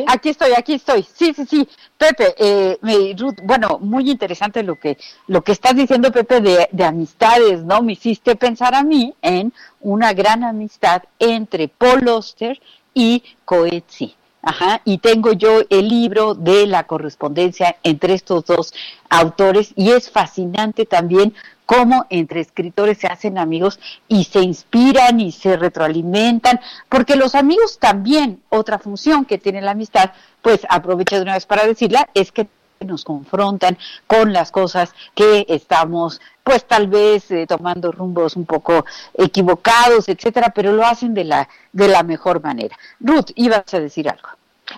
Aquí 0.07 0.29
estoy, 0.29 0.51
aquí 0.57 0.73
estoy. 0.73 1.03
Sí, 1.03 1.33
sí, 1.33 1.45
sí. 1.45 1.67
Pepe, 1.97 2.35
eh, 2.37 3.15
Ruth, 3.17 3.39
bueno, 3.43 3.79
muy 3.79 4.09
interesante 4.09 4.63
lo 4.63 4.75
que 4.75 4.97
lo 5.27 5.41
que 5.43 5.51
estás 5.51 5.75
diciendo, 5.75 6.11
Pepe, 6.11 6.41
de, 6.41 6.69
de, 6.71 6.83
amistades, 6.83 7.63
¿no? 7.63 7.81
Me 7.81 7.93
hiciste 7.93 8.35
pensar 8.35 8.75
a 8.75 8.83
mí 8.83 9.13
en 9.21 9.53
una 9.81 10.13
gran 10.13 10.43
amistad 10.43 11.03
entre 11.19 11.67
Paul 11.67 12.07
Oster 12.07 12.59
y 12.93 13.23
Coetzee. 13.45 14.15
Ajá, 14.41 14.81
y 14.85 14.99
tengo 14.99 15.33
yo 15.33 15.61
el 15.69 15.89
libro 15.89 16.33
de 16.33 16.65
la 16.65 16.85
correspondencia 16.85 17.75
entre 17.83 18.13
estos 18.13 18.45
dos 18.45 18.73
autores 19.09 19.73
y 19.75 19.91
es 19.91 20.09
fascinante 20.09 20.85
también 20.85 21.33
cómo 21.69 22.07
entre 22.09 22.39
escritores 22.39 22.97
se 22.97 23.05
hacen 23.05 23.37
amigos 23.37 23.79
y 24.07 24.23
se 24.23 24.41
inspiran 24.41 25.19
y 25.19 25.31
se 25.31 25.55
retroalimentan, 25.55 26.59
porque 26.89 27.15
los 27.15 27.35
amigos 27.35 27.77
también, 27.77 28.41
otra 28.49 28.79
función 28.79 29.23
que 29.23 29.37
tiene 29.37 29.61
la 29.61 29.71
amistad, 29.71 30.09
pues 30.41 30.65
aprovecho 30.67 31.17
de 31.17 31.21
una 31.21 31.35
vez 31.35 31.45
para 31.45 31.67
decirla, 31.67 32.09
es 32.15 32.31
que 32.31 32.47
nos 32.79 33.03
confrontan 33.03 33.77
con 34.07 34.33
las 34.33 34.49
cosas 34.49 34.95
que 35.13 35.45
estamos 35.47 36.19
pues 36.43 36.65
tal 36.65 36.87
vez 36.87 37.29
eh, 37.29 37.45
tomando 37.45 37.91
rumbos 37.91 38.35
un 38.35 38.45
poco 38.45 38.83
equivocados, 39.13 40.09
etcétera, 40.09 40.51
pero 40.55 40.71
lo 40.73 40.83
hacen 40.83 41.13
de 41.13 41.25
la 41.25 41.49
de 41.71 41.87
la 41.87 42.01
mejor 42.01 42.41
manera. 42.41 42.75
Ruth, 42.99 43.29
ibas 43.35 43.71
a 43.75 43.79
decir 43.79 44.09
algo. 44.09 44.29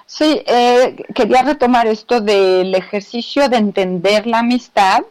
Sí, 0.06 0.44
eh, 0.46 0.98
quería 1.16 1.44
retomar 1.44 1.88
esto 1.88 2.20
del 2.20 2.76
ejercicio 2.76 3.48
de 3.48 3.58
entender 3.58 4.28
la 4.28 4.39
amistad 4.39 5.04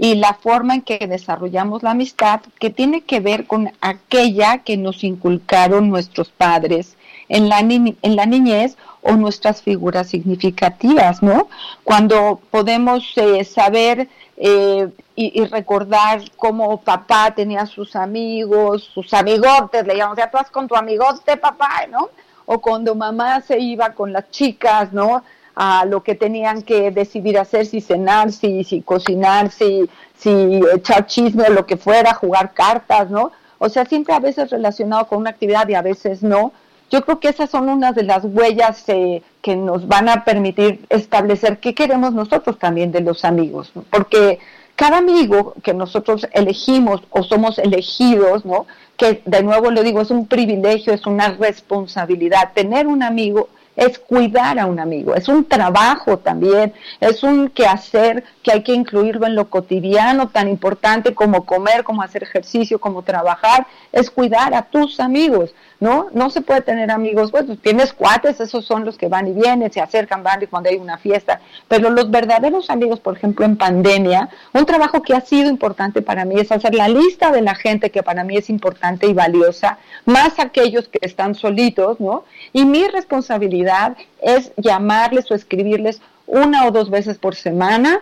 y 0.00 0.14
la 0.14 0.34
forma 0.34 0.76
en 0.76 0.82
que 0.82 1.08
desarrollamos 1.08 1.82
la 1.82 1.90
amistad 1.90 2.40
que 2.60 2.70
tiene 2.70 3.00
que 3.00 3.18
ver 3.18 3.48
con 3.48 3.72
aquella 3.80 4.58
que 4.58 4.76
nos 4.76 5.02
inculcaron 5.02 5.90
nuestros 5.90 6.28
padres 6.28 6.96
en 7.28 7.48
la, 7.48 7.58
en 7.58 7.96
la 8.16 8.24
niñez 8.24 8.76
o 9.02 9.16
nuestras 9.16 9.60
figuras 9.60 10.06
significativas, 10.08 11.20
¿no? 11.20 11.48
Cuando 11.82 12.40
podemos 12.52 13.12
eh, 13.16 13.44
saber 13.44 14.08
eh, 14.36 14.88
y, 15.16 15.44
recordar 15.46 16.22
cómo 16.36 16.80
papá 16.80 17.32
tenía 17.34 17.66
sus 17.66 17.96
amigos, 17.96 18.88
sus 18.94 19.12
amigotes, 19.12 19.84
le 19.84 19.96
llamamos, 19.96 20.18
ya 20.18 20.30
tú 20.30 20.36
vas 20.36 20.50
con 20.50 20.68
tu 20.68 20.76
amigote, 20.76 21.36
papá, 21.36 21.86
¿no? 21.90 22.10
O 22.46 22.60
cuando 22.60 22.94
mamá 22.94 23.40
se 23.40 23.58
iba 23.58 23.90
con 23.94 24.12
las 24.12 24.30
chicas, 24.30 24.92
¿no? 24.92 25.24
A 25.60 25.84
lo 25.86 26.04
que 26.04 26.14
tenían 26.14 26.62
que 26.62 26.92
decidir 26.92 27.36
hacer, 27.36 27.66
si 27.66 27.80
cenar, 27.80 28.30
si, 28.30 28.62
si 28.62 28.80
cocinar, 28.80 29.50
si, 29.50 29.90
si 30.16 30.60
echar 30.72 31.06
chisme 31.06 31.48
o 31.48 31.52
lo 31.52 31.66
que 31.66 31.76
fuera, 31.76 32.14
jugar 32.14 32.54
cartas, 32.54 33.10
¿no? 33.10 33.32
O 33.58 33.68
sea, 33.68 33.84
siempre 33.84 34.14
a 34.14 34.20
veces 34.20 34.50
relacionado 34.50 35.08
con 35.08 35.18
una 35.18 35.30
actividad 35.30 35.68
y 35.68 35.74
a 35.74 35.82
veces 35.82 36.22
no. 36.22 36.52
Yo 36.92 37.04
creo 37.04 37.18
que 37.18 37.30
esas 37.30 37.50
son 37.50 37.68
unas 37.68 37.96
de 37.96 38.04
las 38.04 38.24
huellas 38.24 38.84
eh, 38.86 39.20
que 39.42 39.56
nos 39.56 39.88
van 39.88 40.08
a 40.08 40.24
permitir 40.24 40.86
establecer 40.90 41.58
qué 41.58 41.74
queremos 41.74 42.14
nosotros 42.14 42.56
también 42.60 42.92
de 42.92 43.00
los 43.00 43.24
amigos, 43.24 43.72
porque 43.90 44.38
cada 44.76 44.98
amigo 44.98 45.54
que 45.64 45.74
nosotros 45.74 46.28
elegimos 46.34 47.02
o 47.10 47.24
somos 47.24 47.58
elegidos, 47.58 48.44
¿no? 48.44 48.68
Que 48.96 49.22
de 49.24 49.42
nuevo 49.42 49.72
lo 49.72 49.82
digo, 49.82 50.02
es 50.02 50.12
un 50.12 50.28
privilegio, 50.28 50.92
es 50.92 51.04
una 51.04 51.30
responsabilidad. 51.30 52.52
Tener 52.54 52.86
un 52.86 53.02
amigo 53.02 53.48
es 53.78 53.96
cuidar 53.96 54.58
a 54.58 54.66
un 54.66 54.80
amigo, 54.80 55.14
es 55.14 55.28
un 55.28 55.44
trabajo 55.44 56.18
también, 56.18 56.74
es 56.98 57.22
un 57.22 57.48
quehacer 57.48 58.24
que 58.42 58.50
hay 58.50 58.64
que 58.64 58.74
incluirlo 58.74 59.24
en 59.24 59.36
lo 59.36 59.48
cotidiano, 59.48 60.28
tan 60.30 60.48
importante 60.48 61.14
como 61.14 61.46
comer, 61.46 61.84
como 61.84 62.02
hacer 62.02 62.24
ejercicio, 62.24 62.80
como 62.80 63.02
trabajar, 63.02 63.68
es 63.92 64.10
cuidar 64.10 64.52
a 64.52 64.62
tus 64.62 64.98
amigos. 64.98 65.54
¿No? 65.80 66.08
No 66.12 66.30
se 66.30 66.40
puede 66.40 66.62
tener 66.62 66.90
amigos, 66.90 67.30
bueno, 67.30 67.56
tienes 67.56 67.92
cuates, 67.92 68.40
esos 68.40 68.64
son 68.64 68.84
los 68.84 68.98
que 68.98 69.08
van 69.08 69.28
y 69.28 69.32
vienen, 69.32 69.70
se 69.70 69.80
acercan, 69.80 70.22
van 70.22 70.42
y 70.42 70.46
cuando 70.46 70.68
hay 70.68 70.76
una 70.76 70.98
fiesta, 70.98 71.40
pero 71.68 71.90
los 71.90 72.10
verdaderos 72.10 72.68
amigos, 72.70 73.00
por 73.00 73.16
ejemplo, 73.16 73.44
en 73.44 73.56
pandemia, 73.56 74.28
un 74.52 74.66
trabajo 74.66 75.02
que 75.02 75.14
ha 75.14 75.20
sido 75.20 75.48
importante 75.48 76.02
para 76.02 76.24
mí 76.24 76.34
es 76.38 76.50
hacer 76.50 76.74
la 76.74 76.88
lista 76.88 77.30
de 77.30 77.42
la 77.42 77.54
gente 77.54 77.90
que 77.90 78.02
para 78.02 78.24
mí 78.24 78.36
es 78.36 78.50
importante 78.50 79.06
y 79.06 79.12
valiosa, 79.12 79.78
más 80.04 80.38
aquellos 80.38 80.88
que 80.88 80.98
están 81.02 81.34
solitos, 81.34 82.00
¿no? 82.00 82.24
Y 82.52 82.64
mi 82.64 82.86
responsabilidad 82.88 83.96
es 84.20 84.52
llamarles 84.56 85.30
o 85.30 85.34
escribirles 85.34 86.00
una 86.26 86.66
o 86.66 86.70
dos 86.70 86.90
veces 86.90 87.18
por 87.18 87.34
semana, 87.34 88.00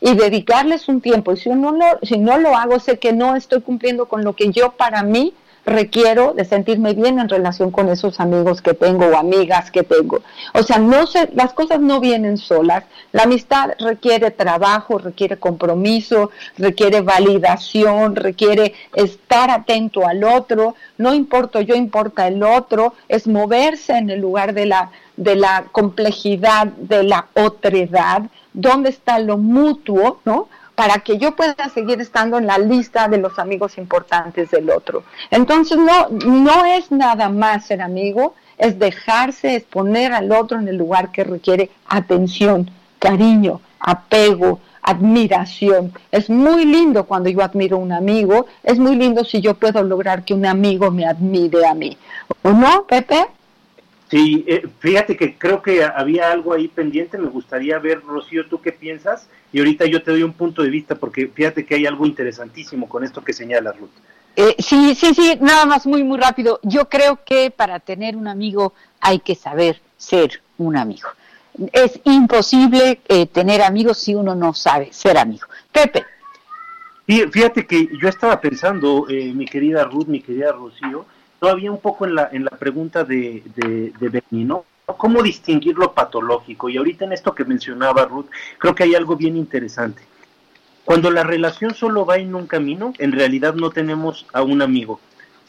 y 0.00 0.14
dedicarles 0.14 0.88
un 0.88 1.00
tiempo. 1.00 1.32
Y 1.32 1.36
si, 1.38 1.48
uno 1.48 1.72
no, 1.72 1.86
si 2.02 2.18
no 2.18 2.38
lo 2.38 2.56
hago, 2.56 2.78
sé 2.78 2.98
que 2.98 3.12
no 3.12 3.36
estoy 3.36 3.60
cumpliendo 3.62 4.06
con 4.06 4.24
lo 4.24 4.34
que 4.34 4.50
yo 4.50 4.72
para 4.72 5.02
mí 5.02 5.34
requiero 5.68 6.32
de 6.34 6.44
sentirme 6.44 6.94
bien 6.94 7.18
en 7.18 7.28
relación 7.28 7.70
con 7.70 7.88
esos 7.88 8.20
amigos 8.20 8.62
que 8.62 8.74
tengo 8.74 9.06
o 9.06 9.16
amigas 9.16 9.70
que 9.70 9.82
tengo. 9.82 10.22
O 10.54 10.62
sea, 10.62 10.78
no 10.78 11.06
se, 11.06 11.28
las 11.34 11.52
cosas 11.52 11.80
no 11.80 12.00
vienen 12.00 12.36
solas. 12.38 12.84
La 13.12 13.24
amistad 13.24 13.70
requiere 13.78 14.30
trabajo, 14.30 14.98
requiere 14.98 15.36
compromiso, 15.36 16.30
requiere 16.56 17.00
validación, 17.00 18.16
requiere 18.16 18.74
estar 18.94 19.50
atento 19.50 20.06
al 20.06 20.24
otro. 20.24 20.74
No 20.96 21.14
importa 21.14 21.60
yo, 21.60 21.74
importa 21.74 22.26
el 22.26 22.42
otro. 22.42 22.94
Es 23.08 23.26
moverse 23.26 23.96
en 23.96 24.10
el 24.10 24.20
lugar 24.20 24.54
de 24.54 24.66
la, 24.66 24.90
de 25.16 25.36
la 25.36 25.66
complejidad, 25.72 26.66
de 26.66 27.02
la 27.02 27.28
otredad. 27.34 28.22
¿Dónde 28.52 28.90
está 28.90 29.18
lo 29.18 29.38
mutuo? 29.38 30.20
¿No? 30.24 30.48
Para 30.78 31.00
que 31.00 31.18
yo 31.18 31.34
pueda 31.34 31.56
seguir 31.74 32.00
estando 32.00 32.38
en 32.38 32.46
la 32.46 32.56
lista 32.56 33.08
de 33.08 33.18
los 33.18 33.40
amigos 33.40 33.78
importantes 33.78 34.52
del 34.52 34.70
otro. 34.70 35.02
Entonces 35.28 35.76
no, 35.76 36.08
no 36.24 36.64
es 36.66 36.92
nada 36.92 37.30
más 37.30 37.66
ser 37.66 37.82
amigo, 37.82 38.36
es 38.58 38.78
dejarse, 38.78 39.56
es 39.56 39.64
poner 39.64 40.12
al 40.12 40.30
otro 40.30 40.56
en 40.56 40.68
el 40.68 40.76
lugar 40.76 41.10
que 41.10 41.24
requiere 41.24 41.68
atención, 41.88 42.70
cariño, 43.00 43.60
apego, 43.80 44.60
admiración. 44.80 45.92
Es 46.12 46.30
muy 46.30 46.64
lindo 46.64 47.06
cuando 47.06 47.28
yo 47.28 47.42
admiro 47.42 47.76
a 47.76 47.80
un 47.80 47.90
amigo, 47.90 48.46
es 48.62 48.78
muy 48.78 48.94
lindo 48.94 49.24
si 49.24 49.40
yo 49.40 49.54
puedo 49.54 49.82
lograr 49.82 50.24
que 50.24 50.32
un 50.32 50.46
amigo 50.46 50.92
me 50.92 51.06
admire 51.06 51.66
a 51.66 51.74
mí. 51.74 51.98
¿O 52.44 52.50
no, 52.52 52.84
Pepe? 52.84 53.26
Sí, 54.10 54.44
eh, 54.46 54.66
fíjate 54.78 55.16
que 55.16 55.36
creo 55.36 55.60
que 55.60 55.84
había 55.84 56.32
algo 56.32 56.54
ahí 56.54 56.68
pendiente, 56.68 57.18
me 57.18 57.28
gustaría 57.28 57.78
ver, 57.78 58.00
Rocío, 58.02 58.46
¿tú 58.48 58.60
qué 58.62 58.72
piensas? 58.72 59.28
Y 59.52 59.58
ahorita 59.58 59.84
yo 59.84 60.02
te 60.02 60.12
doy 60.12 60.22
un 60.22 60.32
punto 60.32 60.62
de 60.62 60.70
vista 60.70 60.94
porque 60.94 61.28
fíjate 61.28 61.66
que 61.66 61.74
hay 61.74 61.84
algo 61.84 62.06
interesantísimo 62.06 62.88
con 62.88 63.04
esto 63.04 63.22
que 63.22 63.34
señala 63.34 63.72
Ruth. 63.72 63.90
Eh, 64.34 64.56
sí, 64.58 64.94
sí, 64.94 65.14
sí, 65.14 65.36
nada 65.40 65.66
más 65.66 65.86
muy, 65.86 66.02
muy 66.04 66.18
rápido. 66.18 66.58
Yo 66.62 66.88
creo 66.88 67.22
que 67.22 67.50
para 67.50 67.80
tener 67.80 68.16
un 68.16 68.28
amigo 68.28 68.72
hay 69.00 69.18
que 69.18 69.34
saber 69.34 69.82
ser 69.98 70.40
un 70.56 70.76
amigo. 70.76 71.08
Es 71.72 72.00
imposible 72.04 73.00
eh, 73.08 73.26
tener 73.26 73.60
amigos 73.60 73.98
si 73.98 74.14
uno 74.14 74.34
no 74.34 74.54
sabe 74.54 74.90
ser 74.92 75.18
amigo. 75.18 75.48
Pepe. 75.70 76.04
Fíjate 77.06 77.66
que 77.66 77.88
yo 78.00 78.08
estaba 78.08 78.38
pensando, 78.38 79.06
mi 79.08 79.46
querida 79.46 79.84
Ruth, 79.84 80.06
mi 80.06 80.20
querida 80.20 80.52
Rocío, 80.52 81.06
todavía 81.38 81.70
un 81.70 81.80
poco 81.80 82.06
en 82.06 82.14
la, 82.14 82.28
en 82.32 82.44
la 82.44 82.50
pregunta 82.50 83.04
de, 83.04 83.42
de, 83.56 83.92
de 83.98 84.22
¿no? 84.30 84.64
¿Cómo 84.86 85.22
distinguir 85.22 85.76
lo 85.76 85.92
patológico? 85.92 86.68
Y 86.68 86.78
ahorita 86.78 87.04
en 87.04 87.12
esto 87.12 87.34
que 87.34 87.44
mencionaba 87.44 88.06
Ruth, 88.06 88.26
creo 88.56 88.74
que 88.74 88.84
hay 88.84 88.94
algo 88.94 89.16
bien 89.16 89.36
interesante. 89.36 90.02
Cuando 90.84 91.10
la 91.10 91.22
relación 91.22 91.74
solo 91.74 92.06
va 92.06 92.16
en 92.16 92.34
un 92.34 92.46
camino, 92.46 92.94
en 92.96 93.12
realidad 93.12 93.54
no 93.54 93.70
tenemos 93.70 94.26
a 94.32 94.42
un 94.42 94.62
amigo. 94.62 95.00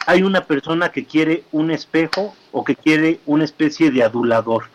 Hay 0.06 0.24
una 0.24 0.44
persona 0.44 0.92
que 0.92 1.06
quiere 1.06 1.44
un 1.54 1.72
espejo 1.72 2.36
o 2.52 2.64
que 2.66 2.76
quiere 2.76 3.22
una 3.26 3.46
especie 3.46 3.92
de 3.92 4.04
adulador. 4.04 4.66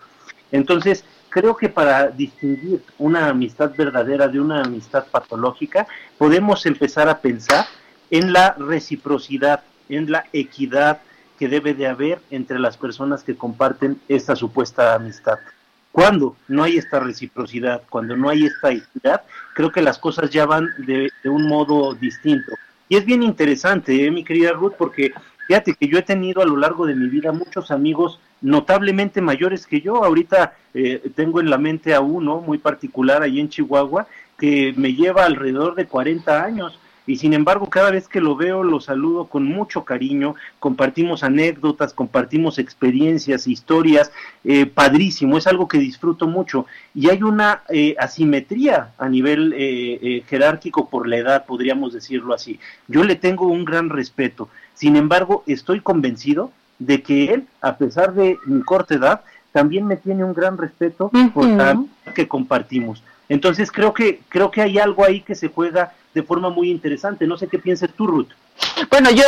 Entonces, 0.53 1.05
creo 1.29 1.57
que 1.57 1.69
para 1.69 2.09
distinguir 2.09 2.83
una 2.97 3.29
amistad 3.29 3.73
verdadera 3.77 4.29
de 4.29 4.41
una 4.41 4.63
amistad 4.63 5.07
patológica, 5.11 5.87
podemos 6.17 6.65
empezar 6.65 7.09
a 7.09 7.19
pensar 7.21 7.67
en 8.11 8.33
la 8.33 8.55
reciprocidad, 8.59 9.65
en 9.89 10.11
la 10.11 10.25
equidad 10.33 11.01
que 11.39 11.49
debe 11.49 11.75
de 11.75 11.87
haber 11.87 12.21
entre 12.31 12.59
las 12.59 12.77
personas 12.77 13.23
que 13.23 13.37
comparten 13.37 14.01
esta 14.09 14.37
supuesta 14.37 14.95
amistad. 14.95 15.39
Cuando 15.93 16.37
no 16.49 16.65
hay 16.65 16.77
esta 16.77 17.01
reciprocidad, 17.01 17.83
cuando 17.89 18.17
no 18.17 18.29
hay 18.29 18.47
esta 18.47 18.73
equidad, 18.73 19.23
creo 19.55 19.71
que 19.71 19.83
las 19.83 19.99
cosas 19.99 20.31
ya 20.31 20.45
van 20.45 20.69
de, 20.79 21.11
un 21.25 21.47
modo 21.47 21.95
distinto. 21.95 22.53
Y 22.89 22.97
es 22.97 23.05
bien 23.05 23.23
interesante, 23.23 24.05
¿eh, 24.05 24.11
mi 24.11 24.25
querida 24.25 24.53
Ruth, 24.53 24.75
porque 24.77 25.13
fíjate 25.47 25.75
que 25.75 25.89
yo 25.89 25.99
he 25.99 26.03
tenido 26.03 26.43
a 26.43 26.47
lo 26.47 26.57
largo 26.57 26.87
de 26.87 26.95
mi 26.95 27.09
vida 27.09 27.33
muchos 27.33 27.71
amigos 27.71 28.19
notablemente 28.41 29.21
mayores 29.21 29.67
que 29.67 29.81
yo. 29.81 30.05
Ahorita 30.05 30.55
eh, 30.75 31.11
tengo 31.15 31.41
en 31.41 31.49
la 31.49 31.59
mente 31.59 31.95
a 31.95 32.01
uno 32.01 32.41
muy 32.41 32.59
particular 32.59 33.23
ahí 33.23 33.41
en 33.41 33.49
Chihuahua 33.49 34.07
que 34.39 34.75
me 34.77 34.95
lleva 34.95 35.25
alrededor 35.25 35.75
de 35.75 35.87
40 35.87 36.43
años 36.43 36.79
y 37.07 37.17
sin 37.17 37.35
embargo 37.35 37.67
cada 37.67 37.91
vez 37.91 38.09
que 38.09 38.21
lo 38.21 38.37
veo 38.37 38.63
lo 38.63 38.81
saludo 38.81 39.27
con 39.27 39.45
mucho 39.45 39.85
cariño, 39.85 40.35
compartimos 40.59 41.23
anécdotas, 41.23 41.93
compartimos 41.93 42.59
experiencias, 42.59 43.47
historias, 43.47 44.11
eh, 44.45 44.67
padrísimo, 44.67 45.39
es 45.39 45.47
algo 45.47 45.69
que 45.69 45.79
disfruto 45.79 46.27
mucho 46.27 46.67
y 46.95 47.11
hay 47.11 47.23
una 47.23 47.63
eh, 47.69 47.95
asimetría 47.99 48.93
a 48.99 49.09
nivel 49.09 49.55
eh, 49.57 50.23
jerárquico 50.29 50.89
por 50.89 51.09
la 51.09 51.17
edad, 51.17 51.47
podríamos 51.47 51.93
decirlo 51.93 52.35
así. 52.35 52.59
Yo 52.89 53.05
le 53.05 53.17
tengo 53.17 53.47
un 53.47 53.65
gran 53.65 53.91
respeto, 53.91 54.49
sin 54.75 54.97
embargo 54.97 55.45
estoy 55.47 55.81
convencido 55.81 56.51
de 56.79 57.03
que 57.03 57.33
él, 57.33 57.47
a 57.61 57.77
pesar 57.77 58.15
de 58.15 58.39
mi 58.47 58.63
corta 58.63 58.95
edad, 58.95 59.21
también 59.53 59.87
me 59.87 59.97
tiene 59.97 60.25
un 60.25 60.35
gran 60.35 60.59
respeto 60.59 61.11
por 61.33 61.47
la 61.47 61.81
que 62.15 62.27
compartimos. 62.27 63.03
Entonces 63.29 63.73
creo 63.73 63.95
que 63.95 64.21
creo 64.29 64.51
que 64.51 64.63
hay 64.63 64.79
algo 64.79 65.05
ahí 65.05 65.21
que 65.21 65.35
se 65.35 65.49
juega 65.49 65.93
de 66.13 66.23
forma 66.23 66.51
muy 66.51 66.71
interesante. 66.71 67.27
No 67.27 67.37
sé 67.37 67.49
qué 67.49 67.59
piensas 67.59 67.91
tú, 67.97 68.07
Ruth. 68.07 68.29
Bueno, 68.91 69.11
yo 69.11 69.25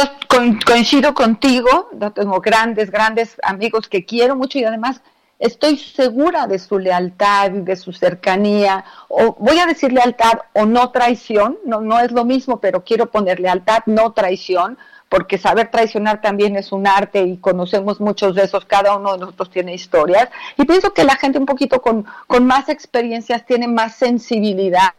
coincido 0.64 1.14
contigo, 1.14 1.90
tengo 2.14 2.40
grandes, 2.40 2.90
grandes 2.90 3.36
amigos 3.42 3.88
que 3.88 4.04
quiero 4.04 4.36
mucho 4.36 4.58
y 4.58 4.64
además 4.64 5.00
estoy 5.38 5.76
segura 5.76 6.46
de 6.46 6.58
su 6.58 6.78
lealtad 6.78 7.52
y 7.52 7.60
de 7.60 7.76
su 7.76 7.92
cercanía, 7.92 8.84
o 9.08 9.36
voy 9.38 9.58
a 9.58 9.66
decir 9.66 9.92
lealtad 9.92 10.40
o 10.54 10.64
no 10.64 10.90
traición, 10.90 11.58
no, 11.64 11.80
no 11.80 12.00
es 12.00 12.12
lo 12.12 12.24
mismo, 12.24 12.60
pero 12.60 12.84
quiero 12.84 13.06
poner 13.06 13.40
lealtad, 13.40 13.82
no 13.86 14.12
traición, 14.12 14.78
porque 15.16 15.38
saber 15.38 15.70
traicionar 15.70 16.20
también 16.20 16.56
es 16.56 16.72
un 16.72 16.86
arte 16.86 17.22
y 17.22 17.38
conocemos 17.38 18.02
muchos 18.02 18.34
de 18.34 18.42
esos, 18.42 18.66
cada 18.66 18.98
uno 18.98 19.14
de 19.14 19.20
nosotros 19.20 19.48
tiene 19.48 19.72
historias. 19.72 20.28
Y 20.58 20.66
pienso 20.66 20.92
que 20.92 21.04
la 21.04 21.16
gente 21.16 21.38
un 21.38 21.46
poquito 21.46 21.80
con, 21.80 22.04
con 22.26 22.44
más 22.44 22.68
experiencias 22.68 23.46
tiene 23.46 23.66
más 23.66 23.94
sensibilidad 23.94 24.92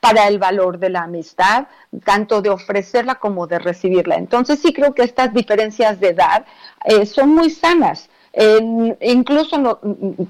para 0.00 0.26
el 0.26 0.40
valor 0.40 0.80
de 0.80 0.90
la 0.90 1.04
amistad, 1.04 1.68
tanto 2.04 2.42
de 2.42 2.50
ofrecerla 2.50 3.14
como 3.20 3.46
de 3.46 3.60
recibirla. 3.60 4.16
Entonces 4.16 4.58
sí 4.58 4.72
creo 4.72 4.94
que 4.94 5.04
estas 5.04 5.32
diferencias 5.32 6.00
de 6.00 6.08
edad 6.08 6.44
eh, 6.84 7.06
son 7.06 7.28
muy 7.32 7.48
sanas. 7.48 8.10
incluso 9.00 9.78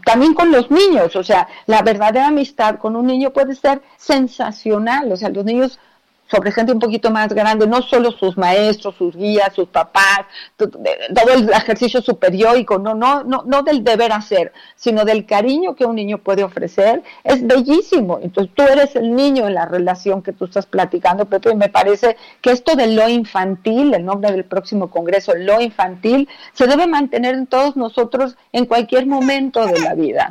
también 0.05 0.35
con 0.35 0.53
los 0.53 0.71
niños, 0.71 1.17
o 1.17 1.23
sea, 1.23 1.49
la 1.65 1.81
verdadera 1.81 2.27
amistad 2.27 2.77
con 2.77 2.97
un 2.97 3.07
niño 3.07 3.31
puede 3.31 3.55
ser 3.55 3.81
sensacional, 3.97 5.11
o 5.11 5.17
sea, 5.17 5.31
los 5.31 5.47
niños 5.47 5.79
sobre 6.33 6.51
gente 6.51 6.73
un 6.73 6.79
poquito 6.79 7.11
más 7.11 7.29
grande, 7.35 7.67
no 7.67 7.83
solo 7.83 8.11
sus 8.11 8.39
maestros, 8.39 8.95
sus 8.97 9.15
guías, 9.15 9.53
sus 9.55 9.69
papás, 9.69 10.21
todo 10.57 11.35
el 11.35 11.51
ejercicio 11.51 12.01
superiórico, 12.01 12.79
no, 12.79 12.95
no, 12.95 13.23
no, 13.23 13.43
no 13.45 13.63
del 13.63 13.85
deber 13.85 14.13
hacer, 14.13 14.51
sino 14.75 15.05
del 15.05 15.27
cariño 15.27 15.75
que 15.75 15.85
un 15.85 15.95
niño 15.95 16.17
puede 16.17 16.43
ofrecer, 16.43 17.03
es 17.23 17.47
bellísimo. 17.47 18.19
Entonces 18.23 18.51
tú 18.55 18.63
eres 18.63 18.97
el 18.97 19.15
niño 19.15 19.47
en 19.47 19.55
la 19.55 19.67
relación 19.67 20.23
que 20.23 20.33
tú 20.33 20.47
estás 20.47 20.65
platicando, 20.65 21.27
pero 21.27 21.55
me 21.55 21.69
parece 21.69 22.17
que 22.41 22.51
esto 22.51 22.77
de 22.77 22.87
lo 22.87 23.07
infantil, 23.11 23.93
el 23.93 24.07
nombre 24.07 24.33
del 24.33 24.45
próximo 24.45 24.91
congreso, 24.91 25.35
lo 25.35 25.61
infantil, 25.61 26.31
se 26.55 26.67
debe 26.67 26.87
mantener 26.87 27.35
en 27.35 27.47
todos 27.47 27.77
nosotros 27.77 28.37
en 28.53 28.65
cualquier 28.65 29.07
momento 29.07 29.67
de 29.67 29.81
la 29.81 29.95
vida. 29.95 30.31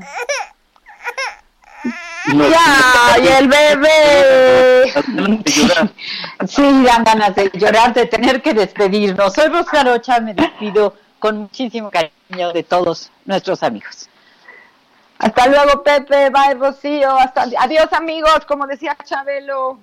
Ya, 2.27 3.17
y 3.21 3.27
el 3.27 3.47
bebé. 3.47 4.93
Sí, 6.47 6.83
dan 6.83 7.03
ganas 7.03 7.35
de 7.35 7.51
llorar, 7.53 7.93
de 7.93 8.05
tener 8.05 8.41
que 8.41 8.53
despedirnos. 8.53 9.33
Soy 9.33 9.47
Rosa 9.49 9.83
Rocha, 9.83 10.19
me 10.19 10.33
despido 10.33 10.95
con 11.19 11.37
muchísimo 11.37 11.89
cariño 11.89 12.53
de 12.53 12.63
todos 12.63 13.11
nuestros 13.25 13.63
amigos. 13.63 14.09
Hasta 15.19 15.47
luego, 15.47 15.83
Pepe. 15.83 16.31
Bye, 16.31 16.55
Rocío. 16.55 17.11
Hasta... 17.15 17.45
Adiós, 17.59 17.93
amigos, 17.93 18.43
como 18.47 18.65
decía 18.65 18.97
Chabelo. 19.03 19.77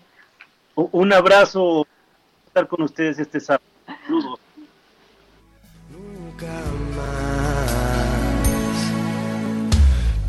Un 0.74 1.12
abrazo. 1.12 1.86
Estar 2.46 2.66
con 2.66 2.82
ustedes 2.82 3.18
este 3.18 3.38
sábado. 3.38 3.62
Saludos. 3.86 4.40
Nunca 5.90 6.46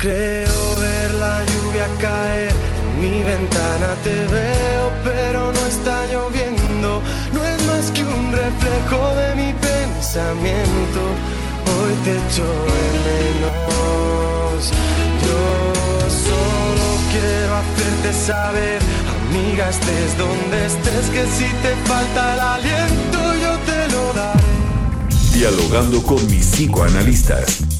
Creo 0.00 0.76
ver 0.76 1.12
la 1.16 1.44
lluvia 1.44 1.86
caer. 1.98 2.50
En 2.50 3.00
mi 3.02 3.22
ventana 3.22 3.88
te 4.02 4.14
veo, 4.32 4.90
pero 5.04 5.52
no 5.52 5.66
está 5.66 6.06
lloviendo. 6.06 7.02
No 7.34 7.44
es 7.44 7.66
más 7.66 7.90
que 7.90 8.02
un 8.02 8.32
reflejo 8.32 9.14
de 9.16 9.34
mi 9.34 9.52
pensamiento. 9.52 11.02
Hoy 11.68 11.92
te 12.02 12.12
echo 12.12 12.48
de 12.70 12.86
menos. 13.10 14.72
Yo 15.20 15.40
solo 16.08 16.86
quiero 17.12 17.56
hacerte 17.60 18.10
saber, 18.24 18.80
amiga, 19.28 19.68
estés 19.68 20.16
donde 20.16 20.64
estés, 20.64 21.10
que 21.10 21.26
si 21.26 21.52
te 21.60 21.76
falta 21.84 22.34
el 22.34 22.40
aliento, 22.40 23.34
yo 23.34 23.58
te 23.66 23.92
lo 23.92 24.14
daré. 24.14 24.40
Dialogando 25.34 26.02
con 26.02 26.26
mis 26.30 26.46
psicoanalistas. 26.46 27.79